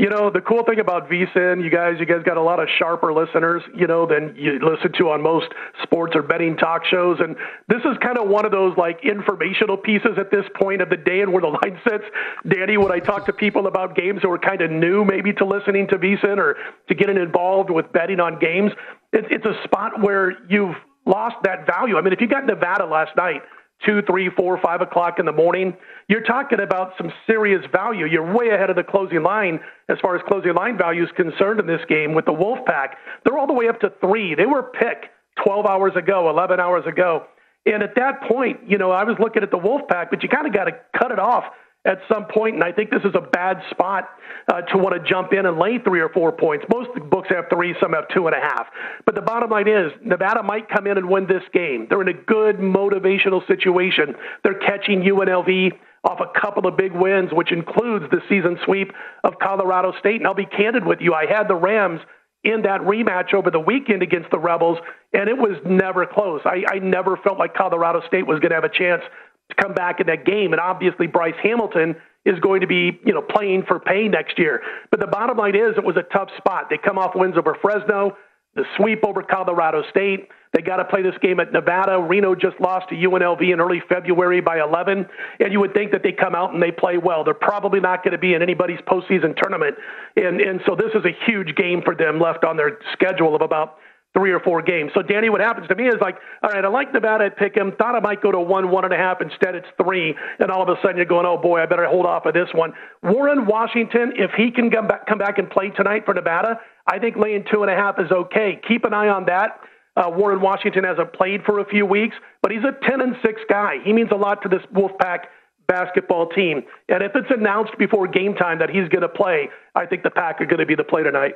You 0.01 0.09
know, 0.09 0.31
the 0.31 0.41
cool 0.41 0.65
thing 0.65 0.81
about 0.81 1.11
VSIN, 1.11 1.63
you 1.63 1.69
guys, 1.69 1.97
you 2.01 2.07
guys 2.07 2.23
got 2.25 2.39
a 2.39 2.43
lot 2.43 2.59
of 2.59 2.69
sharper 2.79 3.13
listeners, 3.13 3.61
you 3.77 3.87
know, 3.87 4.07
than 4.07 4.35
you 4.35 4.59
listen 4.59 4.93
to 4.97 5.11
on 5.11 5.21
most 5.21 5.49
sports 5.83 6.17
or 6.17 6.23
betting 6.23 6.57
talk 6.57 6.87
shows. 6.87 7.19
And 7.21 7.37
this 7.69 7.83
is 7.85 7.99
kind 8.01 8.17
of 8.17 8.27
one 8.27 8.47
of 8.47 8.51
those 8.51 8.75
like 8.79 9.01
informational 9.05 9.77
pieces 9.77 10.13
at 10.17 10.31
this 10.31 10.47
point 10.59 10.81
of 10.81 10.89
the 10.89 10.97
day 10.97 11.21
and 11.21 11.35
where 11.35 11.43
the 11.43 11.49
line 11.63 11.79
sits. 11.87 12.05
Danny, 12.49 12.79
when 12.79 12.91
I 12.91 12.99
talk 12.99 13.27
to 13.27 13.35
people 13.35 13.67
about 13.67 13.95
games 13.95 14.21
who 14.23 14.31
are 14.33 14.39
kind 14.39 14.63
of 14.63 14.71
new 14.71 15.05
maybe 15.05 15.35
to 15.35 15.45
listening 15.45 15.87
to 15.89 15.99
VSIN 15.99 16.39
or 16.39 16.57
to 16.89 16.95
getting 16.95 17.19
involved 17.19 17.69
with 17.69 17.93
betting 17.93 18.21
on 18.21 18.39
games, 18.39 18.73
it's 19.13 19.45
a 19.45 19.53
spot 19.65 20.01
where 20.01 20.33
you've 20.49 20.77
lost 21.05 21.37
that 21.45 21.67
value. 21.67 21.99
I 21.99 22.01
mean, 22.01 22.15
if 22.15 22.23
you 22.23 22.27
got 22.27 22.47
Nevada 22.47 22.87
last 22.87 23.15
night, 23.19 23.43
two, 23.85 24.03
three, 24.03 24.31
four, 24.37 24.59
five 24.63 24.81
o'clock 24.81 25.19
in 25.19 25.27
the 25.27 25.33
morning, 25.33 25.77
you're 26.09 26.23
talking 26.23 26.61
about 26.61 26.93
some 26.99 27.13
serious 27.27 27.65
value. 27.73 28.07
You're 28.07 28.35
way 28.35 28.51
ahead 28.51 28.71
of 28.71 28.77
the 28.77 28.83
closing 28.83 29.23
line 29.23 29.61
as 29.89 29.99
far 30.01 30.17
as 30.17 30.23
closing 30.29 30.55
line 30.55 30.77
value 30.77 31.05
is 31.05 31.11
concerned 31.17 31.61
in 31.61 31.67
this 31.67 31.81
game 31.89 32.15
with 32.15 32.27
the 32.27 32.33
Wolfpack. 32.33 32.95
They're 33.25 33.39
all 33.39 33.47
the 33.47 33.53
way 33.53 33.69
up 33.69 33.81
to 33.81 33.93
three. 34.01 34.35
They 34.35 34.47
were 34.47 34.63
picked 34.63 35.07
12 35.45 35.67
hours 35.67 35.93
ago, 35.97 36.29
11 36.31 36.61
hours 36.61 36.85
ago. 36.87 37.27
And 37.67 37.83
at 37.83 37.95
that 37.97 38.23
point, 38.23 38.61
you 38.67 38.79
know, 38.79 38.91
I 38.91 39.05
was 39.05 39.17
looking 39.19 39.43
at 39.43 39.51
the 39.51 39.59
Wolfpack, 39.59 40.11
but 40.11 40.23
you 40.23 40.29
kind 40.29 40.47
of 40.47 40.53
got 40.53 40.65
to 40.65 40.73
cut 40.99 41.13
it 41.13 41.19
off 41.19 41.45
at 41.87 41.99
some 42.13 42.27
point, 42.27 42.57
and 42.57 42.65
I 42.65 42.73
think 42.73 42.91
this 42.91 43.03
is 43.05 43.15
a 43.15 43.23
bad 43.23 43.57
spot 43.71 44.11
uh, 44.49 44.61
to 44.63 44.79
want 44.79 44.95
to 44.95 45.09
jump 45.09 45.33
in 45.33 45.47
and 45.47 45.59
lay 45.59 45.79
three 45.79 46.01
or 46.01 46.11
four 46.11 46.31
points. 46.31 46.67
Most 46.73 46.91
books 47.09 47.29
have 47.31 47.47
three, 47.51 47.75
some 47.81 47.95
have 47.95 48.05
two 48.15 48.27
and 48.27 48.37
a 48.37 48.41
half. 48.41 48.67
But 49.07 49.15
the 49.15 49.23
bottom 49.23 49.49
line 49.49 49.67
is 49.67 49.91
Nevada 50.05 50.43
might 50.43 50.69
come 50.69 50.87
in 50.87 50.99
and 50.99 51.09
win 51.09 51.27
this 51.27 51.43
game. 51.55 51.87
They're 51.89 52.03
in 52.03 52.09
a 52.09 52.13
good 52.13 52.57
motivational 52.57 53.47
situation. 53.47 54.15
They're 54.45 54.59
catching 54.59 55.01
UNLV 55.01 55.73
off 56.05 56.21
a 56.21 56.39
couple 56.39 56.67
of 56.67 56.77
big 56.77 56.93
wins, 56.93 57.31
which 57.33 57.53
includes 57.53 58.05
the 58.11 58.21
season 58.29 58.59
sweep 58.65 58.93
of 59.25 59.35
Colorado 59.41 59.93
State. 60.01 60.17
And 60.17 60.27
I'll 60.27 60.35
be 60.35 60.47
candid 60.47 60.85
with 60.85 61.01
you, 61.01 61.15
I 61.15 61.27
had 61.27 61.49
the 61.49 61.57
Rams 61.57 62.01
in 62.43 62.63
that 62.63 62.81
rematch 62.81 63.35
over 63.35 63.51
the 63.51 63.61
weekend 63.61 64.03
against 64.03 64.31
the 64.31 64.39
Rebels, 64.39 64.79
and 65.13 65.29
it 65.29 65.37
was 65.37 65.61
never 65.67 66.07
close. 66.07 66.41
I, 66.45 66.65
I 66.71 66.79
never 66.79 67.19
felt 67.19 67.39
like 67.39 67.55
Colorado 67.55 68.01
State 68.07 68.27
was 68.27 68.41
going 68.41 68.51
to 68.51 68.55
have 68.55 68.65
a 68.65 68.71
chance 68.71 69.03
to 69.51 69.63
come 69.63 69.75
back 69.75 70.01
in 70.01 70.07
that 70.07 70.25
game. 70.25 70.53
And 70.53 70.61
obviously, 70.61 71.07
Bryce 71.07 71.35
Hamilton 71.43 71.97
is 72.25 72.39
going 72.41 72.61
to 72.61 72.67
be, 72.67 72.99
you 73.05 73.13
know, 73.15 73.23
playing 73.23 73.65
for 73.67 73.79
pay 73.79 74.09
next 74.09 74.39
year. 74.39 74.63
But 74.91 75.01
the 75.01 75.07
bottom 75.07 75.39
line 75.39 75.55
is, 75.55 75.77
it 75.77 75.85
was 75.85 75.97
a 75.97 76.03
tough 76.15 76.29
spot. 76.37 76.67
They 76.71 76.79
come 76.79 76.99
off 76.99 77.13
wins 77.15 77.37
over 77.37 77.57
Fresno, 77.63 78.17
the 78.55 78.65
sweep 78.77 79.05
over 79.05 79.23
Colorado 79.23 79.83
State. 79.91 80.29
They 80.53 80.63
got 80.63 80.77
to 80.77 80.85
play 80.85 81.03
this 81.03 81.15
game 81.23 81.39
at 81.39 81.53
Nevada. 81.53 82.01
Reno 82.01 82.35
just 82.35 82.61
lost 82.61 82.89
to 82.89 82.97
UNLV 82.97 83.41
in 83.41 83.61
early 83.61 83.81
February 83.89 84.41
by 84.41 84.61
11, 84.61 85.07
and 85.39 85.53
you 85.53 85.61
would 85.61 85.73
think 85.75 85.93
that 85.93 86.03
they 86.03 86.11
come 86.11 86.35
out 86.35 86.53
and 86.53 86.61
they 86.61 86.73
play 86.73 86.99
well. 86.99 87.23
They're 87.23 87.35
probably 87.35 87.79
not 87.79 88.03
going 88.03 88.13
to 88.13 88.19
be 88.19 88.35
in 88.35 88.43
anybody's 88.43 88.81
postseason 88.81 89.37
tournament, 89.37 89.77
and 90.17 90.41
and 90.41 90.61
so 90.67 90.75
this 90.75 90.91
is 90.95 91.05
a 91.05 91.15
huge 91.25 91.55
game 91.55 91.83
for 91.85 91.95
them 91.95 92.19
left 92.19 92.45
on 92.45 92.57
their 92.57 92.79
schedule 92.93 93.37
of 93.37 93.43
about 93.43 93.77
three 94.13 94.33
or 94.33 94.41
four 94.41 94.61
games. 94.63 94.91
So, 94.95 95.03
Danny, 95.03 95.31
what 95.31 95.41
happens 95.41 95.69
to 95.69 95.75
me 95.75 95.87
is 95.87 95.95
like, 96.01 96.17
all 96.43 96.51
right, 96.51 96.65
I 96.65 96.69
like 96.69 96.93
Nevada 96.93 97.31
pick 97.31 97.57
him. 97.57 97.73
Thought 97.79 97.95
I 97.95 98.01
might 98.01 98.21
go 98.21 98.33
to 98.33 98.41
one, 98.41 98.71
one 98.71 98.85
and 98.85 98.93
a 98.93 98.97
half. 98.97 99.21
Instead, 99.21 99.55
it's 99.55 99.69
three. 99.81 100.15
And 100.39 100.51
all 100.51 100.63
of 100.63 100.69
a 100.69 100.81
sudden, 100.83 100.97
you're 100.97 101.07
going, 101.07 101.27
oh 101.27 101.39
boy, 101.39 101.61
I 101.61 101.67
better 101.67 101.87
hold 101.87 102.07
off 102.07 102.27
of 102.27 102.35
this 102.35 102.49
one. 102.53 102.73
Warren 103.03 103.47
Washington, 103.47 104.13
if 104.17 104.33
he 104.37 104.51
can 104.51 104.71
come 104.71 104.89
back, 104.89 105.07
come 105.07 105.19
back 105.19 105.39
and 105.39 105.49
play 105.49 105.71
tonight 105.71 106.05
for 106.05 106.15
Nevada, 106.15 106.61
I 106.87 106.99
think 106.99 107.17
laying 107.17 107.45
two 107.53 107.63
and 107.63 107.71
a 107.71 107.77
half 107.77 108.01
is 108.01 108.11
okay. 108.11 108.61
Keep 108.67 108.85
an 108.85 108.95
eye 108.95 109.09
on 109.09 109.27
that. 109.27 109.61
Uh, 109.97 110.09
Warren 110.09 110.41
Washington 110.41 110.85
hasn't 110.85 111.13
played 111.13 111.43
for 111.45 111.59
a 111.59 111.65
few 111.65 111.85
weeks, 111.85 112.17
but 112.43 112.53
he's 112.53 112.63
a 112.63 112.73
10 112.89 113.01
and 113.01 113.17
6 113.23 113.41
guy. 113.49 113.77
He 113.85 113.93
means 113.93 114.11
a 114.13 114.17
lot 114.17 114.43
to 114.43 114.49
this 114.49 114.63
Wolfpack 114.75 115.25
basketball 115.71 116.29
team. 116.29 116.63
And 116.89 117.03
if 117.03 117.13
it's 117.15 117.31
announced 117.31 117.73
before 117.79 118.09
game 118.09 118.35
time 118.35 118.59
that 118.59 118.71
he's 118.71 118.89
going 118.89 119.03
to 119.03 119.09
play, 119.09 119.49
I 119.75 119.87
think 119.87 120.03
the 120.03 120.11
Pack 120.11 120.41
are 120.41 120.47
going 120.47 120.59
to 120.59 120.67
be 120.67 120.75
the 120.75 120.85
play 120.85 121.05
tonight. 121.05 121.35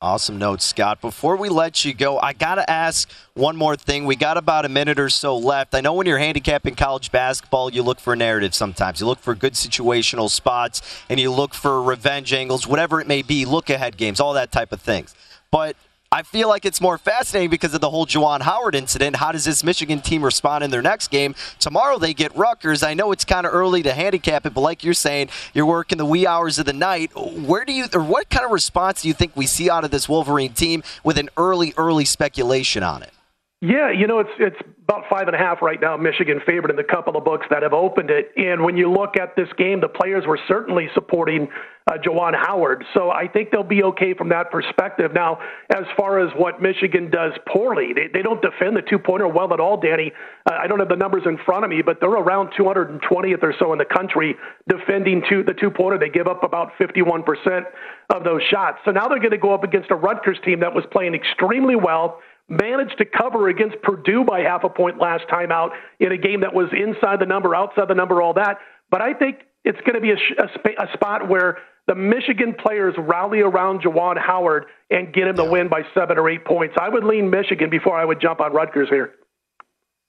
Awesome 0.00 0.38
notes, 0.38 0.64
Scott. 0.64 1.00
Before 1.00 1.34
we 1.34 1.48
let 1.48 1.84
you 1.84 1.92
go, 1.92 2.20
I 2.20 2.32
got 2.32 2.54
to 2.54 2.70
ask 2.70 3.10
one 3.34 3.56
more 3.56 3.74
thing. 3.74 4.04
We 4.04 4.14
got 4.14 4.36
about 4.36 4.64
a 4.64 4.68
minute 4.68 5.00
or 5.00 5.08
so 5.10 5.36
left. 5.36 5.74
I 5.74 5.80
know 5.80 5.92
when 5.92 6.06
you're 6.06 6.18
handicapping 6.18 6.76
college 6.76 7.10
basketball, 7.10 7.72
you 7.72 7.82
look 7.82 7.98
for 7.98 8.14
narrative 8.14 8.54
sometimes. 8.54 9.00
You 9.00 9.08
look 9.08 9.18
for 9.18 9.34
good 9.34 9.54
situational 9.54 10.30
spots 10.30 10.82
and 11.08 11.18
you 11.18 11.32
look 11.32 11.52
for 11.52 11.82
revenge 11.82 12.32
angles, 12.32 12.64
whatever 12.64 13.00
it 13.00 13.08
may 13.08 13.22
be, 13.22 13.44
look 13.44 13.70
ahead 13.70 13.96
games, 13.96 14.20
all 14.20 14.34
that 14.34 14.52
type 14.52 14.70
of 14.70 14.80
things. 14.80 15.16
But 15.50 15.74
I 16.10 16.22
feel 16.22 16.48
like 16.48 16.64
it's 16.64 16.80
more 16.80 16.96
fascinating 16.96 17.50
because 17.50 17.74
of 17.74 17.82
the 17.82 17.90
whole 17.90 18.06
Juwan 18.06 18.40
Howard 18.40 18.74
incident. 18.74 19.16
How 19.16 19.30
does 19.30 19.44
this 19.44 19.62
Michigan 19.62 20.00
team 20.00 20.24
respond 20.24 20.64
in 20.64 20.70
their 20.70 20.80
next 20.80 21.08
game? 21.08 21.34
Tomorrow 21.58 21.98
they 21.98 22.14
get 22.14 22.34
Rutgers. 22.34 22.82
I 22.82 22.94
know 22.94 23.12
it's 23.12 23.26
kind 23.26 23.46
of 23.46 23.52
early 23.52 23.82
to 23.82 23.92
handicap 23.92 24.46
it, 24.46 24.54
but 24.54 24.62
like 24.62 24.82
you're 24.82 24.94
saying, 24.94 25.28
you're 25.52 25.66
working 25.66 25.98
the 25.98 26.06
wee 26.06 26.26
hours 26.26 26.58
of 26.58 26.64
the 26.64 26.72
night. 26.72 27.10
Where 27.14 27.66
do 27.66 27.74
you, 27.74 27.88
or 27.92 28.02
what 28.02 28.30
kind 28.30 28.46
of 28.46 28.52
response 28.52 29.02
do 29.02 29.08
you 29.08 29.14
think 29.14 29.36
we 29.36 29.44
see 29.44 29.68
out 29.68 29.84
of 29.84 29.90
this 29.90 30.08
Wolverine 30.08 30.54
team 30.54 30.82
with 31.04 31.18
an 31.18 31.28
early, 31.36 31.74
early 31.76 32.06
speculation 32.06 32.82
on 32.82 33.02
it? 33.02 33.12
Yeah, 33.60 33.90
you 33.90 34.06
know, 34.06 34.20
it's 34.20 34.30
it's 34.38 34.56
about 34.88 35.02
five 35.10 35.26
and 35.26 35.34
a 35.34 35.38
half 35.38 35.60
right 35.60 35.80
now, 35.80 35.96
Michigan 35.96 36.40
favored 36.46 36.70
in 36.70 36.76
the 36.76 36.84
couple 36.84 37.16
of 37.16 37.24
books 37.24 37.44
that 37.50 37.62
have 37.64 37.74
opened 37.74 38.08
it. 38.08 38.30
And 38.36 38.62
when 38.62 38.76
you 38.76 38.90
look 38.90 39.18
at 39.20 39.34
this 39.36 39.48
game, 39.58 39.80
the 39.80 39.88
players 39.88 40.24
were 40.26 40.38
certainly 40.46 40.88
supporting 40.94 41.48
uh, 41.88 41.98
Juwan 41.98 42.34
Howard. 42.34 42.84
So 42.94 43.10
I 43.10 43.26
think 43.26 43.50
they'll 43.50 43.62
be 43.64 43.82
okay 43.82 44.14
from 44.14 44.28
that 44.30 44.50
perspective. 44.50 45.12
Now, 45.12 45.40
as 45.74 45.84
far 45.96 46.20
as 46.20 46.32
what 46.36 46.62
Michigan 46.62 47.10
does 47.10 47.32
poorly, 47.48 47.92
they, 47.94 48.06
they 48.12 48.22
don't 48.22 48.40
defend 48.40 48.76
the 48.76 48.82
two 48.82 48.98
pointer 48.98 49.28
well 49.28 49.52
at 49.52 49.60
all, 49.60 49.78
Danny. 49.78 50.12
Uh, 50.48 50.54
I 50.54 50.68
don't 50.68 50.78
have 50.78 50.88
the 50.88 50.96
numbers 50.96 51.24
in 51.26 51.36
front 51.44 51.64
of 51.64 51.70
me, 51.70 51.82
but 51.82 51.98
they're 52.00 52.08
around 52.08 52.50
220th 52.58 53.42
or 53.42 53.54
so 53.58 53.72
in 53.72 53.78
the 53.78 53.84
country 53.84 54.36
defending 54.68 55.22
two, 55.28 55.42
the 55.42 55.54
two 55.54 55.70
pointer. 55.70 55.98
They 55.98 56.10
give 56.10 56.28
up 56.28 56.44
about 56.44 56.72
51% 56.80 57.64
of 58.10 58.24
those 58.24 58.42
shots. 58.50 58.78
So 58.84 58.92
now 58.92 59.08
they're 59.08 59.18
going 59.18 59.32
to 59.32 59.38
go 59.38 59.52
up 59.52 59.64
against 59.64 59.90
a 59.90 59.96
Rutgers 59.96 60.38
team 60.44 60.60
that 60.60 60.74
was 60.74 60.84
playing 60.92 61.14
extremely 61.14 61.76
well 61.76 62.20
managed 62.48 62.98
to 62.98 63.04
cover 63.04 63.48
against 63.48 63.80
Purdue 63.82 64.24
by 64.24 64.40
half 64.40 64.64
a 64.64 64.68
point 64.68 64.98
last 64.98 65.28
time 65.28 65.52
out 65.52 65.72
in 66.00 66.12
a 66.12 66.16
game 66.16 66.40
that 66.40 66.54
was 66.54 66.68
inside 66.72 67.20
the 67.20 67.26
number, 67.26 67.54
outside 67.54 67.88
the 67.88 67.94
number, 67.94 68.22
all 68.22 68.34
that. 68.34 68.58
But 68.90 69.02
I 69.02 69.14
think 69.14 69.40
it's 69.64 69.78
going 69.80 69.94
to 69.94 70.00
be 70.00 70.10
a, 70.10 70.42
a, 70.42 70.84
a 70.84 70.92
spot 70.94 71.28
where 71.28 71.58
the 71.86 71.94
Michigan 71.94 72.54
players 72.54 72.94
rally 72.98 73.40
around 73.40 73.82
Juwan 73.82 74.18
Howard 74.18 74.66
and 74.90 75.12
get 75.12 75.26
him 75.26 75.36
the 75.36 75.44
win 75.44 75.68
by 75.68 75.82
seven 75.94 76.18
or 76.18 76.28
eight 76.28 76.44
points. 76.44 76.74
I 76.80 76.88
would 76.88 77.04
lean 77.04 77.30
Michigan 77.30 77.70
before 77.70 77.98
I 77.98 78.04
would 78.04 78.20
jump 78.20 78.40
on 78.40 78.52
Rutgers 78.52 78.88
here. 78.88 79.14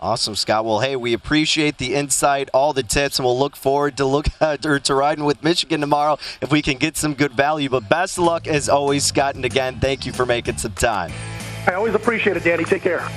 Awesome, 0.02 0.36
Scott. 0.36 0.64
Well, 0.64 0.80
hey, 0.80 0.96
we 0.96 1.12
appreciate 1.12 1.78
the 1.78 1.94
insight, 1.94 2.50
all 2.54 2.72
the 2.72 2.84
tips, 2.84 3.20
and 3.20 3.26
we'll 3.26 3.38
look 3.38 3.58
forward 3.58 3.98
to 3.98 4.06
look 4.06 4.28
or 4.66 4.80
to 4.80 4.96
riding 4.96 5.26
with 5.26 5.44
Michigan 5.44 5.82
tomorrow 5.82 6.18
if 6.42 6.52
we 6.52 6.62
can 6.62 6.78
get 6.78 6.96
some 6.96 7.14
good 7.14 7.34
value. 7.34 7.68
But 7.68 7.90
best 7.90 8.18
of 8.18 8.24
luck 8.24 8.48
as 8.48 8.70
always, 8.70 9.04
Scott. 9.04 9.36
And 9.36 9.44
again, 9.44 9.80
thank 9.82 10.06
you 10.06 10.14
for 10.14 10.26
making 10.26 10.58
some 10.58 10.72
time. 10.74 11.12
I 11.70 11.76
always 11.76 11.94
appreciate 11.94 12.36
it, 12.36 12.44
Danny. 12.44 12.64
Take 12.64 12.82
care. 12.82 13.08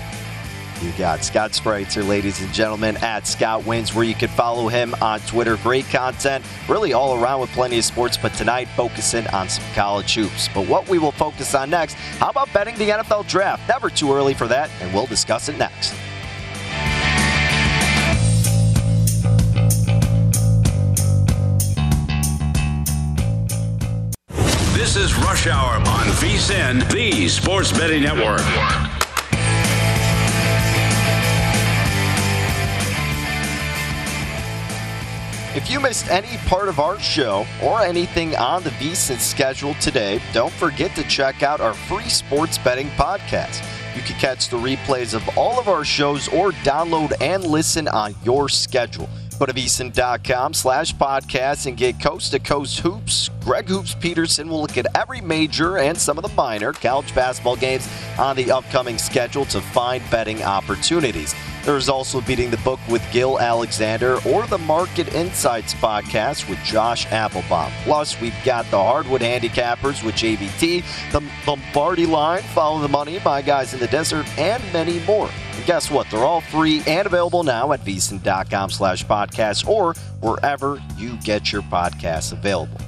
You 0.82 0.92
got 0.98 1.24
Scott 1.24 1.52
Spreitzer, 1.52 2.06
ladies 2.06 2.42
and 2.42 2.52
gentlemen, 2.52 2.98
at 2.98 3.26
Scott 3.26 3.64
Wins, 3.64 3.94
where 3.94 4.04
you 4.04 4.14
can 4.14 4.28
follow 4.28 4.68
him 4.68 4.94
on 5.00 5.20
Twitter. 5.20 5.56
Great 5.58 5.86
content, 5.86 6.44
really 6.68 6.92
all 6.92 7.22
around 7.22 7.40
with 7.40 7.50
plenty 7.52 7.78
of 7.78 7.84
sports, 7.84 8.18
but 8.18 8.34
tonight 8.34 8.68
focusing 8.76 9.26
on 9.28 9.48
some 9.48 9.64
college 9.74 10.14
hoops. 10.14 10.48
But 10.52 10.66
what 10.68 10.86
we 10.88 10.98
will 10.98 11.12
focus 11.12 11.54
on 11.54 11.70
next, 11.70 11.94
how 11.94 12.28
about 12.28 12.52
betting 12.52 12.76
the 12.76 12.90
NFL 12.90 13.26
draft? 13.26 13.66
Never 13.68 13.88
too 13.88 14.12
early 14.12 14.34
for 14.34 14.48
that, 14.48 14.70
and 14.80 14.92
we'll 14.92 15.06
discuss 15.06 15.48
it 15.48 15.56
next. 15.56 15.94
This 24.92 25.10
is 25.10 25.18
Rush 25.20 25.46
Hour 25.46 25.76
on 25.76 26.06
VSIN, 26.20 26.86
the 26.92 27.26
Sports 27.26 27.72
Betting 27.72 28.02
Network. 28.02 28.42
If 35.56 35.70
you 35.70 35.80
missed 35.80 36.10
any 36.10 36.36
part 36.46 36.68
of 36.68 36.78
our 36.78 37.00
show 37.00 37.46
or 37.62 37.80
anything 37.80 38.36
on 38.36 38.64
the 38.64 38.70
VSIN 38.72 39.18
schedule 39.18 39.72
today, 39.80 40.20
don't 40.34 40.52
forget 40.52 40.94
to 40.96 41.04
check 41.04 41.42
out 41.42 41.62
our 41.62 41.72
free 41.72 42.10
sports 42.10 42.58
betting 42.58 42.88
podcast. 42.90 43.64
You 43.96 44.02
can 44.02 44.16
catch 44.18 44.50
the 44.50 44.58
replays 44.58 45.14
of 45.14 45.38
all 45.38 45.58
of 45.58 45.68
our 45.68 45.86
shows 45.86 46.28
or 46.28 46.52
download 46.52 47.14
and 47.22 47.46
listen 47.46 47.88
on 47.88 48.14
your 48.24 48.50
schedule. 48.50 49.08
Go 49.38 49.46
to 49.46 49.54
vsin.com 49.54 50.52
slash 50.54 50.94
podcast 50.94 51.66
and 51.66 51.78
get 51.78 51.98
coast 51.98 52.32
to 52.32 52.38
coast 52.38 52.80
hoops. 52.80 53.30
Greg 53.44 53.68
Hoops 53.68 53.94
Peterson 53.96 54.48
will 54.48 54.60
look 54.60 54.78
at 54.78 54.86
every 54.94 55.20
major 55.20 55.78
and 55.78 55.98
some 55.98 56.16
of 56.16 56.22
the 56.22 56.32
minor 56.36 56.72
college 56.72 57.12
basketball 57.12 57.56
games 57.56 57.88
on 58.18 58.36
the 58.36 58.52
upcoming 58.52 58.98
schedule 58.98 59.44
to 59.46 59.60
find 59.60 60.02
betting 60.10 60.42
opportunities. 60.44 61.34
There's 61.64 61.88
also 61.88 62.20
Beating 62.20 62.50
the 62.50 62.56
Book 62.58 62.80
with 62.88 63.02
Gill 63.12 63.40
Alexander 63.40 64.18
or 64.26 64.46
the 64.46 64.58
Market 64.58 65.14
Insights 65.14 65.74
podcast 65.74 66.48
with 66.48 66.58
Josh 66.64 67.06
Appelbaum. 67.06 67.70
Plus, 67.84 68.20
we've 68.20 68.34
got 68.44 68.64
the 68.70 68.78
Hardwood 68.78 69.20
Handicappers 69.20 70.04
with 70.04 70.14
JVT, 70.16 70.84
the 71.12 71.22
Lombardi 71.46 72.06
Line, 72.06 72.42
Follow 72.42 72.80
the 72.80 72.88
Money, 72.88 73.20
My 73.24 73.42
Guys 73.42 73.74
in 73.74 73.80
the 73.80 73.86
Desert, 73.88 74.26
and 74.38 74.62
many 74.72 75.00
more. 75.00 75.30
And 75.52 75.66
guess 75.66 75.90
what? 75.90 76.08
They're 76.10 76.20
all 76.20 76.40
free 76.40 76.82
and 76.86 77.06
available 77.06 77.44
now 77.44 77.72
at 77.72 77.80
vsin.com 77.84 78.70
slash 78.70 79.04
podcast 79.04 79.66
or 79.68 79.94
wherever 80.20 80.82
you 80.96 81.16
get 81.18 81.52
your 81.52 81.62
podcasts 81.62 82.32
available. 82.32 82.80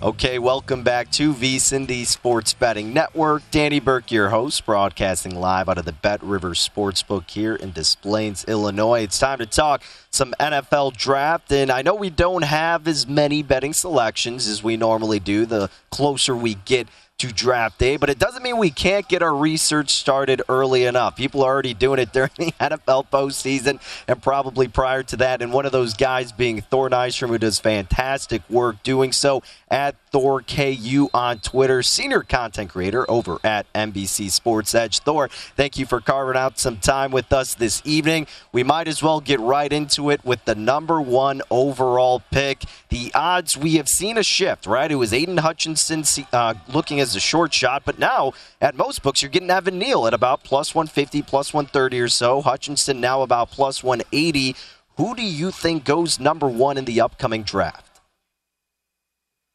Okay, 0.00 0.38
welcome 0.38 0.84
back 0.84 1.10
to 1.10 1.34
VSIN, 1.34 1.88
the 1.88 2.04
Sports 2.04 2.54
Betting 2.54 2.94
Network. 2.94 3.42
Danny 3.50 3.80
Burke, 3.80 4.12
your 4.12 4.28
host, 4.28 4.64
broadcasting 4.64 5.34
live 5.34 5.68
out 5.68 5.76
of 5.76 5.86
the 5.86 5.92
Bet 5.92 6.22
River 6.22 6.50
Sportsbook 6.50 7.28
here 7.28 7.56
in 7.56 7.72
Des 7.72 7.96
Plaines, 8.00 8.44
Illinois. 8.44 9.02
It's 9.02 9.18
time 9.18 9.38
to 9.38 9.46
talk 9.46 9.82
some 10.12 10.34
NFL 10.38 10.96
draft, 10.96 11.50
and 11.50 11.72
I 11.72 11.82
know 11.82 11.96
we 11.96 12.10
don't 12.10 12.44
have 12.44 12.86
as 12.86 13.08
many 13.08 13.42
betting 13.42 13.72
selections 13.72 14.46
as 14.46 14.62
we 14.62 14.76
normally 14.76 15.18
do 15.18 15.44
the 15.44 15.68
closer 15.90 16.36
we 16.36 16.54
get 16.54 16.86
to 17.18 17.32
draft 17.32 17.78
day, 17.78 17.96
but 17.96 18.08
it 18.08 18.18
doesn't 18.18 18.44
mean 18.44 18.58
we 18.58 18.70
can't 18.70 19.08
get 19.08 19.24
our 19.24 19.34
research 19.34 19.90
started 19.90 20.40
early 20.48 20.84
enough. 20.84 21.16
People 21.16 21.42
are 21.42 21.52
already 21.52 21.74
doing 21.74 21.98
it 21.98 22.12
during 22.12 22.30
the 22.38 22.52
NFL 22.60 23.08
postseason 23.10 23.80
and 24.06 24.22
probably 24.22 24.68
prior 24.68 25.02
to 25.02 25.16
that. 25.16 25.42
And 25.42 25.52
one 25.52 25.66
of 25.66 25.72
those 25.72 25.94
guys 25.94 26.30
being 26.30 26.60
Thor 26.60 26.88
Nystrom, 26.88 27.28
who 27.28 27.38
does 27.38 27.58
fantastic 27.58 28.48
work 28.48 28.84
doing 28.84 29.10
so 29.10 29.42
at 29.68 29.96
Thor 30.10 30.42
KU 30.42 31.08
on 31.12 31.38
Twitter, 31.40 31.82
senior 31.82 32.22
content 32.22 32.70
creator 32.70 33.08
over 33.10 33.38
at 33.44 33.72
NBC 33.72 34.30
Sports 34.30 34.74
Edge. 34.74 35.00
Thor, 35.00 35.28
thank 35.28 35.78
you 35.78 35.86
for 35.86 36.00
carving 36.00 36.36
out 36.36 36.58
some 36.58 36.78
time 36.78 37.10
with 37.10 37.32
us 37.32 37.54
this 37.54 37.82
evening. 37.84 38.26
We 38.52 38.62
might 38.62 38.88
as 38.88 39.02
well 39.02 39.20
get 39.20 39.40
right 39.40 39.72
into 39.72 40.10
it 40.10 40.24
with 40.24 40.44
the 40.44 40.54
number 40.54 41.00
one 41.00 41.42
overall 41.50 42.22
pick. 42.30 42.62
The 42.88 43.12
odds 43.14 43.56
we 43.56 43.76
have 43.76 43.88
seen 43.88 44.16
a 44.16 44.22
shift, 44.22 44.66
right? 44.66 44.90
It 44.90 44.96
was 44.96 45.12
Aiden 45.12 45.40
Hutchinson 45.40 46.04
uh, 46.32 46.54
looking 46.72 47.00
as 47.00 47.14
a 47.14 47.20
short 47.20 47.52
shot, 47.52 47.82
but 47.84 47.98
now 47.98 48.32
at 48.60 48.76
most 48.76 49.02
books 49.02 49.22
you're 49.22 49.30
getting 49.30 49.50
Evan 49.50 49.78
Neal 49.78 50.06
at 50.06 50.14
about 50.14 50.42
plus 50.42 50.74
150, 50.74 51.22
plus 51.22 51.52
130 51.52 52.00
or 52.00 52.08
so. 52.08 52.40
Hutchinson 52.40 53.00
now 53.00 53.22
about 53.22 53.50
plus 53.50 53.82
180. 53.82 54.54
Who 54.96 55.14
do 55.14 55.22
you 55.22 55.50
think 55.50 55.84
goes 55.84 56.18
number 56.18 56.48
one 56.48 56.76
in 56.76 56.84
the 56.84 57.00
upcoming 57.00 57.44
draft? 57.44 57.87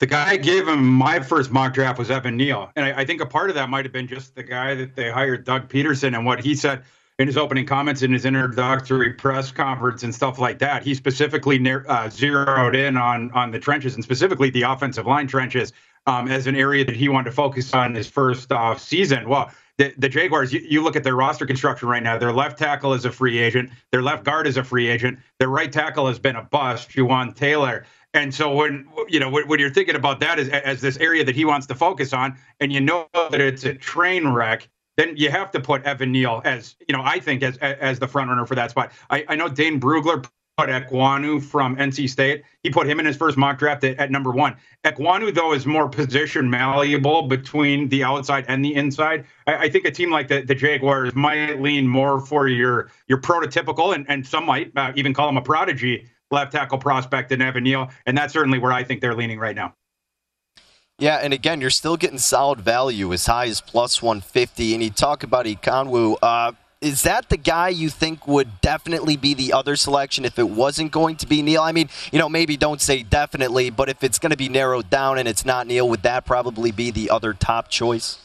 The 0.04 0.08
guy 0.08 0.32
I 0.32 0.36
gave 0.36 0.68
him 0.68 0.86
my 0.86 1.22
first 1.22 1.50
mock 1.50 1.74
draft 1.74 1.98
was 1.98 2.12
Evan 2.12 2.36
Neal. 2.36 2.70
And 2.76 2.84
I, 2.84 3.00
I, 3.00 3.06
think 3.06 3.22
a 3.22 3.26
part 3.26 3.50
of 3.50 3.56
that 3.56 3.70
might 3.70 3.86
have 3.86 3.94
been 3.94 4.06
just 4.06 4.36
the 4.36 4.44
guy 4.44 4.76
that 4.76 4.98
they 4.98 5.10
hired, 5.10 5.46
Doug 5.46 5.70
Pederson, 5.70 6.14
and 6.14 6.26
what 6.26 6.44
he 6.44 6.56
said 6.56 6.84
in 7.20 7.28
his 7.28 7.38
opening 7.38 7.66
comments 7.66 8.02
in 8.02 8.12
his 8.12 8.26
introductory 8.26 9.14
press 9.14 9.50
conference 9.54 10.04
and 10.04 10.14
stuff 10.14 10.40
like 10.40 10.60
that. 10.60 10.84
He 10.84 10.94
specifically 10.94 11.58
uh, 11.88 12.10
zeroed 12.10 12.76
in 12.76 12.98
on 12.98 13.32
on 13.32 13.52
the 13.52 13.60
trenches 13.60 13.96
and 13.96 14.04
specifically 14.04 14.50
the 14.50 14.64
offensive 14.64 15.08
line 15.08 15.26
trenches 15.26 15.72
um, 16.06 16.28
as 16.28 16.48
an 16.48 16.58
area 16.58 16.84
that 16.84 16.98
he 16.98 17.08
wanted 17.08 17.30
to 17.30 17.36
focus 17.38 17.74
on 17.74 17.96
his 17.96 18.10
first 18.10 18.52
off 18.52 18.82
season. 18.82 19.30
Well, 19.30 19.54
the, 19.78 19.94
the 19.98 20.10
Jaguars, 20.10 20.52
you, 20.52 20.60
you, 20.68 20.84
look 20.84 20.96
at 20.96 21.04
their 21.04 21.16
roster 21.16 21.46
construction 21.46 21.88
right 21.88 22.04
now. 22.04 22.18
Their 22.18 22.34
left 22.34 22.60
tackle 22.60 22.94
is 22.94 23.06
a 23.06 23.12
free 23.12 23.40
agent. 23.40 23.72
Their 23.92 24.04
left 24.04 24.24
guard 24.24 24.48
is 24.48 24.58
a 24.58 24.64
free 24.64 24.88
agent. 24.88 25.18
Their 25.40 25.48
right 25.48 25.72
tackle 25.72 26.08
has 26.08 26.20
been 26.20 26.36
a 26.36 26.44
bust, 26.44 26.90
Jawaan 26.90 27.34
Taylor. 27.36 27.86
And 28.14 28.34
so 28.34 28.54
when 28.54 28.88
you 29.10 29.20
know 29.20 29.30
when, 29.30 29.60
you're 29.60 29.72
thinking 29.72 29.96
about 29.96 30.20
that 30.20 30.38
as, 30.38 30.50
as 30.50 30.82
this 30.82 30.98
area 30.98 31.24
that 31.24 31.36
he 31.36 31.46
wants 31.46 31.66
to 31.68 31.76
focus 31.76 32.14
on, 32.14 32.38
and 32.60 32.72
you 32.72 32.80
know 32.80 33.08
that 33.14 33.42
it's 33.42 33.64
a 33.64 33.74
train 33.74 34.28
wreck, 34.28 34.70
then 34.98 35.18
you 35.18 35.32
have 35.32 35.52
to 35.52 35.60
put 35.60 35.84
Evan 35.84 36.12
Neal 36.12 36.42
as 36.46 36.76
you 36.88 36.96
know 36.96 37.02
I 37.04 37.20
think 37.20 37.42
as 37.42 37.58
as 37.58 38.00
the 38.00 38.08
front 38.08 38.30
runner 38.30 38.46
for 38.46 38.56
that 38.56 38.70
spot. 38.70 38.92
I, 39.10 39.26
I 39.28 39.36
know 39.36 39.50
Dane 39.50 39.80
Brugler 39.80 40.28
put 40.58 40.70
Ekwonu 40.70 41.42
from 41.42 41.76
NC 41.78 42.08
State. 42.08 42.44
He 42.62 42.70
put 42.70 42.88
him 42.88 43.00
in 43.00 43.08
his 43.08 43.18
first 43.18 43.36
mock 43.36 43.58
draft 43.58 43.84
at, 43.84 43.98
at 43.98 44.12
number 44.12 44.30
one. 44.30 44.56
Ekwonu 44.84 45.34
though 45.34 45.54
is 45.54 45.66
more 45.66 45.90
position 45.90 46.48
malleable 46.52 47.24
between 47.24 47.90
the 47.90 48.04
outside 48.04 48.46
and 48.48 48.64
the 48.64 48.76
inside. 48.76 49.26
I, 49.48 49.56
I 49.56 49.70
think 49.70 49.86
a 49.86 49.92
team 49.92 50.12
like 50.12 50.28
the, 50.28 50.42
the 50.42 50.54
Jaguars 50.54 51.16
might 51.16 51.60
lean 51.60 51.88
more 51.88 52.20
for 52.20 52.48
your 52.48 52.92
your 53.08 53.18
prototypical 53.18 53.96
and 53.96 54.06
and 54.08 54.26
some 54.28 54.46
might 54.46 54.72
uh, 54.76 54.94
even 54.96 55.16
call 55.16 55.30
him 55.30 55.38
a 55.38 55.42
prodigy 55.42 56.08
left 56.34 56.52
tackle 56.52 56.78
prospect 56.78 57.32
in 57.32 57.42
Evan 57.42 57.64
Neal, 57.64 57.90
and 58.06 58.18
that's 58.18 58.34
certainly 58.34 58.60
where 58.60 58.74
I 58.74 58.84
think 58.84 59.00
they're 59.00 59.16
leaning 59.16 59.40
right 59.40 59.56
now. 59.56 59.74
Yeah, 61.00 61.18
and 61.18 61.34
again, 61.34 61.60
you're 61.60 61.70
still 61.70 61.98
getting 61.98 62.20
solid 62.20 62.62
value 62.62 63.12
as 63.14 63.26
high 63.26 63.48
as 63.48 63.62
plus 63.62 64.02
150. 64.02 64.74
And 64.74 64.84
you 64.84 64.92
talk 64.92 65.24
about 65.24 65.46
Ekwonu. 65.46 66.18
Uh, 66.22 66.52
is 66.82 67.04
that 67.04 67.30
the 67.30 67.38
guy 67.38 67.70
you 67.70 67.90
think 67.90 68.28
would 68.28 68.62
definitely 68.62 69.16
be 69.16 69.34
the 69.34 69.54
other 69.54 69.76
selection 69.76 70.26
if 70.26 70.38
it 70.38 70.50
wasn't 70.50 70.92
going 70.92 71.16
to 71.18 71.28
be 71.28 71.42
Neal? 71.42 71.62
I 71.62 71.72
mean, 71.72 71.90
you 72.12 72.20
know, 72.20 72.30
maybe 72.30 72.58
don't 72.58 72.82
say 72.82 73.04
definitely, 73.04 73.70
but 73.70 73.90
if 73.90 74.04
it's 74.04 74.20
going 74.20 74.32
to 74.32 74.38
be 74.38 74.50
narrowed 74.50 74.90
down 74.90 75.18
and 75.18 75.28
it's 75.28 75.46
not 75.46 75.66
Neal, 75.66 75.90
would 75.90 76.04
that 76.04 76.26
probably 76.26 76.72
be 76.72 76.92
the 76.92 77.10
other 77.10 77.34
top 77.34 77.70
choice? 77.70 78.20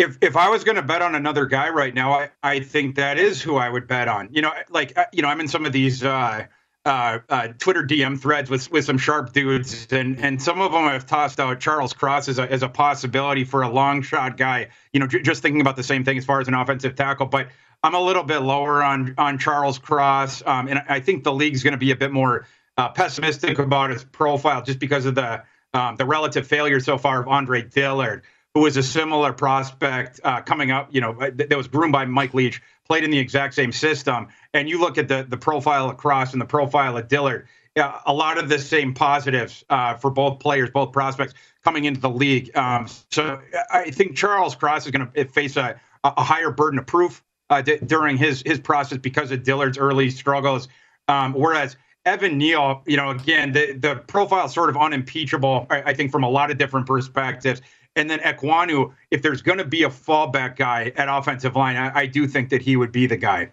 If 0.00 0.18
if 0.22 0.36
I 0.36 0.48
was 0.48 0.64
going 0.64 0.76
to 0.76 0.82
bet 0.82 1.02
on 1.02 1.14
another 1.14 1.46
guy 1.46 1.68
right 1.68 1.94
now, 1.94 2.12
I, 2.12 2.30
I 2.42 2.60
think 2.60 2.96
that 2.96 3.18
is 3.18 3.42
who 3.42 3.56
I 3.56 3.68
would 3.68 3.86
bet 3.86 4.08
on. 4.08 4.30
You 4.32 4.42
know, 4.42 4.52
like 4.70 4.96
uh, 4.96 5.04
you 5.12 5.22
know, 5.22 5.28
I'm 5.28 5.40
in 5.40 5.48
some 5.48 5.66
of 5.66 5.72
these 5.72 6.02
uh, 6.02 6.46
uh, 6.86 7.18
uh, 7.28 7.48
Twitter 7.58 7.82
DM 7.82 8.18
threads 8.18 8.48
with 8.48 8.70
with 8.72 8.86
some 8.86 8.96
sharp 8.96 9.32
dudes, 9.32 9.86
and 9.90 10.18
and 10.18 10.40
some 10.42 10.60
of 10.60 10.72
them 10.72 10.84
have 10.84 11.06
tossed 11.06 11.38
out 11.38 11.60
Charles 11.60 11.92
Cross 11.92 12.28
as 12.28 12.38
a 12.38 12.50
as 12.50 12.62
a 12.62 12.68
possibility 12.68 13.44
for 13.44 13.62
a 13.62 13.68
long 13.68 14.00
shot 14.00 14.38
guy. 14.38 14.68
You 14.92 15.00
know, 15.00 15.06
j- 15.06 15.20
just 15.20 15.42
thinking 15.42 15.60
about 15.60 15.76
the 15.76 15.82
same 15.82 16.02
thing 16.02 16.16
as 16.16 16.24
far 16.24 16.40
as 16.40 16.48
an 16.48 16.54
offensive 16.54 16.94
tackle, 16.94 17.26
but 17.26 17.48
I'm 17.82 17.94
a 17.94 18.00
little 18.00 18.24
bit 18.24 18.38
lower 18.38 18.82
on 18.82 19.14
on 19.18 19.38
Charles 19.38 19.78
Cross, 19.78 20.42
um, 20.46 20.66
and 20.68 20.82
I 20.88 21.00
think 21.00 21.24
the 21.24 21.32
league's 21.32 21.62
going 21.62 21.72
to 21.72 21.78
be 21.78 21.90
a 21.90 21.96
bit 21.96 22.10
more 22.10 22.46
uh, 22.78 22.88
pessimistic 22.88 23.58
about 23.58 23.90
his 23.90 24.04
profile 24.04 24.62
just 24.62 24.78
because 24.78 25.04
of 25.04 25.14
the 25.14 25.42
um, 25.74 25.96
the 25.96 26.06
relative 26.06 26.46
failure 26.46 26.80
so 26.80 26.96
far 26.96 27.20
of 27.20 27.28
Andre 27.28 27.62
Dillard 27.62 28.22
who 28.54 28.60
was 28.60 28.76
a 28.76 28.82
similar 28.82 29.32
prospect 29.32 30.20
uh, 30.24 30.40
coming 30.40 30.70
up, 30.70 30.88
you 30.92 31.00
know, 31.00 31.12
that 31.12 31.56
was 31.56 31.68
groomed 31.68 31.92
by 31.92 32.04
Mike 32.04 32.34
Leach, 32.34 32.60
played 32.86 33.04
in 33.04 33.10
the 33.10 33.18
exact 33.18 33.54
same 33.54 33.70
system. 33.70 34.28
And 34.52 34.68
you 34.68 34.80
look 34.80 34.98
at 34.98 35.08
the 35.08 35.24
the 35.28 35.36
profile 35.36 35.88
of 35.90 35.96
Cross 35.96 36.32
and 36.32 36.40
the 36.40 36.46
profile 36.46 36.96
of 36.96 37.06
Dillard, 37.08 37.46
uh, 37.76 38.00
a 38.06 38.12
lot 38.12 38.38
of 38.38 38.48
the 38.48 38.58
same 38.58 38.94
positives 38.94 39.64
uh, 39.70 39.94
for 39.94 40.10
both 40.10 40.40
players, 40.40 40.70
both 40.70 40.92
prospects 40.92 41.34
coming 41.62 41.84
into 41.84 42.00
the 42.00 42.10
league. 42.10 42.56
Um, 42.56 42.88
so 43.10 43.40
I 43.70 43.90
think 43.90 44.16
Charles 44.16 44.56
Cross 44.56 44.86
is 44.86 44.90
going 44.90 45.10
to 45.12 45.24
face 45.26 45.56
a, 45.56 45.80
a 46.02 46.24
higher 46.24 46.50
burden 46.50 46.78
of 46.78 46.86
proof 46.86 47.22
uh, 47.50 47.62
d- 47.62 47.78
during 47.84 48.16
his 48.16 48.42
his 48.44 48.58
process 48.58 48.98
because 48.98 49.30
of 49.30 49.44
Dillard's 49.44 49.78
early 49.78 50.10
struggles. 50.10 50.66
Um, 51.06 51.34
whereas 51.34 51.76
Evan 52.04 52.38
Neal, 52.38 52.82
you 52.86 52.96
know, 52.96 53.10
again, 53.10 53.52
the, 53.52 53.72
the 53.74 53.96
profile 53.96 54.48
sort 54.48 54.70
of 54.70 54.76
unimpeachable, 54.76 55.66
I, 55.70 55.82
I 55.82 55.94
think, 55.94 56.10
from 56.10 56.24
a 56.24 56.30
lot 56.30 56.50
of 56.50 56.58
different 56.58 56.86
perspectives. 56.86 57.60
And 57.96 58.08
then 58.08 58.20
Ekwonu, 58.20 58.92
if 59.10 59.22
there's 59.22 59.42
going 59.42 59.58
to 59.58 59.64
be 59.64 59.82
a 59.82 59.88
fallback 59.88 60.56
guy 60.56 60.92
at 60.96 61.08
offensive 61.08 61.56
line, 61.56 61.76
I, 61.76 62.00
I 62.00 62.06
do 62.06 62.26
think 62.26 62.50
that 62.50 62.62
he 62.62 62.76
would 62.76 62.92
be 62.92 63.06
the 63.06 63.16
guy. 63.16 63.52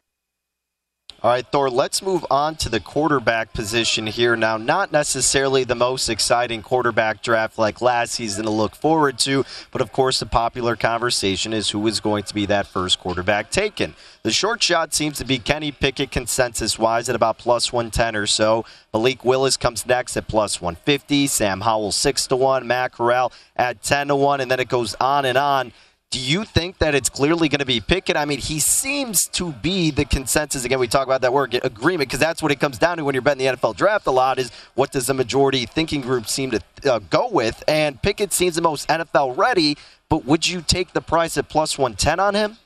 All 1.24 1.32
right, 1.32 1.46
Thor, 1.52 1.72
let's 1.72 2.04
move 2.04 2.24
on 2.30 2.58
to 2.58 2.70
the 2.70 2.80
quarterback 2.80 3.52
position 3.52 4.06
here 4.06 4.36
now. 4.36 4.58
Not 4.58 4.92
necessarily 4.92 5.64
the 5.64 5.74
most 5.74 6.10
exciting 6.10 6.62
quarterback 6.62 7.24
draft 7.24 7.58
like 7.58 7.82
last 7.82 8.14
season 8.14 8.46
to 8.46 8.52
look 8.52 8.76
forward 8.76 9.18
to, 9.20 9.44
but 9.72 9.82
of 9.82 9.92
course, 9.92 10.20
the 10.20 10.28
popular 10.28 10.76
conversation 10.76 11.54
is 11.54 11.72
who 11.72 11.88
is 11.88 12.00
going 12.00 12.26
to 12.26 12.36
be 12.36 12.46
that 12.46 12.68
first 12.68 13.00
quarterback 13.00 13.50
taken. 13.50 13.96
The 14.22 14.32
short 14.32 14.62
shot 14.62 14.94
seems 14.94 15.18
to 15.18 15.26
be 15.26 15.40
Kenny 15.40 15.72
Pickett 15.72 16.12
consensus 16.12 16.78
wise 16.78 17.10
at 17.10 17.16
about 17.16 17.40
plus 17.40 17.74
110 17.74 18.16
or 18.16 18.28
so. 18.28 18.64
Malik 18.94 19.26
Willis 19.26 19.58
comes 19.58 19.88
next 19.88 20.18
at 20.18 20.28
plus 20.28 20.62
150. 20.62 21.26
Sam 21.28 21.62
Howell 21.62 21.94
6 21.94 22.28
to 22.28 22.36
1. 22.36 22.68
Matt 22.68 22.92
Corral 22.92 23.32
at 23.56 23.82
10 23.82 24.10
to 24.10 24.16
1. 24.16 24.42
And 24.42 24.52
then 24.52 24.60
it 24.60 24.68
goes 24.68 24.96
on 25.00 25.26
and 25.26 25.38
on. 25.38 25.72
Do 26.10 26.22
you 26.22 26.46
think 26.46 26.78
that 26.78 26.96
it's 26.96 27.10
clearly 27.10 27.50
going 27.50 27.60
to 27.60 27.65
be 27.65 27.82
Pickett? 27.82 28.15
I 28.15 28.24
mean, 28.24 28.39
he 28.39 28.60
seems 28.60 29.28
to 29.34 29.52
be 29.52 29.91
the 29.91 30.06
consensus. 30.06 30.63
Again, 30.63 30.80
we 30.80 30.88
talk 30.88 31.06
about 31.06 31.20
that 31.22 31.34
word 31.34 31.60
agreement 31.63 32.10
because 32.10 32.20
that's 32.20 32.41
what 32.41 32.50
it 32.50 32.62
comes 32.62 32.78
down 32.78 32.98
to 32.98 33.04
when 33.04 33.13
you're 33.13 33.22
betting 33.22 33.46
the 33.46 33.58
NFL 33.58 33.76
draft 33.76 34.08
a 34.08 34.12
lot 34.12 34.39
is 34.39 34.50
what 34.76 34.91
does 34.93 35.08
the 35.08 35.13
majority 35.13 35.65
thinking 35.65 36.00
group 36.00 36.28
seem 36.28 36.52
to 36.52 36.62
uh, 36.86 37.00
go 37.10 37.28
with? 37.30 37.62
And 37.67 38.02
Pickett 38.02 38.32
seems 38.32 38.56
the 38.56 38.62
most 38.62 38.88
NFL 38.88 39.38
ready, 39.38 39.78
but 40.08 40.24
would 40.24 40.48
you 40.48 40.62
take 40.62 40.93
the 40.93 41.02
price 41.02 41.38
at 41.38 41.50
plus 41.50 41.78
110 41.78 42.22
on 42.22 42.36
him? 42.36 42.58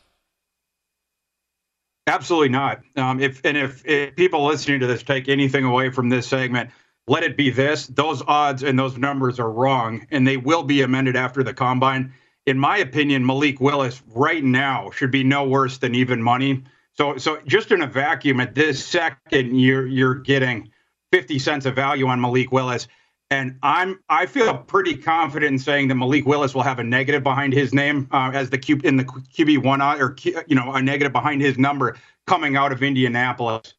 Absolutely 2.06 2.50
not. 2.50 2.82
Um, 2.96 3.20
if 3.20 3.42
and 3.44 3.58
if, 3.58 3.84
if 3.86 4.16
people 4.16 4.46
listening 4.46 4.80
to 4.82 4.88
this 4.88 5.02
take 5.02 5.30
anything 5.30 5.64
away 5.64 5.90
from 5.90 6.10
this 6.10 6.28
segment, 6.28 6.70
let 7.08 7.24
it 7.24 7.38
be 7.38 7.50
this: 7.50 7.88
those 7.88 8.22
odds 8.28 8.64
and 8.64 8.78
those 8.78 8.98
numbers 8.98 9.40
are 9.40 9.52
wrong, 9.52 10.06
and 10.12 10.28
they 10.28 10.38
will 10.38 10.64
be 10.64 10.82
amended 10.82 11.16
after 11.16 11.44
the 11.44 11.54
combine 11.54 12.14
in 12.46 12.58
my 12.58 12.78
opinion, 12.78 13.26
Malik 13.26 13.60
Willis 13.60 14.02
right 14.08 14.44
now 14.44 14.90
should 14.92 15.12
be 15.12 15.24
no 15.24 15.48
worse 15.48 15.78
than 15.78 15.96
even 15.96 16.22
money. 16.22 16.64
So, 16.94 17.18
so 17.18 17.40
just 17.46 17.72
in 17.72 17.82
a 17.82 17.88
vacuum, 17.88 18.40
at 18.40 18.56
this 18.56 18.84
second, 18.84 19.60
you're 19.60 19.88
you're 19.88 20.16
getting 20.16 20.72
50 21.12 21.40
cents 21.40 21.66
of 21.66 21.76
value 21.76 22.08
on 22.08 22.20
Malik 22.20 22.52
Willis, 22.52 22.88
and 23.30 23.58
I'm 23.64 24.00
I 24.10 24.26
feel 24.26 24.58
pretty 24.58 24.96
confident 24.96 25.52
in 25.54 25.60
saying 25.60 25.88
that 25.88 25.96
Malik 25.96 26.26
Willis 26.26 26.54
will 26.54 26.64
have 26.64 26.80
a 26.80 26.84
negative 26.84 27.24
behind 27.24 27.54
his 27.54 27.74
name 27.74 28.08
uh, 28.12 28.32
as 28.34 28.50
the 28.50 28.58
Q 28.58 28.82
in 28.84 28.98
the 28.98 29.06
QB 29.06 29.64
one 29.64 29.82
uh, 29.82 29.96
or 29.98 30.16
you 30.48 30.56
know 30.56 30.74
a 30.74 30.82
negative 30.82 31.14
behind 31.14 31.42
his 31.42 31.58
number 31.58 31.98
coming 32.28 32.56
out 32.56 32.72
of 32.72 32.84
Indianapolis 32.84 33.74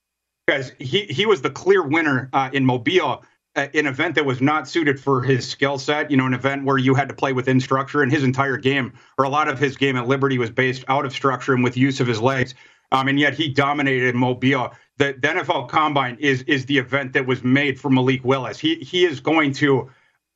because 0.46 0.72
he 0.78 1.02
he 1.02 1.26
was 1.26 1.42
the 1.42 1.50
clear 1.50 1.82
winner 1.82 2.30
uh, 2.32 2.50
in 2.52 2.64
Mobile 2.64 3.24
an 3.54 3.86
event 3.86 4.14
that 4.14 4.24
was 4.24 4.40
not 4.40 4.66
suited 4.66 4.98
for 4.98 5.22
his 5.22 5.48
skill 5.48 5.78
set, 5.78 6.10
you 6.10 6.16
know, 6.16 6.26
an 6.26 6.34
event 6.34 6.64
where 6.64 6.78
you 6.78 6.94
had 6.94 7.08
to 7.08 7.14
play 7.14 7.32
within 7.32 7.60
structure, 7.60 8.02
and 8.02 8.10
his 8.10 8.24
entire 8.24 8.56
game, 8.56 8.92
or 9.18 9.24
a 9.24 9.28
lot 9.28 9.48
of 9.48 9.58
his 9.58 9.76
game 9.76 9.96
at 9.96 10.06
Liberty, 10.08 10.38
was 10.38 10.50
based 10.50 10.84
out 10.88 11.04
of 11.04 11.12
structure 11.12 11.52
and 11.52 11.62
with 11.62 11.76
use 11.76 12.00
of 12.00 12.06
his 12.06 12.20
legs. 12.20 12.54
Um, 12.92 13.08
and 13.08 13.18
yet 13.18 13.34
he 13.34 13.48
dominated 13.48 14.14
Mobile. 14.14 14.72
The, 14.98 15.12
the, 15.14 15.28
NFL 15.28 15.68
Combine 15.68 16.16
is 16.20 16.42
is 16.42 16.66
the 16.66 16.78
event 16.78 17.14
that 17.14 17.26
was 17.26 17.42
made 17.42 17.80
for 17.80 17.90
Malik 17.90 18.24
Willis. 18.24 18.58
He 18.58 18.76
he 18.76 19.04
is 19.04 19.20
going 19.20 19.52
to 19.54 19.90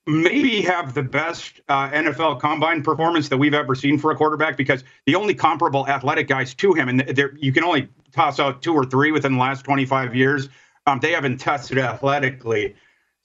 maybe 0.07 0.63
have 0.63 0.95
the 0.95 1.03
best 1.03 1.61
uh, 1.69 1.91
NFL 1.91 2.41
Combine 2.41 2.83
performance 2.83 3.29
that 3.29 3.37
we've 3.37 3.55
ever 3.55 3.75
seen 3.75 3.99
for 3.99 4.11
a 4.11 4.17
quarterback 4.17 4.57
because 4.57 4.85
the 5.05 5.15
only 5.15 5.35
comparable 5.35 5.87
athletic 5.87 6.29
guys 6.29 6.55
to 6.55 6.73
him, 6.73 6.89
and 6.89 7.01
there 7.01 7.37
you 7.37 7.53
can 7.53 7.65
only 7.65 7.89
toss 8.13 8.41
out 8.41 8.63
two 8.63 8.73
or 8.73 8.85
three 8.85 9.13
within 9.13 9.33
the 9.33 9.39
last 9.39 9.65
25 9.65 10.15
years. 10.15 10.49
Um, 10.87 11.01
they 11.01 11.13
haven't 11.13 11.39
tested 11.39 11.79
athletically. 11.79 12.75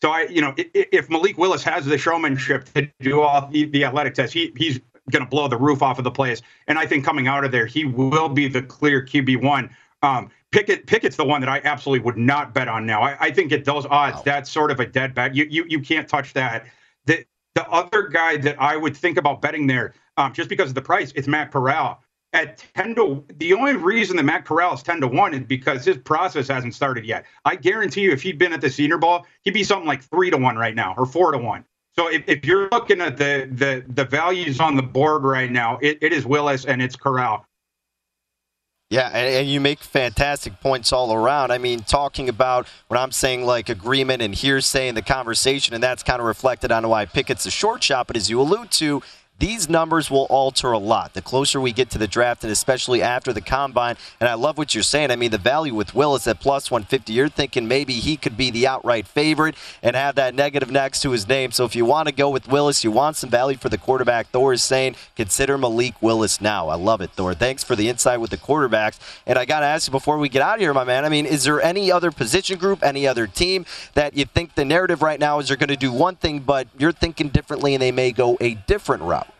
So 0.01 0.09
I, 0.09 0.23
you 0.23 0.41
know, 0.41 0.53
if 0.57 1.09
Malik 1.09 1.37
Willis 1.37 1.63
has 1.63 1.85
the 1.85 1.97
showmanship 1.97 2.65
to 2.73 2.89
do 2.99 3.21
all 3.21 3.47
the, 3.47 3.65
the 3.65 3.85
athletic 3.85 4.15
tests, 4.15 4.33
he 4.33 4.51
he's 4.57 4.79
going 5.11 5.23
to 5.23 5.29
blow 5.29 5.47
the 5.47 5.57
roof 5.57 5.81
off 5.81 5.97
of 5.97 6.03
the 6.03 6.11
place. 6.11 6.41
And 6.67 6.79
I 6.79 6.85
think 6.85 7.05
coming 7.05 7.27
out 7.27 7.43
of 7.43 7.51
there, 7.51 7.65
he 7.65 7.85
will 7.85 8.29
be 8.29 8.47
the 8.47 8.61
clear 8.61 9.03
QB 9.03 9.43
one. 9.43 9.69
Um, 10.01 10.31
Pickett 10.51 10.87
Pickett's 10.87 11.15
the 11.15 11.25
one 11.25 11.41
that 11.41 11.49
I 11.49 11.61
absolutely 11.63 12.03
would 12.03 12.17
not 12.17 12.53
bet 12.53 12.67
on 12.67 12.85
now. 12.85 13.01
I, 13.01 13.15
I 13.19 13.31
think 13.31 13.51
at 13.51 13.63
those 13.63 13.85
odds, 13.85 14.17
wow. 14.17 14.23
that's 14.25 14.49
sort 14.49 14.71
of 14.71 14.79
a 14.79 14.85
dead 14.85 15.13
bet. 15.13 15.35
You 15.35 15.45
you 15.49 15.65
you 15.67 15.79
can't 15.79 16.07
touch 16.07 16.33
that. 16.33 16.65
The 17.05 17.23
the 17.53 17.67
other 17.69 18.07
guy 18.07 18.37
that 18.37 18.59
I 18.59 18.77
would 18.77 18.97
think 18.97 19.17
about 19.17 19.41
betting 19.41 19.67
there, 19.67 19.93
um, 20.17 20.33
just 20.33 20.49
because 20.49 20.69
of 20.69 20.75
the 20.75 20.81
price, 20.81 21.11
it's 21.15 21.27
Matt 21.27 21.51
Corral 21.51 22.01
at 22.33 22.63
10 22.75 22.95
to 22.95 23.23
the 23.37 23.53
only 23.53 23.75
reason 23.75 24.15
that 24.17 24.23
Matt 24.23 24.45
Corral 24.45 24.73
is 24.73 24.83
10 24.83 25.01
to 25.01 25.07
1 25.07 25.33
is 25.33 25.41
because 25.41 25.85
his 25.85 25.97
process 25.97 26.47
hasn't 26.47 26.73
started 26.73 27.05
yet. 27.05 27.25
I 27.45 27.55
guarantee 27.55 28.01
you 28.01 28.11
if 28.11 28.21
he'd 28.21 28.37
been 28.37 28.53
at 28.53 28.61
the 28.61 28.69
Senior 28.69 28.97
Bowl, 28.97 29.25
he'd 29.43 29.53
be 29.53 29.63
something 29.63 29.87
like 29.87 30.03
3 30.03 30.31
to 30.31 30.37
1 30.37 30.55
right 30.55 30.75
now 30.75 30.95
or 30.97 31.05
4 31.05 31.33
to 31.33 31.37
1. 31.37 31.65
So 31.93 32.07
if, 32.07 32.23
if 32.27 32.45
you're 32.45 32.69
looking 32.69 33.01
at 33.01 33.17
the 33.17 33.49
the 33.51 33.83
the 33.93 34.05
values 34.05 34.61
on 34.61 34.77
the 34.77 34.81
board 34.81 35.23
right 35.23 35.51
now, 35.51 35.77
it, 35.81 35.97
it 36.01 36.13
is 36.13 36.25
Willis 36.25 36.65
and 36.65 36.81
it's 36.81 36.95
Corral. 36.95 37.45
Yeah, 38.89 39.07
and, 39.07 39.35
and, 39.35 39.47
you 39.47 39.61
make 39.61 39.79
fantastic 39.79 40.59
points 40.59 40.91
all 40.91 41.13
around. 41.13 41.51
I 41.51 41.59
mean, 41.59 41.79
talking 41.79 42.27
about 42.27 42.67
what 42.89 42.99
I'm 42.99 43.13
saying 43.13 43.45
like 43.45 43.69
agreement 43.69 44.21
and 44.21 44.35
hearsay 44.35 44.89
in 44.89 44.95
the 44.95 45.01
conversation, 45.01 45.73
and 45.73 45.81
that's 45.81 46.03
kind 46.03 46.19
of 46.19 46.27
reflected 46.27 46.73
on 46.73 46.85
why 46.89 47.05
Pickett's 47.05 47.45
a 47.45 47.51
short 47.51 47.81
shot. 47.81 48.07
But 48.07 48.17
as 48.17 48.29
you 48.29 48.41
allude 48.41 48.69
to, 48.71 49.01
these 49.41 49.67
numbers 49.67 50.11
will 50.11 50.27
alter 50.29 50.71
a 50.71 50.77
lot 50.77 51.15
the 51.15 51.21
closer 51.21 51.59
we 51.59 51.73
get 51.73 51.89
to 51.89 51.97
the 51.97 52.07
draft 52.07 52.43
and 52.43 52.51
especially 52.51 53.01
after 53.01 53.33
the 53.33 53.41
combine. 53.41 53.97
And 54.19 54.29
I 54.29 54.35
love 54.35 54.55
what 54.55 54.75
you're 54.75 54.83
saying. 54.83 55.09
I 55.09 55.15
mean, 55.15 55.31
the 55.31 55.39
value 55.39 55.73
with 55.73 55.95
Willis 55.95 56.27
at 56.27 56.39
plus 56.39 56.69
150, 56.69 57.11
you're 57.11 57.27
thinking 57.27 57.67
maybe 57.67 57.93
he 57.93 58.17
could 58.17 58.37
be 58.37 58.51
the 58.51 58.67
outright 58.67 59.07
favorite 59.07 59.55
and 59.81 59.95
have 59.95 60.13
that 60.13 60.35
negative 60.35 60.69
next 60.69 61.01
to 61.01 61.09
his 61.09 61.27
name. 61.27 61.51
So 61.51 61.65
if 61.65 61.75
you 61.75 61.85
want 61.85 62.07
to 62.07 62.13
go 62.13 62.29
with 62.29 62.47
Willis, 62.47 62.83
you 62.83 62.91
want 62.91 63.15
some 63.15 63.31
value 63.31 63.57
for 63.57 63.67
the 63.67 63.79
quarterback, 63.79 64.27
Thor 64.27 64.53
is 64.53 64.61
saying 64.61 64.95
consider 65.15 65.57
Malik 65.57 65.99
Willis 66.03 66.39
now. 66.39 66.69
I 66.69 66.75
love 66.75 67.01
it, 67.01 67.09
Thor. 67.13 67.33
Thanks 67.33 67.63
for 67.63 67.75
the 67.75 67.89
insight 67.89 68.21
with 68.21 68.29
the 68.29 68.37
quarterbacks. 68.37 68.99
And 69.25 69.39
I 69.39 69.45
got 69.45 69.61
to 69.61 69.65
ask 69.65 69.87
you 69.87 69.91
before 69.91 70.19
we 70.19 70.29
get 70.29 70.43
out 70.43 70.55
of 70.55 70.61
here, 70.61 70.73
my 70.75 70.83
man, 70.83 71.03
I 71.03 71.09
mean, 71.09 71.25
is 71.25 71.45
there 71.45 71.59
any 71.59 71.91
other 71.91 72.11
position 72.11 72.59
group, 72.59 72.83
any 72.83 73.07
other 73.07 73.25
team 73.25 73.65
that 73.95 74.15
you 74.15 74.25
think 74.25 74.53
the 74.53 74.65
narrative 74.65 75.01
right 75.01 75.19
now 75.19 75.39
is 75.39 75.47
they're 75.47 75.57
going 75.57 75.69
to 75.69 75.75
do 75.75 75.91
one 75.91 76.15
thing, 76.15 76.41
but 76.41 76.67
you're 76.77 76.91
thinking 76.91 77.29
differently 77.29 77.73
and 77.73 77.81
they 77.81 77.91
may 77.91 78.11
go 78.11 78.37
a 78.39 78.53
different 78.53 79.01
route? 79.01 79.30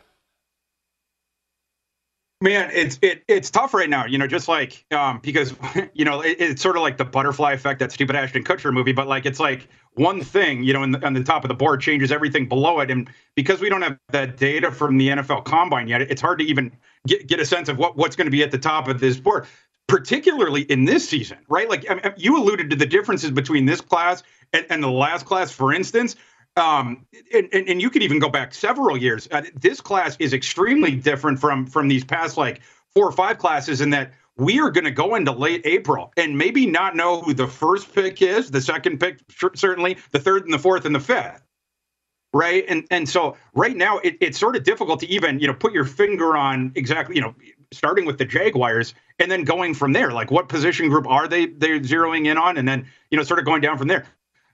Man, 2.43 2.71
it's 2.73 2.97
it, 3.04 3.23
it's 3.27 3.51
tough 3.51 3.71
right 3.71 3.89
now, 3.89 4.08
you 4.08 4.17
know, 4.17 4.25
just 4.25 4.47
like 4.47 4.84
um, 4.91 5.19
because 5.21 5.54
you 5.93 6.04
know 6.04 6.21
it, 6.21 6.38
it's 6.39 6.62
sort 6.62 6.75
of 6.75 6.82
like 6.82 6.97
the 6.97 7.06
butterfly 7.06 7.54
effect 7.54 7.80
that 7.80 7.91
stupid 7.91 8.15
Ashton 8.15 8.43
Kutcher 8.43 8.73
movie, 8.73 8.93
but 8.93 9.08
like 9.08 9.27
it's 9.27 9.39
like 9.39 9.69
one 9.93 10.23
thing, 10.23 10.63
you 10.63 10.73
know, 10.73 10.84
the, 10.91 11.06
on 11.06 11.13
the 11.13 11.23
top 11.23 11.43
of 11.43 11.49
the 11.49 11.54
board 11.54 11.82
changes 11.82 12.12
everything 12.12 12.47
below 12.49 12.80
it, 12.80 12.89
and 12.89 13.08
because 13.36 13.62
we 13.62 13.69
don't 13.69 13.84
have 13.84 13.95
that 14.10 14.38
data 14.38 14.71
from 14.71 14.97
the 14.97 15.10
NFL 15.10 15.45
Combine 15.45 15.88
yet, 15.88 16.01
it's 16.01 16.21
hard 16.21 16.39
to 16.39 16.45
even 16.45 16.71
get 17.06 17.27
get 17.27 17.39
a 17.39 17.45
sense 17.45 17.69
of 17.69 17.77
what 17.77 17.95
what's 17.95 18.15
going 18.15 18.25
to 18.25 18.32
be 18.32 18.41
at 18.41 18.49
the 18.49 18.58
top 18.58 18.88
of 18.88 18.99
this 18.99 19.17
board, 19.17 19.45
particularly 19.88 20.63
in 20.63 20.86
this 20.86 21.08
season, 21.08 21.38
right? 21.47 21.69
Like 21.69 21.86
I 21.91 21.93
mean, 21.93 22.04
you 22.17 22.38
alluded 22.38 22.71
to 22.71 22.75
the 22.75 22.88
differences 22.88 23.30
between 23.30 23.67
this 23.67 23.82
class 23.82 24.23
and, 24.51 24.65
and 24.71 24.84
the 24.84 24.89
last 24.89 25.27
class, 25.27 25.51
for 25.51 25.71
instance. 25.71 26.15
Um, 26.58 27.06
and, 27.34 27.48
and, 27.54 27.82
you 27.82 27.90
could 27.90 28.04
even 28.04 28.20
go 28.20 28.28
back 28.28 28.54
several 28.54 28.98
years. 28.98 29.26
Uh, 29.32 29.44
this 29.56 29.80
class 29.80 30.18
is 30.20 30.34
extremely 30.34 30.96
different 30.96 31.40
from 31.40 31.66
from 31.66 31.88
these 31.88 32.04
past 32.04 32.36
like 32.36 32.60
four 32.94 33.08
or 33.08 33.12
five 33.14 33.38
classes 33.38 33.80
in 33.80 33.92
that 33.92 34.12
we 34.36 34.60
are 34.60 34.70
going 34.70 34.84
to 34.84 34.92
go 34.92 35.16
into 35.16 35.32
late 35.32 35.62
April 35.66 36.12
and 36.18 36.38
maybe 36.38 36.66
not 36.66 36.96
know 36.96 37.22
who 37.22 37.34
the 37.34 37.48
first 37.48 37.94
pick 37.94 38.22
is, 38.22 38.52
the 38.52 38.62
second 38.62 39.00
pick 39.00 39.20
certainly, 39.56 39.98
the 40.12 40.20
third 40.20 40.44
and 40.44 40.54
the 40.54 40.60
fourth 40.60 40.86
and 40.86 40.96
the 40.96 41.00
fifth. 41.00 41.42
Right. 42.34 42.64
And 42.68 42.86
and 42.90 43.08
so 43.08 43.38
right 43.54 43.76
now 43.76 44.00
it, 44.00 44.18
it's 44.22 44.40
sort 44.40 44.56
of 44.56 44.64
difficult 44.64 45.02
to 45.02 45.08
even, 45.08 45.40
you 45.40 45.48
know, 45.48 45.54
put 45.54 45.74
your 45.74 45.84
finger 45.84 46.38
on 46.38 46.72
exactly, 46.76 47.16
you 47.16 47.22
know, 47.22 47.36
starting 47.74 48.06
with 48.06 48.18
the 48.18 48.26
Jaguars 48.26 48.94
and 49.20 49.30
then 49.30 49.44
going 49.44 49.74
from 49.74 49.92
there. 49.92 50.12
Like 50.12 50.32
what 50.32 50.48
position 50.48 50.88
group 50.90 51.08
are 51.08 51.28
they 51.28 51.48
they're 51.48 51.80
zeroing 51.80 52.28
in 52.28 52.38
on? 52.38 52.58
And 52.58 52.68
then, 52.68 52.88
you 53.10 53.18
know, 53.18 53.24
sort 53.24 53.40
of 53.40 53.46
going 53.46 53.62
down 53.62 53.78
from 53.78 53.90
there. 53.90 54.06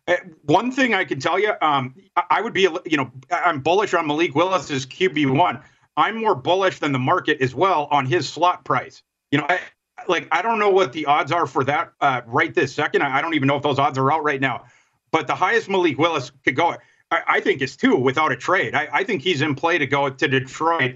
Uh, 0.08 0.16
one 0.43 0.72
thing 0.72 0.93
I 0.93 1.03
can 1.03 1.20
tell 1.20 1.38
you, 1.38 1.53
um, 1.62 1.93
I 2.30 2.41
would 2.41 2.53
be, 2.53 2.62
you 2.86 2.97
know, 2.97 3.12
I'm 3.30 3.60
bullish 3.60 3.93
on 3.93 4.08
Malik 4.08 4.36
Willis's 4.36 4.86
QB 4.86 5.36
one. 5.38 5.60
I'm 5.97 6.16
more 6.18 6.36
bullish 6.36 6.80
than 6.80 6.91
the 6.91 6.99
market 6.99 7.41
as 7.41 7.53
well 7.53 7.88
on 7.91 8.05
his 8.05 8.30
slot 8.30 8.64
price. 8.64 9.03
You 9.32 9.39
know, 9.39 9.45
I, 9.49 9.60
like 10.08 10.28
I 10.32 10.41
don't 10.41 10.60
know 10.60 10.70
what 10.70 10.93
the 10.93 11.08
odds 11.08 11.32
are 11.32 11.47
for 11.47 11.64
that 11.66 11.91
uh, 11.99 12.22
right 12.26 12.53
this 12.53 12.74
second. 12.74 13.01
I 13.01 13.22
don't 13.22 13.34
even 13.34 13.47
know 13.47 13.58
if 13.58 13.64
those 13.64 13.80
odds 13.80 13.97
are 13.97 14.12
out 14.12 14.24
right 14.24 14.39
now. 14.39 14.66
But 15.12 15.28
the 15.28 15.36
highest 15.36 15.70
Malik 15.70 15.97
Willis 15.97 16.32
could 16.43 16.55
go, 16.55 16.76
I, 17.12 17.22
I 17.28 17.39
think, 17.39 17.62
is 17.62 17.76
two 17.76 17.95
without 17.95 18.32
a 18.32 18.36
trade. 18.36 18.76
I, 18.76 18.88
I, 18.91 19.03
think 19.03 19.22
he's 19.22 19.41
in 19.41 19.55
play 19.55 19.78
to 19.78 19.88
go 19.88 20.10
to 20.10 20.28
Detroit. 20.28 20.95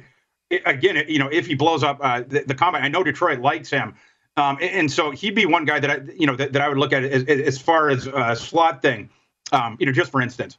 again, 0.66 1.04
you 1.08 1.18
know, 1.18 1.30
if 1.32 1.48
he 1.48 1.56
blows 1.56 1.84
up 1.84 2.00
uh, 2.02 2.22
the, 2.28 2.44
the 2.44 2.66
I 2.66 2.88
know 2.90 3.04
Detroit 3.04 3.40
likes 3.40 3.70
him. 3.70 3.96
Um, 4.42 4.58
and, 4.62 4.92
so 4.92 5.12
he'd 5.12 5.36
be 5.36 5.46
one 5.46 5.66
guy 5.66 5.80
that 5.80 5.92
I, 5.92 6.00
you 6.18 6.26
know, 6.26 6.36
that, 6.36 6.54
that 6.54 6.62
I 6.62 6.68
would 6.68 6.78
look 6.78 6.94
at 6.94 7.04
as, 7.04 7.24
as 7.26 7.58
far 7.60 7.90
as 7.90 8.08
a 8.08 8.36
slot 8.36 8.82
thing. 8.82 9.10
Um, 9.52 9.78
you 9.80 9.86
know, 9.86 9.92
just 9.92 10.12
for 10.12 10.22
instance. 10.22 10.58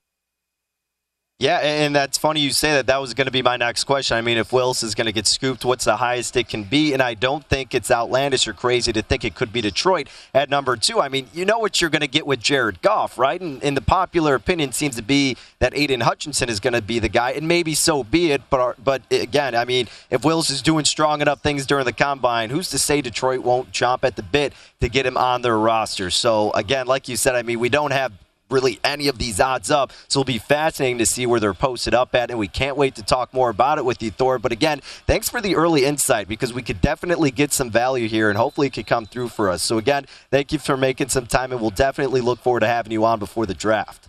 Yeah, 1.43 1.59
and 1.59 1.93
that's 1.93 2.17
funny 2.19 2.39
you 2.39 2.53
say 2.53 2.75
that. 2.75 2.87
That 2.87 3.01
was 3.01 3.15
going 3.15 3.25
to 3.25 3.33
be 3.33 3.43
my 3.43 3.57
next 3.57 3.83
question. 3.83 4.17
I 4.17 4.21
mean, 4.21 4.39
if 4.39 4.53
Willis 4.53 4.85
is 4.85 4.95
going 4.95 5.07
to 5.07 5.13
get 5.13 5.27
scooped, 5.27 5.65
what's 5.65 5.85
the 5.85 5.97
highest 5.97 6.37
it 6.37 6.49
can 6.49 6.63
be? 6.63 6.93
And 6.93 7.03
I 7.03 7.15
don't 7.15 7.45
think 7.45 7.75
it's 7.75 7.91
outlandish 7.91 8.47
or 8.47 8.53
crazy 8.53 8.93
to 8.93 9.03
think 9.03 9.25
it 9.25 9.35
could 9.35 9.53
be 9.53 9.61
Detroit 9.61 10.07
at 10.33 10.51
number 10.51 10.77
two. 10.77 11.01
I 11.01 11.09
mean, 11.09 11.27
you 11.35 11.45
know 11.45 11.59
what 11.59 11.81
you're 11.81 11.91
going 11.91 12.03
to 12.03 12.07
get 12.07 12.29
with 12.29 12.39
Jared 12.39 12.81
Goff, 12.81 13.19
right? 13.19 13.41
And, 13.41 13.61
and 13.65 13.77
the 13.77 13.81
popular 13.81 14.37
opinion 14.37 14.71
seems 14.71 14.95
to 14.95 15.03
be 15.03 15.37
that 15.59 15.77
Aidan 15.77 16.03
Hutchinson 16.03 16.49
is 16.49 16.61
going 16.61 16.75
to 16.75 16.83
be 16.83 17.01
the 17.01 17.09
guy, 17.09 17.33
and 17.33 17.49
maybe 17.49 17.75
so 17.75 18.05
be 18.05 18.31
it. 18.31 18.43
But 18.49 18.77
but 18.85 19.03
again, 19.11 19.57
I 19.57 19.65
mean, 19.65 19.89
if 20.11 20.25
Willis 20.25 20.49
is 20.49 20.63
doing 20.63 20.85
strong 20.85 21.23
enough 21.23 21.41
things 21.41 21.67
during 21.67 21.87
the 21.87 21.93
combine, 21.93 22.51
who's 22.51 22.71
to 22.71 22.79
say 22.79 23.01
Detroit 23.01 23.41
won't 23.41 23.73
jump 23.73 24.05
at 24.05 24.15
the 24.15 24.23
bit 24.23 24.53
to 24.81 24.89
get 24.89 25.05
him 25.05 25.17
on 25.17 25.43
their 25.43 25.59
roster? 25.59 26.09
So 26.09 26.53
again, 26.53 26.87
like 26.87 27.09
you 27.09 27.17
said, 27.17 27.35
I 27.35 27.43
mean, 27.43 27.59
we 27.59 27.69
don't 27.69 27.91
have 27.91 28.13
really 28.53 28.79
any 28.85 29.09
of 29.09 29.19
these 29.19 29.41
odds 29.41 29.71
up. 29.71 29.93
So 30.09 30.21
it'll 30.21 30.27
be 30.27 30.39
fascinating 30.39 30.99
to 30.99 31.07
see 31.07 31.27
where 31.27 31.41
they're 31.41 31.55
posted 31.55 31.95
up 31.95 32.15
at, 32.15 32.31
and 32.31 32.39
we 32.39 32.49
can't 32.49 32.77
wait 32.77 32.95
to 32.97 33.03
talk 33.03 33.33
more 33.35 33.51
about 33.51 33.79
it 33.79 33.85
with 33.85 34.03
you, 34.03 34.11
Thor. 34.11 34.39
But 34.39 34.53
again, 34.53 34.81
thanks 35.07 35.29
for 35.29 35.41
the 35.41 35.57
early 35.57 35.85
insight 35.85 36.29
because 36.29 36.53
we 36.53 36.63
could 36.63 36.81
definitely 36.81 37.31
get 37.31 37.53
some 37.53 37.71
value 37.71 38.09
here, 38.09 38.29
and 38.29 38.39
hopefully 38.39 38.69
it 38.69 38.75
could 38.75 38.87
come 38.87 39.07
through 39.07 39.29
for 39.29 39.49
us. 39.49 39.63
So 39.63 39.79
again, 39.79 40.07
thank 40.31 40.53
you 40.53 40.59
for 40.59 40.77
making 40.77 41.09
some 41.09 41.27
time, 41.27 41.53
and 41.53 41.61
we'll 41.61 41.71
definitely 41.71 42.21
look 42.21 42.41
forward 42.41 42.61
to 42.61 42.69
having 42.69 42.93
you 42.93 43.05
on 43.05 43.19
before 43.19 43.47
the 43.47 43.55
draft. 43.55 44.09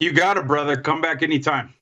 You 0.00 0.12
got 0.12 0.36
it, 0.36 0.46
brother. 0.46 0.76
Come 0.76 1.00
back 1.00 1.22
anytime. 1.22 1.74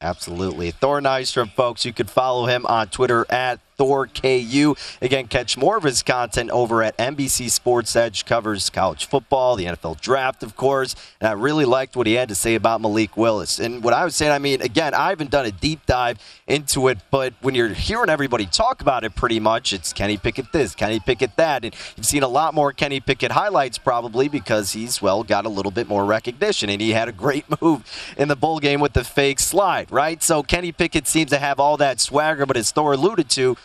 Absolutely. 0.00 0.70
Thor 0.70 1.00
Nystrom, 1.00 1.52
folks, 1.52 1.84
you 1.84 1.92
could 1.92 2.08
follow 2.08 2.46
him 2.46 2.64
on 2.66 2.88
Twitter 2.88 3.26
at 3.30 3.60
ThorKU. 3.78 4.98
Again, 5.00 5.28
catch 5.28 5.56
more 5.56 5.76
of 5.76 5.84
his 5.84 6.02
content 6.02 6.50
over 6.50 6.82
at 6.82 6.96
NBC 6.98 7.50
Sports 7.50 7.94
Edge. 7.96 8.24
Covers 8.24 8.68
college 8.70 9.06
football, 9.06 9.56
the 9.56 9.64
NFL 9.64 10.00
draft, 10.00 10.42
of 10.42 10.56
course. 10.56 10.94
And 11.20 11.28
I 11.28 11.32
really 11.32 11.64
liked 11.64 11.96
what 11.96 12.06
he 12.06 12.14
had 12.14 12.28
to 12.28 12.34
say 12.34 12.54
about 12.54 12.80
Malik 12.80 13.16
Willis. 13.16 13.58
And 13.58 13.82
what 13.82 13.94
I 13.94 14.04
was 14.04 14.16
saying, 14.16 14.32
I 14.32 14.38
mean, 14.38 14.60
again, 14.60 14.94
I 14.94 15.10
haven't 15.10 15.30
done 15.30 15.46
a 15.46 15.52
deep 15.52 15.86
dive 15.86 16.18
into 16.46 16.88
it, 16.88 16.98
but 17.10 17.34
when 17.40 17.54
you're 17.54 17.68
hearing 17.68 18.10
everybody 18.10 18.46
talk 18.46 18.80
about 18.80 19.04
it 19.04 19.14
pretty 19.14 19.40
much, 19.40 19.72
it's 19.72 19.92
Kenny 19.92 20.16
Pickett 20.16 20.52
this, 20.52 20.74
Kenny 20.74 21.00
Pickett 21.00 21.36
that. 21.36 21.64
And 21.64 21.74
you've 21.96 22.06
seen 22.06 22.22
a 22.22 22.28
lot 22.28 22.54
more 22.54 22.72
Kenny 22.72 23.00
Pickett 23.00 23.32
highlights 23.32 23.78
probably 23.78 24.28
because 24.28 24.72
he's, 24.72 25.00
well, 25.00 25.22
got 25.22 25.46
a 25.46 25.48
little 25.48 25.72
bit 25.72 25.88
more 25.88 26.04
recognition. 26.04 26.68
And 26.70 26.80
he 26.80 26.90
had 26.90 27.08
a 27.08 27.12
great 27.12 27.44
move 27.62 27.84
in 28.16 28.28
the 28.28 28.36
bowl 28.36 28.58
game 28.58 28.80
with 28.80 28.92
the 28.92 29.04
fake 29.04 29.40
slide, 29.40 29.90
right? 29.90 30.22
So 30.22 30.42
Kenny 30.42 30.72
Pickett 30.72 31.06
seems 31.06 31.30
to 31.30 31.38
have 31.38 31.60
all 31.60 31.76
that 31.76 32.00
swagger, 32.00 32.46
but 32.46 32.56
as 32.56 32.72
Thor 32.72 32.92
alluded 32.92 33.28
to, 33.30 33.56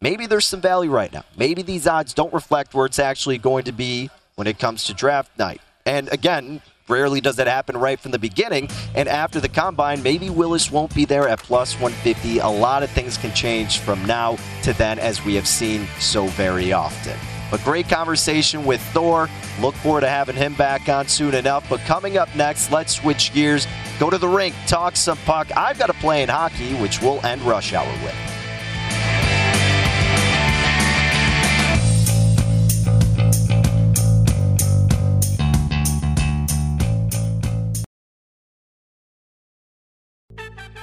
maybe 0.00 0.26
there's 0.26 0.46
some 0.46 0.60
value 0.60 0.90
right 0.90 1.12
now. 1.12 1.24
Maybe 1.36 1.62
these 1.62 1.86
odds 1.86 2.14
don't 2.14 2.32
reflect 2.32 2.74
where 2.74 2.86
it's 2.86 2.98
actually 2.98 3.38
going 3.38 3.64
to 3.64 3.72
be 3.72 4.10
when 4.36 4.46
it 4.46 4.58
comes 4.58 4.84
to 4.84 4.94
draft 4.94 5.38
night. 5.38 5.60
And 5.84 6.08
again, 6.12 6.60
rarely 6.88 7.20
does 7.20 7.36
that 7.36 7.46
happen 7.46 7.76
right 7.76 7.98
from 7.98 8.10
the 8.10 8.18
beginning. 8.18 8.68
And 8.94 9.08
after 9.08 9.40
the 9.40 9.48
combine, 9.48 10.02
maybe 10.02 10.30
Willis 10.30 10.70
won't 10.70 10.94
be 10.94 11.04
there 11.04 11.28
at 11.28 11.38
plus 11.40 11.74
150. 11.74 12.38
A 12.38 12.48
lot 12.48 12.82
of 12.82 12.90
things 12.90 13.16
can 13.16 13.32
change 13.34 13.78
from 13.78 14.04
now 14.04 14.36
to 14.62 14.72
then, 14.74 14.98
as 14.98 15.24
we 15.24 15.34
have 15.34 15.48
seen 15.48 15.86
so 15.98 16.26
very 16.28 16.72
often. 16.72 17.16
But 17.50 17.62
great 17.62 17.88
conversation 17.88 18.64
with 18.64 18.80
Thor. 18.92 19.28
Look 19.60 19.74
forward 19.76 20.00
to 20.00 20.08
having 20.08 20.34
him 20.34 20.54
back 20.54 20.88
on 20.88 21.06
soon 21.06 21.34
enough. 21.34 21.68
But 21.68 21.80
coming 21.80 22.18
up 22.18 22.34
next, 22.34 22.72
let's 22.72 22.96
switch 22.96 23.32
gears, 23.32 23.68
go 24.00 24.10
to 24.10 24.18
the 24.18 24.28
rink, 24.28 24.54
talk 24.66 24.96
some 24.96 25.18
puck. 25.18 25.56
I've 25.56 25.78
got 25.78 25.86
to 25.86 25.94
play 25.94 26.22
in 26.22 26.28
hockey, 26.28 26.74
which 26.74 27.00
we'll 27.00 27.24
end 27.24 27.42
rush 27.42 27.72
hour 27.72 27.92
with. 28.02 28.35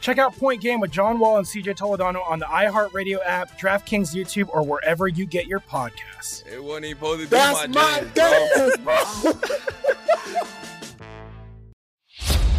Check 0.00 0.18
out 0.18 0.36
Point 0.36 0.60
Game 0.60 0.80
with 0.80 0.90
John 0.90 1.18
Wall 1.18 1.38
and 1.38 1.46
CJ 1.46 1.76
Toledano 1.76 2.28
on 2.28 2.38
the 2.38 2.46
iHeartRadio 2.46 3.18
app, 3.24 3.58
DraftKings 3.58 4.14
YouTube, 4.14 4.48
or 4.52 4.62
wherever 4.62 5.08
you 5.08 5.26
get 5.26 5.46
your 5.46 5.60
podcasts. 5.60 6.46
It 6.46 6.62
wasn't 6.62 6.86
even 6.86 6.98
supposed 6.98 7.20
to 7.20 7.26
be 7.26 7.30
That's 7.30 7.68
my, 7.68 8.02
my 8.02 8.04
game, 8.14 9.34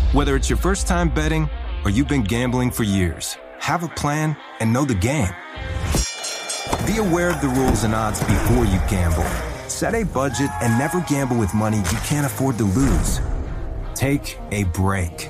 Whether 0.14 0.36
it's 0.36 0.50
your 0.50 0.58
first 0.58 0.88
time 0.88 1.10
betting 1.10 1.50
or 1.86 1.92
you've 1.92 2.08
been 2.08 2.24
gambling 2.24 2.72
for 2.72 2.84
years, 2.84 3.38
have 3.60 3.84
a 3.84 3.90
plan 3.90 4.36
and 4.60 4.74
know 4.74 4.84
the 4.84 4.96
game. 4.96 5.34
Be 6.86 6.98
aware 6.98 7.30
of 7.30 7.40
the 7.42 7.48
rules 7.50 7.84
and 7.84 7.94
odds 7.94 8.20
before 8.20 8.66
you 8.66 8.80
gamble. 8.90 9.24
Set 9.70 9.94
a 9.94 10.04
budget 10.04 10.50
and 10.62 10.78
never 10.80 11.02
gamble 11.02 11.38
with 11.38 11.54
money 11.54 11.78
you 11.78 11.98
can't 12.04 12.26
afford 12.26 12.58
to 12.58 12.64
lose. 12.64 13.22
Take 13.94 14.38
a 14.52 14.64
break 14.66 15.30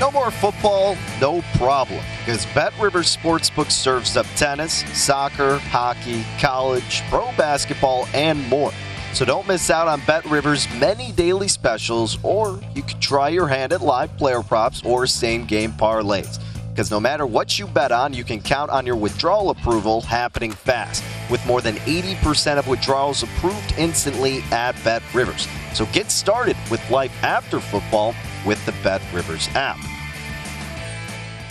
No 0.00 0.10
more 0.10 0.32
football, 0.32 0.96
no 1.20 1.42
problem. 1.54 2.02
Because 2.18 2.46
Bet 2.46 2.72
Rivers 2.80 3.16
Sportsbook 3.16 3.70
serves 3.70 4.16
up 4.16 4.26
tennis, 4.36 4.84
soccer, 4.92 5.58
hockey, 5.58 6.24
college, 6.40 7.02
pro 7.08 7.26
basketball, 7.36 8.08
and 8.12 8.46
more. 8.48 8.72
So 9.12 9.24
don't 9.24 9.46
miss 9.46 9.70
out 9.70 9.86
on 9.86 10.00
Bet 10.04 10.24
Rivers' 10.24 10.66
many 10.80 11.12
daily 11.12 11.46
specials, 11.46 12.18
or 12.24 12.60
you 12.74 12.82
can 12.82 12.98
try 12.98 13.28
your 13.28 13.46
hand 13.46 13.72
at 13.72 13.82
live 13.82 14.16
player 14.16 14.42
props 14.42 14.82
or 14.84 15.06
same 15.06 15.44
game 15.44 15.70
parlays. 15.70 16.40
Because 16.70 16.90
no 16.90 16.98
matter 16.98 17.24
what 17.24 17.56
you 17.56 17.68
bet 17.68 17.92
on, 17.92 18.12
you 18.12 18.24
can 18.24 18.40
count 18.40 18.72
on 18.72 18.84
your 18.84 18.96
withdrawal 18.96 19.50
approval 19.50 20.00
happening 20.00 20.50
fast, 20.50 21.04
with 21.30 21.46
more 21.46 21.60
than 21.60 21.76
80% 21.76 22.58
of 22.58 22.66
withdrawals 22.66 23.22
approved 23.22 23.74
instantly 23.78 24.42
at 24.50 24.74
Bet 24.82 25.02
Rivers. 25.14 25.46
So 25.72 25.86
get 25.92 26.10
started 26.10 26.56
with 26.68 26.90
life 26.90 27.12
after 27.22 27.60
football 27.60 28.12
with 28.44 28.64
the 28.66 28.72
Bet 28.82 29.02
Rivers 29.12 29.48
app. 29.54 29.78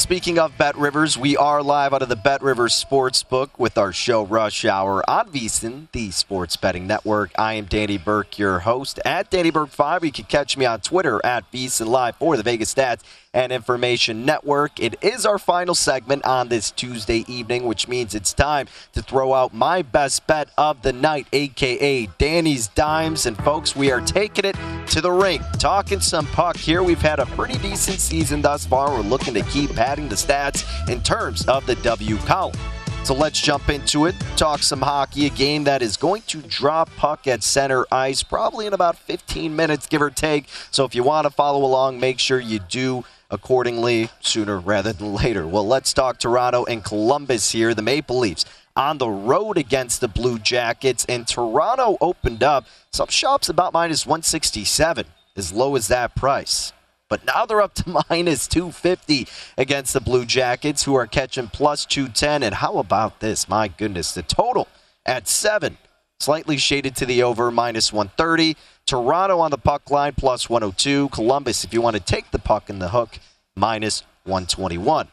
Speaking 0.04 0.38
of 0.38 0.58
Bet 0.58 0.78
Rivers, 0.78 1.18
we 1.18 1.38
are 1.38 1.64
live 1.64 1.94
out 1.94 2.02
of 2.02 2.10
the 2.10 2.18
Bet 2.18 2.44
Rivers 2.44 2.74
Sportsbook 2.74 3.52
with 3.58 3.78
our 3.78 3.94
show 3.94 4.26
Rush 4.26 4.66
Hour 4.66 5.02
on 5.10 5.30
VSIN, 5.30 5.88
the 5.94 6.12
Sports 6.12 6.58
Betting 6.58 6.86
Network. 6.86 7.32
I 7.38 7.54
am 7.54 7.64
Danny 7.64 7.98
Burke, 7.98 8.38
your 8.38 8.60
host 8.60 9.00
at 9.06 9.30
Danny 9.30 9.50
Burke5. 9.50 10.04
You 10.04 10.12
can 10.12 10.26
catch 10.26 10.58
me 10.58 10.66
on 10.66 10.82
Twitter 10.82 11.22
at 11.26 11.50
VSIN 11.54 11.88
Live 11.88 12.18
for 12.18 12.36
the 12.36 12.44
Vegas 12.44 12.74
Stats 12.74 13.00
and 13.34 13.52
Information 13.52 14.26
Network. 14.26 14.80
It 14.80 14.96
is 15.02 15.26
our 15.26 15.40
final 15.40 15.74
segment 15.74 16.24
on 16.26 16.50
this 16.50 16.70
Tuesday 16.70 17.26
evening, 17.28 17.66
which 17.66 17.88
means 17.88 18.14
it's 18.14 18.34
time 18.34 18.68
to 18.94 19.02
throw 19.02 19.34
out 19.34 19.54
my 19.54 19.82
best 19.82 20.28
bet 20.28 20.50
of 20.58 20.82
the 20.84 20.94
night, 20.94 21.28
aka 21.34 22.06
Danny's 22.18 22.68
Dimes. 22.68 23.26
And 23.26 23.36
folks, 23.38 23.76
we 23.76 23.92
are 23.92 24.02
taking 24.02 24.46
it 24.46 24.56
to 24.88 25.02
the 25.02 25.12
rink, 25.12 25.42
talking 25.58 26.00
some 26.00 26.28
puck 26.28 26.58
here. 26.58 26.84
We've 26.84 27.02
had 27.02 27.20
a 27.20 27.26
pretty 27.28 27.58
decent 27.58 28.00
season 28.00 28.42
thus 28.42 28.66
far. 28.66 28.92
We're 28.92 29.02
looking 29.02 29.34
to 29.34 29.42
keep 29.44 29.72
padding 29.94 30.10
the 30.10 30.16
stats 30.16 30.66
in 30.90 31.00
terms 31.04 31.48
of 31.48 31.64
the 31.68 31.76
W 31.76 32.18
column. 32.18 32.58
So 33.04 33.14
let's 33.14 33.40
jump 33.40 33.70
into 33.70 34.08
it. 34.08 34.16
Talk 34.38 34.64
some 34.64 34.82
hockey. 34.82 35.28
A 35.28 35.30
game 35.30 35.66
that 35.66 35.84
is 35.84 35.98
going 35.98 36.24
to 36.24 36.42
drop 36.42 36.90
puck 36.96 37.28
at 37.28 37.44
center 37.44 37.86
ice 37.92 38.24
probably 38.24 38.66
in 38.66 38.74
about 38.74 38.98
15 38.98 39.56
minutes, 39.56 39.86
give 39.86 40.02
or 40.02 40.10
take. 40.10 40.48
So 40.72 40.84
if 40.84 40.96
you 40.96 41.04
want 41.04 41.26
to 41.26 41.30
follow 41.30 41.64
along, 41.64 42.00
make 42.00 42.18
sure 42.18 42.40
you 42.40 42.58
do 42.58 43.04
accordingly 43.30 44.10
sooner 44.20 44.58
rather 44.60 44.94
than 44.94 45.14
later. 45.14 45.46
Well, 45.46 45.68
let's 45.68 45.94
talk 45.94 46.18
Toronto 46.18 46.66
and 46.66 46.84
Columbus 46.84 47.52
here. 47.52 47.76
The 47.76 47.84
Maple 47.84 48.18
Leafs 48.18 48.46
on 48.76 48.98
the 48.98 49.10
road 49.10 49.60
against 49.60 50.02
the 50.02 50.08
Blue 50.08 50.40
Jackets, 50.40 51.06
and 51.08 51.28
Toronto 51.28 51.98
opened 52.02 52.42
up 52.42 52.66
some 52.92 53.10
shops 53.10 53.48
about 53.48 53.74
minus 53.74 54.08
167, 54.08 55.06
as 55.36 55.54
low 55.54 55.76
as 55.76 55.88
that 55.90 56.16
price. 56.16 56.74
But 57.14 57.28
now 57.28 57.46
they're 57.46 57.62
up 57.62 57.76
to 57.76 58.04
minus 58.10 58.48
250 58.48 59.28
against 59.56 59.94
the 59.94 60.02
Blue 60.02 60.26
Jackets, 60.26 60.86
who 60.86 60.96
are 60.96 61.06
catching 61.06 61.46
plus 61.46 61.86
210. 61.86 62.42
And 62.42 62.56
how 62.56 62.80
about 62.80 63.20
this? 63.20 63.48
My 63.48 63.68
goodness, 63.68 64.16
the 64.16 64.24
total 64.24 64.68
at 65.06 65.28
seven, 65.28 65.78
slightly 66.20 66.58
shaded 66.58 66.96
to 66.96 67.06
the 67.06 67.22
over, 67.22 67.52
minus 67.52 67.94
130. 67.94 68.58
Toronto 68.88 69.38
on 69.38 69.52
the 69.52 69.60
puck 69.60 69.92
line, 69.92 70.14
plus 70.18 70.50
102. 70.50 71.10
Columbus, 71.10 71.64
if 71.64 71.72
you 71.72 71.82
want 71.82 71.96
to 71.96 72.02
take 72.02 72.32
the 72.32 72.40
puck 72.40 72.68
in 72.68 72.80
the 72.80 72.90
hook, 72.90 73.20
minus 73.56 74.02
121. 74.24 75.08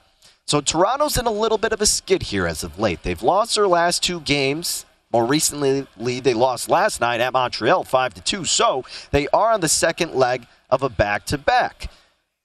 So 0.46 0.62
Toronto's 0.62 1.18
in 1.18 1.26
a 1.26 1.30
little 1.30 1.59
bit 1.59 1.74
of 1.74 1.82
a 1.82 1.86
skid 1.86 2.22
here 2.22 2.46
as 2.46 2.64
of 2.64 2.78
late. 2.78 3.03
They've 3.03 3.22
lost 3.22 3.57
their 3.57 3.68
last 3.68 4.03
two 4.03 4.20
games. 4.20 4.86
More 5.12 5.26
recently, 5.26 5.86
they 5.98 6.32
lost 6.32 6.70
last 6.70 7.03
night 7.03 7.20
at 7.20 7.34
Montreal 7.34 7.84
5 7.84 8.14
to 8.14 8.22
2. 8.22 8.46
So 8.46 8.86
they 9.11 9.28
are 9.34 9.53
on 9.53 9.61
the 9.61 9.68
second 9.68 10.14
leg 10.14 10.46
of 10.70 10.82
a 10.82 10.88
back 10.88 11.26
to 11.26 11.38
back. 11.38 11.90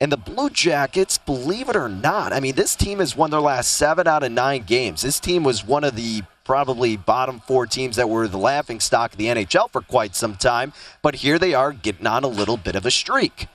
And 0.01 0.11
the 0.11 0.17
Blue 0.17 0.49
Jackets, 0.49 1.17
believe 1.17 1.69
it 1.69 1.75
or 1.75 1.87
not, 1.87 2.33
I 2.33 2.41
mean, 2.41 2.55
this 2.55 2.75
team 2.75 2.99
has 2.99 3.15
won 3.15 3.31
their 3.31 3.39
last 3.39 3.71
seven 3.75 4.07
out 4.07 4.23
of 4.23 4.31
nine 4.31 4.63
games. 4.63 5.01
This 5.01 5.21
team 5.21 5.43
was 5.43 5.65
one 5.65 5.85
of 5.85 5.95
the 5.95 6.23
probably 6.43 6.97
bottom 6.97 7.39
four 7.39 7.65
teams 7.65 7.95
that 7.95 8.09
were 8.09 8.27
the 8.27 8.37
laughing 8.37 8.79
stock 8.79 9.13
of 9.13 9.17
the 9.17 9.27
NHL 9.27 9.71
for 9.71 9.81
quite 9.81 10.15
some 10.15 10.35
time. 10.35 10.73
But 11.01 11.15
here 11.15 11.39
they 11.39 11.53
are 11.53 11.71
getting 11.71 12.07
on 12.07 12.23
a 12.23 12.27
little 12.27 12.57
bit 12.57 12.75
of 12.75 12.85
a 12.85 12.91
streak. 12.91 13.47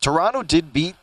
Toronto 0.00 0.42
did 0.42 0.72
beat 0.72 0.94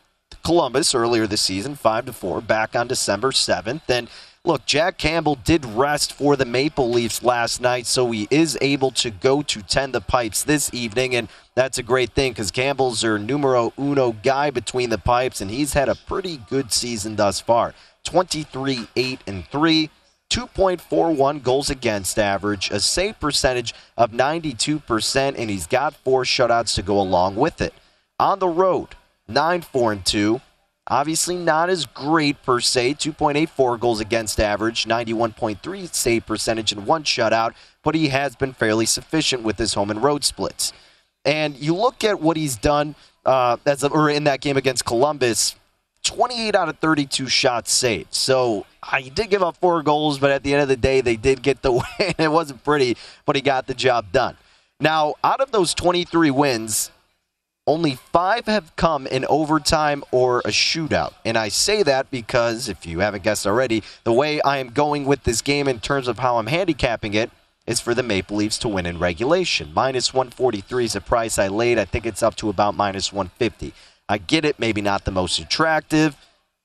Columbus 0.44 0.96
earlier 0.96 1.28
this 1.28 1.42
season, 1.42 1.76
5 1.76 2.06
to 2.06 2.14
4, 2.14 2.42
back 2.42 2.76
on 2.76 2.88
December 2.88 3.32
7th. 3.32 3.90
And 3.90 4.10
look, 4.46 4.66
Jack 4.66 4.98
Campbell 4.98 5.36
did 5.36 5.66
rest 5.66 6.14
for 6.14 6.36
the 6.36 6.46
Maple 6.46 6.90
Leafs 6.90 7.24
last 7.24 7.62
night, 7.62 7.86
so 7.86 8.12
he 8.12 8.28
is 8.30 8.58
able 8.62 8.92
to 8.92 9.10
go 9.10 9.42
to 9.42 9.62
tend 9.62 9.94
the 9.94 10.02
pipes 10.02 10.44
this 10.44 10.74
evening. 10.74 11.16
And 11.16 11.28
that's 11.56 11.78
a 11.78 11.84
great 11.84 12.12
thing 12.14 12.32
because 12.32 12.52
Campbell's 12.52 13.02
their 13.02 13.18
numero 13.18 13.74
uno 13.80 14.12
guy 14.12 14.50
between 14.50 14.90
the 14.90 14.98
pipes, 14.98 15.42
and 15.42 15.52
he's 15.52 15.74
had 15.74 15.90
a 15.90 15.96
pretty 15.96 16.38
good 16.50 16.72
season 16.72 17.16
thus 17.16 17.40
far 17.40 17.74
23 18.04 18.88
8 18.96 19.20
and 19.28 19.46
3. 19.48 19.90
2.41 20.28 21.44
goals 21.44 21.70
against 21.70 22.18
average, 22.18 22.72
a 22.72 22.80
save 22.80 23.20
percentage 23.20 23.76
of 23.96 24.12
92%, 24.12 25.36
and 25.38 25.50
he's 25.52 25.68
got 25.68 25.94
four 25.94 26.24
shutouts 26.24 26.74
to 26.74 26.82
go 26.82 27.00
along 27.00 27.36
with 27.36 27.62
it. 27.62 27.76
On 28.20 28.40
the 28.40 28.48
road, 28.48 28.96
9 29.28 29.62
4 29.62 29.92
and 29.92 30.06
2. 30.06 30.42
Obviously, 30.88 31.36
not 31.36 31.70
as 31.70 31.86
great 31.86 32.42
per 32.44 32.60
se. 32.60 32.96
2.84 32.96 33.80
goals 33.80 34.00
against 34.00 34.40
average, 34.40 34.86
91.3 34.86 35.94
save 35.94 36.26
percentage, 36.26 36.72
and 36.72 36.86
one 36.86 37.04
shutout, 37.04 37.54
but 37.84 37.96
he 37.96 38.10
has 38.10 38.36
been 38.36 38.54
fairly 38.54 38.86
sufficient 38.86 39.42
with 39.42 39.58
his 39.58 39.74
home 39.74 39.90
and 39.90 40.04
road 40.04 40.24
splits. 40.24 40.74
And 41.24 41.58
you 41.58 41.76
look 41.76 42.04
at 42.04 42.22
what 42.22 42.38
he's 42.38 42.56
done 42.56 42.94
uh, 43.26 43.58
as 43.66 43.84
a, 43.84 43.90
or 43.90 44.10
in 44.10 44.26
that 44.26 44.42
game 44.42 44.58
against 44.58 44.86
Columbus 44.86 45.56
28 46.04 46.54
out 46.54 46.70
of 46.70 46.78
32 46.78 47.28
shots 47.28 47.74
saved. 47.74 48.14
So 48.14 48.68
he 49.00 49.10
did 49.10 49.32
give 49.32 49.42
up 49.42 49.58
four 49.58 49.82
goals, 49.82 50.20
but 50.20 50.30
at 50.30 50.44
the 50.44 50.54
end 50.54 50.62
of 50.62 50.68
the 50.68 50.78
day, 50.78 51.02
they 51.02 51.16
did 51.16 51.42
get 51.42 51.64
the 51.64 51.72
win. 52.00 52.14
It 52.20 52.32
wasn't 52.32 52.64
pretty, 52.64 52.96
but 53.26 53.36
he 53.36 53.42
got 53.42 53.68
the 53.68 53.74
job 53.74 54.12
done. 54.12 54.38
Now, 54.80 55.16
out 55.24 55.42
of 55.42 55.52
those 55.52 55.74
23 55.74 56.32
wins, 56.32 56.92
only 57.68 57.96
five 57.96 58.46
have 58.46 58.76
come 58.76 59.08
in 59.08 59.26
overtime 59.26 60.04
or 60.12 60.40
a 60.40 60.50
shootout. 60.50 61.14
And 61.24 61.38
I 61.38 61.50
say 61.50 61.84
that 61.84 62.12
because, 62.12 62.70
if 62.70 62.86
you 62.86 63.00
haven't 63.00 63.24
guessed 63.24 63.48
already, 63.48 63.84
the 64.04 64.14
way 64.14 64.40
I 64.42 64.58
am 64.58 64.70
going 64.70 65.06
with 65.06 65.24
this 65.24 65.42
game 65.42 65.68
in 65.68 65.80
terms 65.80 66.08
of 66.08 66.20
how 66.20 66.38
I'm 66.38 66.48
handicapping 66.48 67.14
it 67.16 67.32
is 67.66 67.82
for 67.82 67.96
the 67.96 68.04
Maple 68.04 68.38
Leafs 68.38 68.60
to 68.60 68.68
win 68.68 68.86
in 68.86 69.00
regulation. 69.00 69.72
Minus 69.74 70.14
143 70.14 70.86
is 70.86 70.94
the 70.94 71.02
price 71.02 71.40
I 71.40 71.48
laid. 71.48 71.80
I 71.80 71.86
think 71.86 72.06
it's 72.06 72.22
up 72.22 72.36
to 72.36 72.50
about 72.50 72.76
minus 72.76 73.12
150. 73.12 73.74
I 74.08 74.20
get 74.20 74.46
it, 74.46 74.60
maybe 74.60 74.82
not 74.82 75.06
the 75.06 75.12
most 75.12 75.40
attractive, 75.40 76.16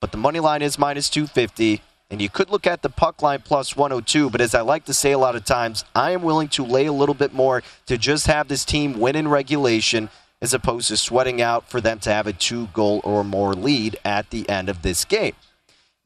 but 0.01 0.12
the 0.12 0.18
money 0.18 0.40
line 0.40 0.61
is 0.61 0.78
minus 0.78 1.09
250. 1.09 1.80
And 2.11 2.20
you 2.20 2.28
could 2.28 2.51
look 2.51 2.66
at 2.66 2.82
the 2.82 2.90
puck 2.90 3.22
line 3.22 3.40
plus 3.42 3.76
102, 3.76 4.28
but 4.28 4.40
as 4.40 4.55
I 4.55 4.61
like 4.61 4.84
to 4.86 4.94
say 4.94 5.12
a 5.12 5.18
lot 5.18 5.36
of 5.36 5.44
times, 5.44 5.84
I 5.94 6.11
am 6.11 6.22
willing 6.22 6.48
to 6.48 6.64
lay 6.64 6.86
a 6.86 6.92
little 6.92 7.14
bit 7.14 7.32
more 7.32 7.62
to 7.86 7.96
just 7.96 8.26
have 8.26 8.48
this 8.48 8.64
team 8.64 8.98
win 8.98 9.16
in 9.16 9.28
regulation 9.28 10.11
as 10.43 10.55
opposed 10.55 10.88
to 10.88 10.97
sweating 10.97 11.41
out 11.43 11.68
for 11.68 11.80
them 11.80 11.99
to 12.01 12.12
have 12.12 12.26
a 12.26 12.32
two 12.32 12.66
goal 12.68 13.01
or 13.05 13.22
more 13.24 13.55
lead 13.55 13.99
at 14.05 14.30
the 14.30 14.49
end 14.49 14.68
of 14.68 14.82
this 14.82 15.05
game. 15.05 15.34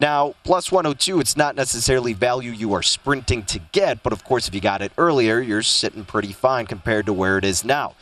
Now, 0.01 0.35
plus 0.43 0.73
102, 0.73 1.21
it's 1.21 1.37
not 1.37 1.55
necessarily 1.55 2.13
value 2.13 2.51
you 2.51 2.73
are 2.75 2.83
sprinting 2.83 3.45
to 3.45 3.61
get, 3.73 4.03
but 4.03 4.13
of 4.13 4.25
course, 4.25 4.49
if 4.49 4.55
you 4.55 4.61
got 4.61 4.83
it 4.83 4.93
earlier, 4.99 5.41
you're 5.41 5.63
sitting 5.63 6.05
pretty 6.05 6.33
fine 6.33 6.67
compared 6.67 7.07
to 7.07 7.13
where 7.13 7.39
it 7.39 7.45
is 7.45 7.65
now. 7.65 7.95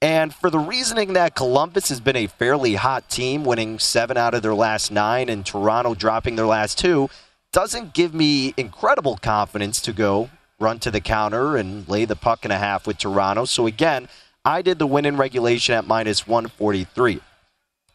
And 0.00 0.32
for 0.32 0.50
the 0.50 0.58
reasoning 0.58 1.14
that 1.14 1.34
Columbus 1.34 1.88
has 1.88 2.00
been 2.00 2.16
a 2.16 2.28
fairly 2.28 2.74
hot 2.74 3.08
team, 3.08 3.44
winning 3.44 3.78
seven 3.78 4.16
out 4.16 4.34
of 4.34 4.42
their 4.42 4.54
last 4.54 4.92
nine, 4.92 5.28
and 5.28 5.44
Toronto 5.44 5.94
dropping 5.94 6.36
their 6.36 6.46
last 6.46 6.78
two, 6.78 7.08
doesn't 7.52 7.94
give 7.94 8.14
me 8.14 8.54
incredible 8.56 9.16
confidence 9.16 9.80
to 9.80 9.92
go 9.92 10.30
run 10.60 10.78
to 10.80 10.90
the 10.90 11.00
counter 11.00 11.56
and 11.56 11.88
lay 11.88 12.04
the 12.04 12.14
puck 12.14 12.40
and 12.44 12.52
a 12.52 12.58
half 12.58 12.86
with 12.86 12.98
Toronto. 12.98 13.44
So 13.44 13.66
again, 13.66 14.08
I 14.44 14.62
did 14.62 14.78
the 14.78 14.86
win 14.86 15.04
in 15.04 15.16
regulation 15.16 15.74
at 15.74 15.86
minus 15.86 16.26
143. 16.26 17.20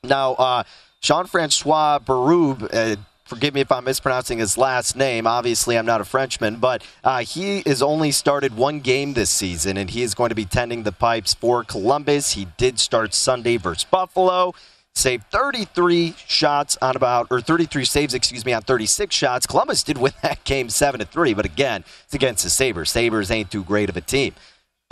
Now, 0.03 0.33
uh, 0.33 0.63
Jean 1.01 1.25
Francois 1.25 1.99
Berube, 1.99 2.69
uh, 2.73 2.97
forgive 3.25 3.53
me 3.53 3.61
if 3.61 3.71
I'm 3.71 3.85
mispronouncing 3.85 4.39
his 4.39 4.57
last 4.57 4.95
name. 4.95 5.25
Obviously, 5.25 5.77
I'm 5.77 5.85
not 5.85 6.01
a 6.01 6.05
Frenchman, 6.05 6.57
but 6.57 6.83
uh, 7.03 7.19
he 7.19 7.63
has 7.65 7.81
only 7.81 8.11
started 8.11 8.55
one 8.55 8.79
game 8.79 9.13
this 9.13 9.29
season, 9.29 9.77
and 9.77 9.89
he 9.89 10.03
is 10.03 10.13
going 10.13 10.29
to 10.29 10.35
be 10.35 10.45
tending 10.45 10.83
the 10.83 10.91
pipes 10.91 11.33
for 11.33 11.63
Columbus. 11.63 12.33
He 12.33 12.47
did 12.57 12.79
start 12.79 13.13
Sunday 13.13 13.57
versus 13.57 13.85
Buffalo. 13.85 14.53
Saved 14.95 15.23
33 15.31 16.13
shots 16.27 16.77
on 16.79 16.95
about, 16.95 17.27
or 17.31 17.41
33 17.41 17.83
saves, 17.83 18.13
excuse 18.13 18.45
me, 18.45 18.53
on 18.53 18.61
36 18.61 19.15
shots. 19.15 19.47
Columbus 19.47 19.81
did 19.81 19.97
win 19.97 20.13
that 20.21 20.43
game 20.45 20.69
7 20.69 20.99
to 20.99 21.05
3, 21.05 21.33
but 21.33 21.45
again, 21.45 21.83
it's 22.05 22.13
against 22.13 22.43
the 22.43 22.49
Sabres. 22.51 22.91
Sabres 22.91 23.31
ain't 23.31 23.49
too 23.49 23.63
great 23.63 23.89
of 23.89 23.97
a 23.97 24.01
team 24.01 24.35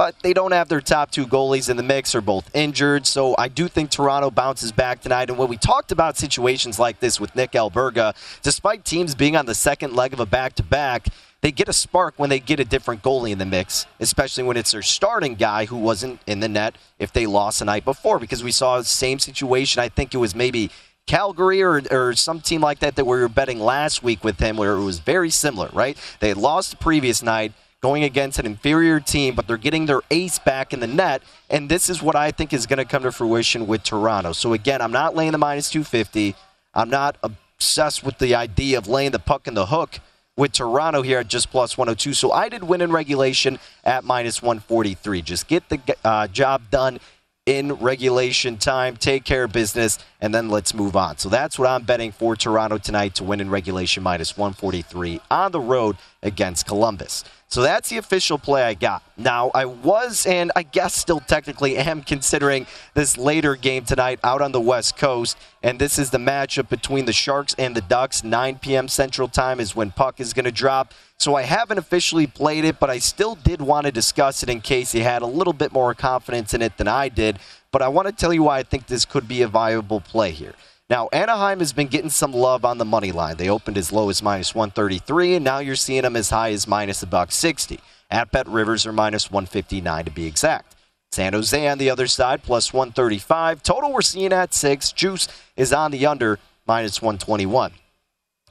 but 0.02 0.18
they 0.24 0.34
don't 0.34 0.52
have 0.52 0.68
their 0.68 0.82
top 0.82 1.12
two 1.12 1.28
goalies 1.28 1.70
in 1.70 1.78
the 1.78 1.84
mix, 1.84 2.16
are 2.16 2.22
both 2.22 2.50
injured. 2.56 3.06
So 3.06 3.36
I 3.38 3.48
do 3.48 3.68
think 3.68 3.92
Toronto 3.92 4.32
bounces 4.32 4.72
back 4.72 5.00
tonight. 5.00 5.30
And 5.30 5.38
when 5.38 5.48
we 5.48 5.58
talked 5.58 5.92
about 5.92 6.18
situations 6.18 6.80
like 6.80 7.00
this 7.00 7.20
with 7.20 7.36
Nick 7.36 7.52
Alberga, 7.52 8.16
despite 8.42 8.84
teams 8.84 9.14
being 9.14 9.36
on 9.36 9.46
the 9.46 9.54
second 9.54 9.96
leg 9.96 10.12
of 10.12 10.20
a 10.20 10.26
back 10.26 10.54
to 10.56 10.64
back, 10.64 11.10
they 11.42 11.52
get 11.52 11.70
a 11.70 11.74
spark 11.74 12.16
when 12.18 12.32
they 12.32 12.40
get 12.40 12.60
a 12.60 12.66
different 12.66 13.04
goalie 13.04 13.30
in 13.30 13.38
the 13.38 13.46
mix, 13.46 13.86
especially 14.00 14.44
when 14.44 14.58
it's 14.58 14.72
their 14.72 14.82
starting 14.82 15.36
guy 15.36 15.66
who 15.66 15.78
wasn't 15.78 16.20
in 16.26 16.40
the 16.40 16.50
net 16.50 16.80
if 16.98 17.14
they 17.14 17.28
lost 17.28 17.60
the 17.60 17.66
night 17.66 17.86
before. 17.86 18.18
Because 18.18 18.44
we 18.44 18.52
saw 18.52 18.80
the 18.80 18.86
same 18.86 19.20
situation. 19.20 19.84
I 19.84 19.90
think 19.90 20.16
it 20.16 20.18
was 20.18 20.34
maybe 20.34 20.72
Calgary 21.06 21.62
or, 21.62 21.80
or 21.92 22.16
some 22.16 22.42
team 22.42 22.62
like 22.62 22.80
that 22.80 22.96
that 22.96 23.06
we 23.06 23.20
were 23.20 23.30
betting 23.30 23.60
last 23.60 24.02
week 24.02 24.24
with 24.24 24.40
him, 24.40 24.58
where 24.58 24.74
it 24.74 24.84
was 24.84 24.98
very 24.98 25.30
similar, 25.30 25.70
right? 25.74 25.96
They 26.22 26.34
lost 26.34 26.72
the 26.72 26.78
previous 26.78 27.22
night 27.22 27.54
going 27.82 28.04
against 28.04 28.38
an 28.40 28.46
inferior 28.46 29.00
team, 29.00 29.34
but 29.36 29.48
they're 29.48 29.58
getting 29.58 29.88
their 29.88 30.02
ace 30.12 30.40
back 30.40 30.72
in 30.72 30.80
the 30.80 30.88
net. 30.88 31.24
And 31.50 31.68
this 31.68 31.90
is 31.90 32.02
what 32.02 32.16
I 32.16 32.32
think 32.32 32.54
is 32.54 32.68
going 32.68 32.78
to 32.78 32.86
come 32.86 33.04
to 33.04 33.12
fruition 33.12 33.68
with 33.68 33.84
Toronto. 33.84 34.34
So, 34.34 34.54
again, 34.54 34.82
I'm 34.82 34.92
not 34.92 35.16
laying 35.16 35.32
the 35.32 35.38
minus 35.38 35.70
250. 35.70 36.36
I'm 36.74 36.90
not 36.90 37.18
obsessed 37.24 38.04
with 38.04 38.20
the 38.20 38.36
idea 38.36 38.78
of 38.78 38.88
laying 38.88 39.12
the 39.12 39.20
puck 39.20 39.48
in 39.48 39.56
the 39.56 39.66
hook 39.66 40.00
with 40.38 40.54
Toronto 40.54 41.02
here 41.02 41.20
at 41.20 41.28
just 41.28 41.50
plus 41.50 41.78
102. 41.78 42.14
So, 42.14 42.32
I 42.32 42.50
did 42.50 42.64
win 42.64 42.82
in 42.82 42.92
regulation 42.92 43.58
at 43.84 44.04
minus 44.04 44.42
143. 44.42 45.22
Just 45.24 45.48
get 45.48 45.68
the 45.70 45.98
uh, 46.04 46.28
job 46.28 46.70
done 46.70 47.00
in 47.48 47.74
regulation 47.74 48.58
time. 48.58 48.96
Take 48.96 49.24
care 49.24 49.46
of 49.46 49.52
business, 49.52 49.98
and 50.20 50.34
then 50.34 50.50
let's 50.50 50.74
move 50.74 50.96
on. 50.96 51.18
So 51.18 51.28
that's 51.28 51.58
what 51.58 51.68
I'm 51.68 51.84
betting 51.84 52.12
for 52.12 52.36
Toronto 52.36 52.78
tonight 52.78 53.16
to 53.16 53.24
win 53.24 53.42
in 53.42 53.50
regulation 53.50 54.04
minus 54.04 54.38
143 54.38 55.20
on 55.32 55.52
the 55.52 55.60
road 55.60 55.98
against 56.22 56.68
Columbus. 56.68 57.24
So 57.52 57.62
that's 57.62 57.90
the 57.90 57.98
official 57.98 58.38
play 58.38 58.64
I 58.64 58.76
got. 58.76 59.04
Now, 59.18 59.52
I 59.54 59.66
was, 59.66 60.26
and 60.26 60.54
I 60.56 60.64
guess 60.64 60.96
still 60.96 61.20
technically 61.20 61.76
am 61.76 62.02
considering 62.14 62.66
this 62.94 63.18
later 63.18 63.58
game 63.58 63.84
tonight 63.84 64.22
out 64.24 64.42
on 64.42 64.54
the 64.54 64.62
West 64.62 64.96
Coast. 64.96 65.38
And 65.62 65.78
this 65.78 66.00
is 66.00 66.12
the 66.12 66.18
matchup 66.18 66.70
between 66.70 67.04
the 67.04 67.12
Sharks 67.12 67.54
and 67.60 67.76
the 67.76 67.82
Ducks. 67.82 68.24
9 68.24 68.60
p.m. 68.60 68.88
Central 68.88 69.28
Time 69.28 69.60
is 69.60 69.76
when 69.76 69.92
puck 69.92 70.22
is 70.22 70.32
going 70.32 70.46
to 70.46 70.52
drop. 70.52 70.94
So 71.18 71.36
I 71.36 71.42
haven't 71.42 71.78
officially 71.78 72.26
played 72.26 72.64
it, 72.64 72.80
but 72.80 72.90
I 72.90 73.00
still 73.00 73.36
did 73.36 73.62
want 73.62 73.86
to 73.86 73.92
discuss 73.92 74.44
it 74.44 74.50
in 74.50 74.62
case 74.62 74.96
you 74.96 75.04
had 75.04 75.22
a 75.22 75.28
little 75.28 75.52
bit 75.52 75.74
more 75.74 75.94
confidence 75.94 76.54
in 76.54 76.62
it 76.62 76.78
than 76.78 76.88
I 76.88 77.10
did. 77.10 77.38
But 77.74 77.82
I 77.82 77.90
want 77.90 78.08
to 78.08 78.14
tell 78.14 78.32
you 78.32 78.44
why 78.44 78.60
I 78.60 78.64
think 78.64 78.88
this 78.88 79.04
could 79.04 79.28
be 79.28 79.42
a 79.42 79.50
viable 79.50 80.00
play 80.00 80.32
here. 80.32 80.54
Now, 80.92 81.08
Anaheim 81.14 81.60
has 81.60 81.72
been 81.72 81.88
getting 81.88 82.10
some 82.10 82.34
love 82.34 82.66
on 82.66 82.78
the 82.78 82.84
money 82.84 83.14
line. 83.14 83.38
They 83.38 83.48
opened 83.48 83.78
as 83.78 83.94
low 83.94 84.10
as 84.10 84.22
minus 84.22 84.54
133, 84.54 85.36
and 85.36 85.46
now 85.46 85.60
you're 85.60 85.78
seeing 85.78 86.02
them 86.02 86.18
as 86.18 86.32
high 86.32 86.52
as 86.52 86.68
minus 86.68 87.02
a 87.02 87.08
buck 87.08 87.32
60. 87.32 87.80
At 88.10 88.30
Bet 88.30 88.46
Rivers 88.46 88.86
are 88.86 88.92
minus 88.92 89.32
159 89.32 90.04
to 90.04 90.12
be 90.12 90.26
exact. 90.26 90.76
San 91.14 91.32
Jose 91.32 91.66
on 91.66 91.78
the 91.78 91.90
other 91.90 92.08
side, 92.08 92.44
plus 92.44 92.74
135. 92.74 93.64
Total 93.64 93.90
we're 93.90 94.02
seeing 94.02 94.34
at 94.34 94.54
six. 94.54 94.92
Juice 94.92 95.30
is 95.56 95.72
on 95.72 95.92
the 95.92 96.06
under, 96.06 96.40
minus 96.68 97.02
121. 97.02 97.72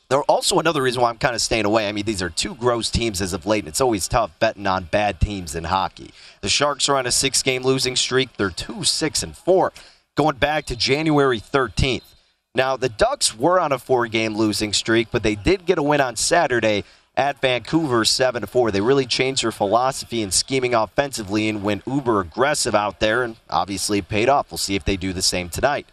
There 0.09 0.22
also 0.22 0.59
another 0.59 0.80
reason 0.80 1.03
why 1.03 1.11
I'm 1.11 1.18
kind 1.18 1.34
of 1.34 1.43
staying 1.43 1.66
away. 1.66 1.91
I 1.91 1.93
mean, 1.93 2.07
these 2.07 2.22
are 2.22 2.30
two 2.30 2.55
gross 2.55 2.88
teams 2.88 3.20
as 3.20 3.34
of 3.34 3.45
late, 3.45 3.64
and 3.64 3.68
it's 3.68 3.82
always 3.82 4.09
tough 4.09 4.30
betting 4.38 4.66
on 4.66 4.84
bad 4.84 5.20
teams 5.20 5.55
in 5.55 5.64
hockey. 5.64 6.11
The 6.41 6.49
Sharks 6.49 6.88
are 6.88 6.97
on 6.97 7.05
a 7.05 7.12
six-game 7.12 7.64
losing 7.64 7.97
streak. 7.97 8.38
They're 8.38 8.49
two, 8.49 8.82
six, 8.84 9.22
and 9.22 9.36
four, 9.36 9.74
going 10.16 10.36
back 10.36 10.64
to 10.66 10.74
January 10.74 11.38
13th. 11.38 12.09
Now, 12.55 12.76
the 12.76 12.88
Ducks 12.88 13.36
were 13.36 13.61
on 13.61 13.70
a 13.70 13.78
four-game 13.78 14.36
losing 14.36 14.72
streak, 14.72 15.09
but 15.12 15.22
they 15.22 15.36
did 15.36 15.66
get 15.66 15.78
a 15.78 15.82
win 15.84 16.01
on 16.01 16.16
Saturday 16.16 16.82
at 17.16 17.40
Vancouver 17.40 18.05
7 18.05 18.44
4. 18.44 18.72
They 18.72 18.80
really 18.80 19.07
changed 19.07 19.44
their 19.44 19.53
philosophy 19.53 20.20
in 20.20 20.32
scheming 20.32 20.74
offensively 20.74 21.48
and 21.48 21.62
went 21.62 21.84
uber 21.86 22.18
aggressive 22.18 22.74
out 22.74 22.98
there, 22.98 23.22
and 23.22 23.36
obviously 23.48 24.03
paid 24.03 24.28
off. 24.28 24.51
We'll 24.51 24.59
see 24.59 24.74
if 24.74 24.84
they 24.84 24.96
do 24.96 25.12
the 25.12 25.22
same 25.22 25.48
tonight. 25.48 25.86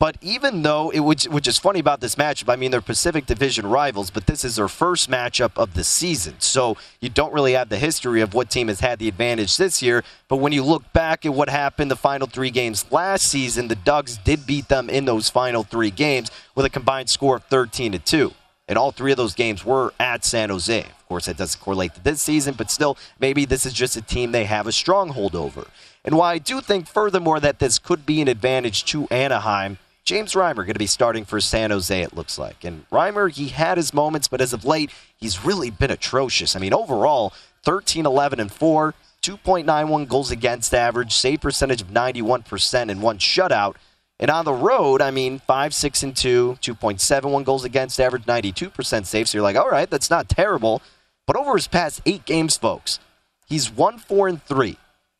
But 0.00 0.16
even 0.22 0.62
though 0.62 0.90
it 0.90 1.00
which, 1.00 1.24
which 1.24 1.48
is 1.48 1.58
funny 1.58 1.80
about 1.80 2.00
this 2.00 2.14
matchup, 2.14 2.52
I 2.52 2.54
mean 2.54 2.70
they're 2.70 2.80
Pacific 2.80 3.26
Division 3.26 3.66
rivals, 3.66 4.10
but 4.10 4.26
this 4.26 4.44
is 4.44 4.54
their 4.54 4.68
first 4.68 5.10
matchup 5.10 5.50
of 5.56 5.74
the 5.74 5.82
season. 5.82 6.36
So 6.38 6.76
you 7.00 7.08
don't 7.08 7.32
really 7.32 7.54
have 7.54 7.68
the 7.68 7.78
history 7.78 8.20
of 8.20 8.32
what 8.32 8.48
team 8.48 8.68
has 8.68 8.78
had 8.78 9.00
the 9.00 9.08
advantage 9.08 9.56
this 9.56 9.82
year. 9.82 10.04
But 10.28 10.36
when 10.36 10.52
you 10.52 10.62
look 10.62 10.92
back 10.92 11.26
at 11.26 11.34
what 11.34 11.48
happened 11.48 11.90
the 11.90 11.96
final 11.96 12.28
three 12.28 12.50
games 12.50 12.86
last 12.92 13.26
season, 13.26 13.66
the 13.66 13.74
Ducks 13.74 14.18
did 14.18 14.46
beat 14.46 14.68
them 14.68 14.88
in 14.88 15.04
those 15.04 15.30
final 15.30 15.64
three 15.64 15.90
games 15.90 16.30
with 16.54 16.64
a 16.64 16.70
combined 16.70 17.10
score 17.10 17.36
of 17.36 17.44
13 17.44 17.90
to 17.92 17.98
2. 17.98 18.32
And 18.68 18.78
all 18.78 18.92
three 18.92 19.10
of 19.10 19.16
those 19.16 19.34
games 19.34 19.64
were 19.64 19.92
at 19.98 20.24
San 20.24 20.50
Jose. 20.50 20.78
Of 20.78 21.08
course, 21.08 21.26
that 21.26 21.38
doesn't 21.38 21.60
correlate 21.60 21.94
to 21.94 22.04
this 22.04 22.22
season, 22.22 22.54
but 22.56 22.70
still, 22.70 22.96
maybe 23.18 23.46
this 23.46 23.66
is 23.66 23.72
just 23.72 23.96
a 23.96 24.02
team 24.02 24.30
they 24.30 24.44
have 24.44 24.68
a 24.68 24.72
stronghold 24.72 25.34
over. 25.34 25.66
And 26.04 26.16
while 26.16 26.30
I 26.30 26.38
do 26.38 26.60
think, 26.60 26.86
furthermore, 26.86 27.40
that 27.40 27.58
this 27.58 27.78
could 27.80 28.06
be 28.06 28.20
an 28.20 28.28
advantage 28.28 28.84
to 28.86 29.08
Anaheim, 29.08 29.78
James 30.08 30.32
Reimer 30.32 30.64
going 30.64 30.72
to 30.72 30.78
be 30.78 30.86
starting 30.86 31.26
for 31.26 31.38
San 31.38 31.70
Jose, 31.70 32.00
it 32.00 32.16
looks 32.16 32.38
like. 32.38 32.64
And 32.64 32.88
Reimer, 32.88 33.30
he 33.30 33.48
had 33.48 33.76
his 33.76 33.92
moments, 33.92 34.26
but 34.26 34.40
as 34.40 34.54
of 34.54 34.64
late, 34.64 34.90
he's 35.18 35.44
really 35.44 35.68
been 35.68 35.90
atrocious. 35.90 36.56
I 36.56 36.60
mean, 36.60 36.72
overall, 36.72 37.34
13, 37.64 38.06
11, 38.06 38.40
and 38.40 38.50
4, 38.50 38.94
2.91 39.20 40.08
goals 40.08 40.30
against 40.30 40.72
average, 40.72 41.12
save 41.12 41.42
percentage 41.42 41.82
of 41.82 41.88
91%, 41.88 42.90
and 42.90 43.02
one 43.02 43.18
shutout. 43.18 43.74
And 44.18 44.30
on 44.30 44.46
the 44.46 44.54
road, 44.54 45.02
I 45.02 45.10
mean, 45.10 45.40
5, 45.40 45.74
6, 45.74 46.02
and 46.02 46.16
2, 46.16 46.56
2.71 46.62 47.44
goals 47.44 47.64
against 47.64 48.00
average, 48.00 48.24
92% 48.24 49.04
save. 49.04 49.28
So 49.28 49.36
you're 49.36 49.42
like, 49.42 49.56
all 49.56 49.68
right, 49.68 49.90
that's 49.90 50.08
not 50.08 50.30
terrible. 50.30 50.80
But 51.26 51.36
over 51.36 51.54
his 51.54 51.68
past 51.68 52.00
eight 52.06 52.24
games, 52.24 52.56
folks, 52.56 52.98
he's 53.46 53.70
1, 53.70 53.98
4, 53.98 54.28
and 54.28 54.42
3. 54.42 54.78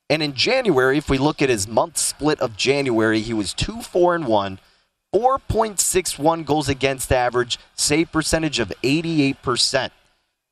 And 0.08 0.22
in 0.22 0.32
January, 0.32 0.96
if 0.96 1.10
we 1.10 1.18
look 1.18 1.42
at 1.42 1.50
his 1.50 1.68
month 1.68 1.98
split 1.98 2.40
of 2.40 2.56
January, 2.56 3.20
he 3.20 3.34
was 3.34 3.52
2, 3.52 3.82
4, 3.82 4.14
and 4.14 4.26
1. 4.26 4.58
4.61 5.14 6.44
goals 6.44 6.68
against 6.68 7.12
average, 7.12 7.58
save 7.74 8.12
percentage 8.12 8.58
of 8.58 8.72
88%. 8.82 9.90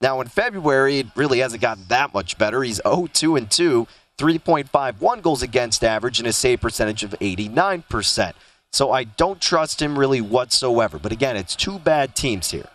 Now 0.00 0.20
in 0.20 0.28
February, 0.28 1.00
it 1.00 1.06
really 1.14 1.40
hasn't 1.40 1.62
gotten 1.62 1.84
that 1.88 2.14
much 2.14 2.38
better. 2.38 2.62
He's 2.62 2.80
0-2 2.80 3.38
and 3.38 3.50
2, 3.50 3.86
3.51 4.18 5.22
goals 5.22 5.42
against 5.42 5.84
average, 5.84 6.18
and 6.18 6.28
a 6.28 6.32
save 6.32 6.60
percentage 6.60 7.02
of 7.02 7.12
89%. 7.20 8.32
So 8.72 8.92
I 8.92 9.04
don't 9.04 9.40
trust 9.40 9.80
him 9.80 9.98
really 9.98 10.20
whatsoever. 10.20 10.98
But 10.98 11.12
again, 11.12 11.36
it's 11.36 11.56
two 11.56 11.78
bad 11.78 12.14
teams 12.14 12.50
here. 12.50 12.68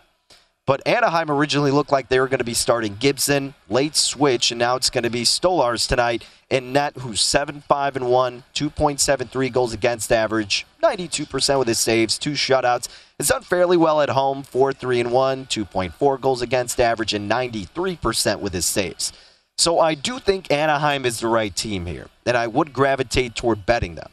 But 0.72 0.86
Anaheim 0.86 1.30
originally 1.30 1.70
looked 1.70 1.92
like 1.92 2.08
they 2.08 2.18
were 2.18 2.28
going 2.28 2.38
to 2.38 2.44
be 2.44 2.54
starting 2.54 2.96
Gibson, 2.98 3.52
late 3.68 3.94
switch, 3.94 4.50
and 4.50 4.58
now 4.58 4.74
it's 4.76 4.88
going 4.88 5.04
to 5.04 5.10
be 5.10 5.20
Stolarz 5.20 5.86
tonight 5.86 6.24
in 6.48 6.72
net, 6.72 6.96
who's 6.96 7.20
7 7.20 7.60
5 7.60 7.96
and 7.96 8.08
1, 8.08 8.44
2.73 8.54 9.52
goals 9.52 9.74
against 9.74 10.10
average, 10.10 10.64
92% 10.82 11.58
with 11.58 11.68
his 11.68 11.78
saves, 11.78 12.16
two 12.16 12.30
shutouts. 12.30 12.88
It's 13.18 13.28
done 13.28 13.42
fairly 13.42 13.76
well 13.76 14.00
at 14.00 14.08
home, 14.08 14.42
4 14.44 14.72
3 14.72 15.00
and 15.00 15.12
1, 15.12 15.44
2.4 15.44 16.20
goals 16.22 16.40
against 16.40 16.80
average, 16.80 17.12
and 17.12 17.30
93% 17.30 18.40
with 18.40 18.54
his 18.54 18.64
saves. 18.64 19.12
So 19.58 19.78
I 19.78 19.92
do 19.92 20.18
think 20.18 20.50
Anaheim 20.50 21.04
is 21.04 21.20
the 21.20 21.28
right 21.28 21.54
team 21.54 21.84
here, 21.84 22.08
and 22.24 22.34
I 22.34 22.46
would 22.46 22.72
gravitate 22.72 23.34
toward 23.34 23.66
betting 23.66 23.96
them. 23.96 24.08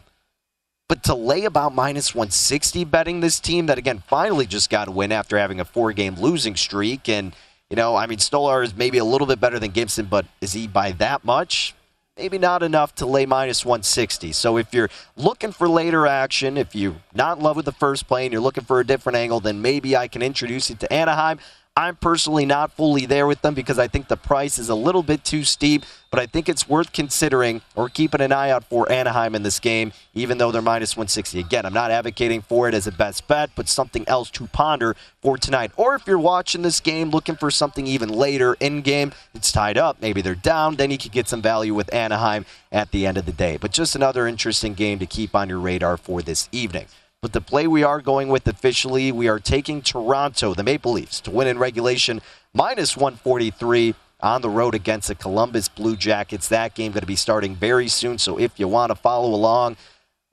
But 0.90 1.04
to 1.04 1.14
lay 1.14 1.46
about 1.46 1.74
minus 1.76 2.16
160 2.16 2.84
betting 2.84 3.20
this 3.20 3.40
team 3.40 3.68
that, 3.68 3.78
again, 3.78 4.04
finally 4.08 4.48
just 4.48 4.72
got 4.72 4.88
a 4.88 4.92
win 4.92 5.12
after 5.12 5.38
having 5.38 5.60
a 5.60 5.66
four 5.66 5.94
game 5.94 6.16
losing 6.16 6.56
streak. 6.56 7.08
And, 7.08 7.34
you 7.70 7.76
know, 7.76 7.96
I 7.96 8.08
mean, 8.08 8.18
Stolarz 8.18 8.64
is 8.66 8.76
maybe 8.76 8.98
a 8.98 9.06
little 9.06 9.28
bit 9.28 9.40
better 9.40 9.60
than 9.60 9.70
Gibson, 9.70 10.08
but 10.08 10.26
is 10.42 10.54
he 10.54 10.68
by 10.68 10.94
that 10.94 11.24
much? 11.24 11.76
Maybe 12.18 12.40
not 12.40 12.64
enough 12.64 12.96
to 12.96 13.06
lay 13.06 13.28
minus 13.28 13.64
160. 13.64 14.32
So 14.34 14.58
if 14.58 14.74
you're 14.74 14.90
looking 15.16 15.52
for 15.52 15.70
later 15.70 16.08
action, 16.08 16.58
if 16.58 16.76
you're 16.76 16.96
not 17.14 17.38
in 17.38 17.44
love 17.44 17.56
with 17.56 17.66
the 17.66 17.72
first 17.72 18.08
play 18.08 18.26
and 18.26 18.34
you're 18.34 18.42
looking 18.42 18.64
for 18.64 18.80
a 18.80 18.86
different 18.86 19.16
angle, 19.16 19.40
then 19.40 19.62
maybe 19.62 19.96
I 19.96 20.08
can 20.08 20.24
introduce 20.24 20.72
you 20.72 20.76
to 20.78 20.92
Anaheim. 20.92 21.40
I'm 21.80 21.96
personally 21.96 22.46
not 22.46 22.74
fully 22.74 23.06
there 23.06 23.26
with 23.26 23.42
them 23.42 23.54
because 23.54 23.80
I 23.80 23.88
think 23.88 24.10
the 24.10 24.18
price 24.18 24.60
is 24.60 24.68
a 24.68 24.76
little 24.76 25.02
bit 25.02 25.24
too 25.24 25.46
steep, 25.46 25.86
but 26.12 26.20
I 26.20 26.26
think 26.26 26.50
it's 26.50 26.68
worth 26.68 26.92
considering 26.92 27.62
or 27.74 27.88
keeping 27.88 28.20
an 28.20 28.34
eye 28.34 28.50
out 28.50 28.66
for 28.66 28.92
Anaheim 28.92 29.34
in 29.34 29.44
this 29.44 29.62
game, 29.62 29.94
even 30.14 30.38
though 30.38 30.52
they're 30.52 30.62
minus 30.62 30.98
160. 30.98 31.40
Again, 31.40 31.66
I'm 31.66 31.72
not 31.72 31.90
advocating 31.90 32.42
for 32.42 32.68
it 32.68 32.74
as 32.74 32.86
a 32.86 32.92
best 32.92 33.30
bet, 33.30 33.52
but 33.56 33.70
something 33.70 34.04
else 34.10 34.30
to 34.32 34.48
ponder 34.48 34.98
for 35.22 35.38
tonight. 35.38 35.72
Or 35.78 35.96
if 35.96 36.06
you're 36.06 36.20
watching 36.20 36.64
this 36.64 36.82
game 36.82 37.12
looking 37.12 37.38
for 37.38 37.50
something 37.50 37.88
even 37.88 38.10
later 38.10 38.58
in 38.60 38.82
game, 38.82 39.14
it's 39.34 39.50
tied 39.50 39.78
up, 39.78 40.02
maybe 40.02 40.22
they're 40.22 40.36
down, 40.36 40.76
then 40.76 40.92
you 40.92 40.98
could 40.98 41.14
get 41.14 41.30
some 41.30 41.42
value 41.42 41.74
with 41.74 41.94
Anaheim 41.94 42.46
at 42.74 42.92
the 42.92 43.06
end 43.06 43.18
of 43.18 43.26
the 43.26 43.32
day. 43.32 43.56
But 43.56 43.72
just 43.72 43.96
another 43.96 44.28
interesting 44.28 44.74
game 44.74 45.00
to 45.00 45.06
keep 45.06 45.34
on 45.34 45.48
your 45.48 45.60
radar 45.60 45.96
for 45.96 46.22
this 46.22 46.50
evening. 46.52 46.88
But 47.22 47.34
the 47.34 47.42
play 47.42 47.68
we 47.68 47.84
are 47.84 48.00
going 48.00 48.30
with 48.30 48.48
officially, 48.48 49.12
we 49.12 49.28
are 49.28 49.40
taking 49.40 49.82
Toronto, 49.82 50.54
the 50.54 50.64
Maple 50.64 50.94
Leafs, 50.94 51.20
to 51.22 51.32
win 51.32 51.48
in 51.48 51.60
regulation 51.60 52.22
minus 52.54 52.96
143 52.96 53.94
on 54.22 54.42
the 54.42 54.50
road 54.50 54.74
against 54.74 55.10
the 55.10 55.16
Columbus 55.16 55.68
Blue 55.68 55.98
Jackets. 55.98 56.48
That 56.48 56.76
game 56.76 56.94
going 56.94 57.02
to 57.02 57.08
be 57.08 57.18
starting 57.18 57.56
very 57.56 57.90
soon. 57.90 58.20
So 58.20 58.40
if 58.40 58.58
you 58.58 58.70
want 58.70 58.92
to 58.92 58.96
follow 58.96 59.34
along, 59.34 59.76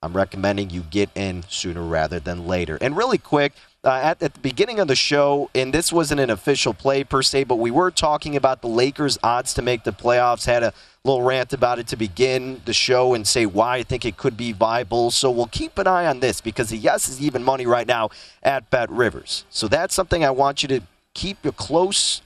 I'm 0.01 0.12
recommending 0.12 0.70
you 0.70 0.82
get 0.82 1.11
in 1.16 1.43
sooner 1.49 1.82
rather 1.82 2.20
than 2.20 2.47
later. 2.47 2.78
And 2.80 2.97
really 2.97 3.18
quick, 3.18 3.55
uh, 3.82 4.01
at, 4.03 4.22
at, 4.22 4.34
the 4.34 4.41
beginning 4.41 4.78
of 4.78 4.87
the 4.87 4.95
show, 4.95 5.51
and 5.57 5.72
this 5.72 5.93
wasn't 5.93 6.20
an 6.20 6.30
official 6.30 6.72
play 6.72 7.03
per 7.03 7.22
se, 7.22 7.45
but 7.45 7.57
we 7.57 7.72
were 7.72 7.91
talking 7.91 8.37
about 8.37 8.61
the 8.61 8.68
Lakers' 8.68 9.18
odds 9.24 9.55
to 9.55 9.62
make 9.62 9.82
the 9.82 9.93
playoffs. 9.93 10.47
Had 10.47 10.62
a 10.62 10.72
little 11.07 11.22
rant 11.22 11.52
about 11.52 11.78
it 11.78 11.86
to 11.88 11.96
begin 11.96 12.61
the 12.64 12.74
show 12.74 13.14
and 13.14 13.26
say 13.26 13.46
why 13.46 13.76
I 13.76 13.82
think 13.82 14.04
it 14.04 14.16
could 14.16 14.36
be 14.36 14.52
viable. 14.52 15.11
So 15.11 15.30
we'll 15.30 15.46
keep 15.46 15.78
an 15.78 15.86
eye 15.86 16.07
on 16.07 16.20
this 16.20 16.40
because 16.40 16.70
the 16.70 16.76
yes 16.76 17.09
is 17.09 17.20
even 17.22 17.42
money 17.42 17.66
right 17.66 17.86
now 17.86 18.11
at 18.42 18.68
Bet 18.70 18.90
Rivers. 18.90 19.44
So 19.50 19.68
that's 19.68 19.94
something 19.94 20.24
I 20.24 20.30
want 20.30 20.62
you 20.62 20.68
to 20.68 20.80
keep 21.14 21.44
a 21.44 21.52
close 21.52 22.20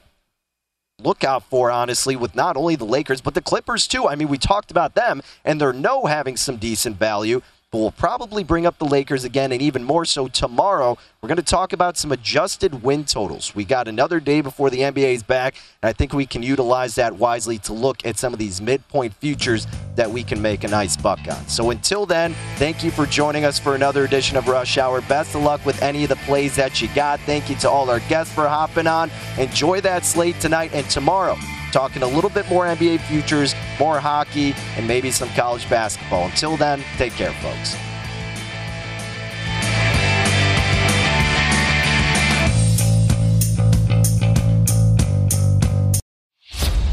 lookout 1.03 1.43
for, 1.45 1.70
honestly, 1.70 2.16
with 2.16 2.35
not 2.35 2.57
only 2.57 2.76
the 2.76 2.85
Lakers, 2.85 3.20
but 3.20 3.35
the 3.35 3.41
Clippers, 3.41 3.87
too. 3.87 4.09
I 4.09 4.14
mean, 4.14 4.28
we 4.28 4.39
talked 4.39 4.70
about 4.70 4.95
them, 4.95 5.22
and 5.45 5.61
they're 5.61 5.72
no 5.72 6.07
having 6.07 6.37
some 6.37 6.57
decent 6.57 6.97
value 6.97 7.41
but 7.71 7.79
we'll 7.79 7.93
probably 7.93 8.43
bring 8.43 8.66
up 8.66 8.79
the 8.79 8.85
Lakers 8.85 9.23
again, 9.23 9.53
and 9.53 9.62
even 9.62 9.85
more 9.85 10.05
so 10.05 10.27
tomorrow. 10.27 10.99
We're 11.23 11.29
going 11.29 11.37
to 11.37 11.43
talk 11.43 11.73
about 11.73 11.97
some 11.97 12.11
adjusted 12.11 12.83
win 12.83 13.05
totals. 13.05 13.55
We 13.55 13.64
got 13.64 13.87
another 13.87 14.18
day 14.18 14.41
before 14.41 14.71
the 14.71 14.79
NBA 14.79 15.14
is 15.14 15.23
back, 15.23 15.55
and 15.83 15.89
I 15.89 15.93
think 15.93 16.12
we 16.12 16.27
can 16.27 16.43
utilize 16.43 16.97
that 16.97 17.16
wisely 17.16 17.59
to 17.59 17.73
look 17.73 18.05
at 18.05 18.18
some 18.18 18.33
of 18.33 18.41
these 18.41 18.61
midpoint 18.61 19.14
futures 19.14 19.68
that 19.95 20.11
we 20.11 20.25
can 20.25 20.43
make 20.43 20.64
a 20.64 20.68
nice 20.68 20.97
buck 20.97 21.21
on. 21.31 21.47
So 21.47 21.71
until 21.71 22.07
then, 22.07 22.35
thank 22.57 22.83
you 22.83 22.91
for 22.91 23.07
joining 23.07 23.45
us 23.45 23.59
for 23.59 23.77
another 23.77 24.05
edition 24.05 24.37
of 24.37 24.49
Rush 24.49 24.77
Hour. 24.77 25.03
Best 25.03 25.35
of 25.37 25.43
luck 25.43 25.64
with 25.64 25.81
any 25.81 26.03
of 26.03 26.09
the 26.09 26.16
plays 26.16 26.57
that 26.57 26.83
you 26.83 26.89
got. 26.95 27.21
Thank 27.21 27.49
you 27.49 27.57
to 27.57 27.71
all 27.71 27.89
our 27.89 28.01
guests 28.01 28.35
for 28.35 28.49
hopping 28.49 28.89
on. 28.89 29.11
Enjoy 29.39 29.81
that 29.83 30.05
slate 30.05 30.41
tonight 30.41 30.71
and 30.75 30.89
tomorrow 30.91 31.37
talking 31.71 32.03
a 32.03 32.09
little 32.09 32.31
bit 32.31 32.49
more 32.49 32.66
NBA 32.66 33.01
futures, 33.01 33.55
more 33.79 34.01
hockey, 34.01 34.55
and 34.77 34.87
maybe 34.87 35.11
some 35.11 35.29
college 35.31 35.68
basketball. 35.71 36.27
Until 36.27 36.57
then, 36.57 36.83
take 36.97 37.12
care, 37.12 37.33
folks. 37.35 37.77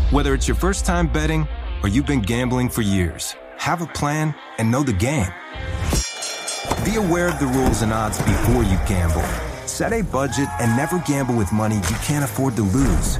Whether 0.09 0.33
it's 0.33 0.47
your 0.47 0.55
first 0.55 0.85
time 0.85 1.07
betting 1.07 1.45
or 1.83 1.89
you've 1.89 2.05
been 2.05 2.21
gambling 2.21 2.69
for 2.69 2.81
years, 2.81 3.35
have 3.57 3.81
a 3.81 3.87
plan 3.87 4.33
and 4.57 4.71
know 4.71 4.81
the 4.81 4.93
game. 4.93 5.31
Be 6.85 6.95
aware 6.95 7.27
of 7.27 7.39
the 7.39 7.47
rules 7.47 7.81
and 7.81 7.91
odds 7.91 8.17
before 8.19 8.63
you 8.63 8.77
gamble. 8.87 9.21
Set 9.67 9.91
a 9.91 10.01
budget 10.01 10.47
and 10.61 10.75
never 10.77 10.99
gamble 10.99 11.35
with 11.35 11.51
money 11.51 11.75
you 11.75 11.97
can't 12.01 12.23
afford 12.23 12.55
to 12.55 12.61
lose. 12.61 13.19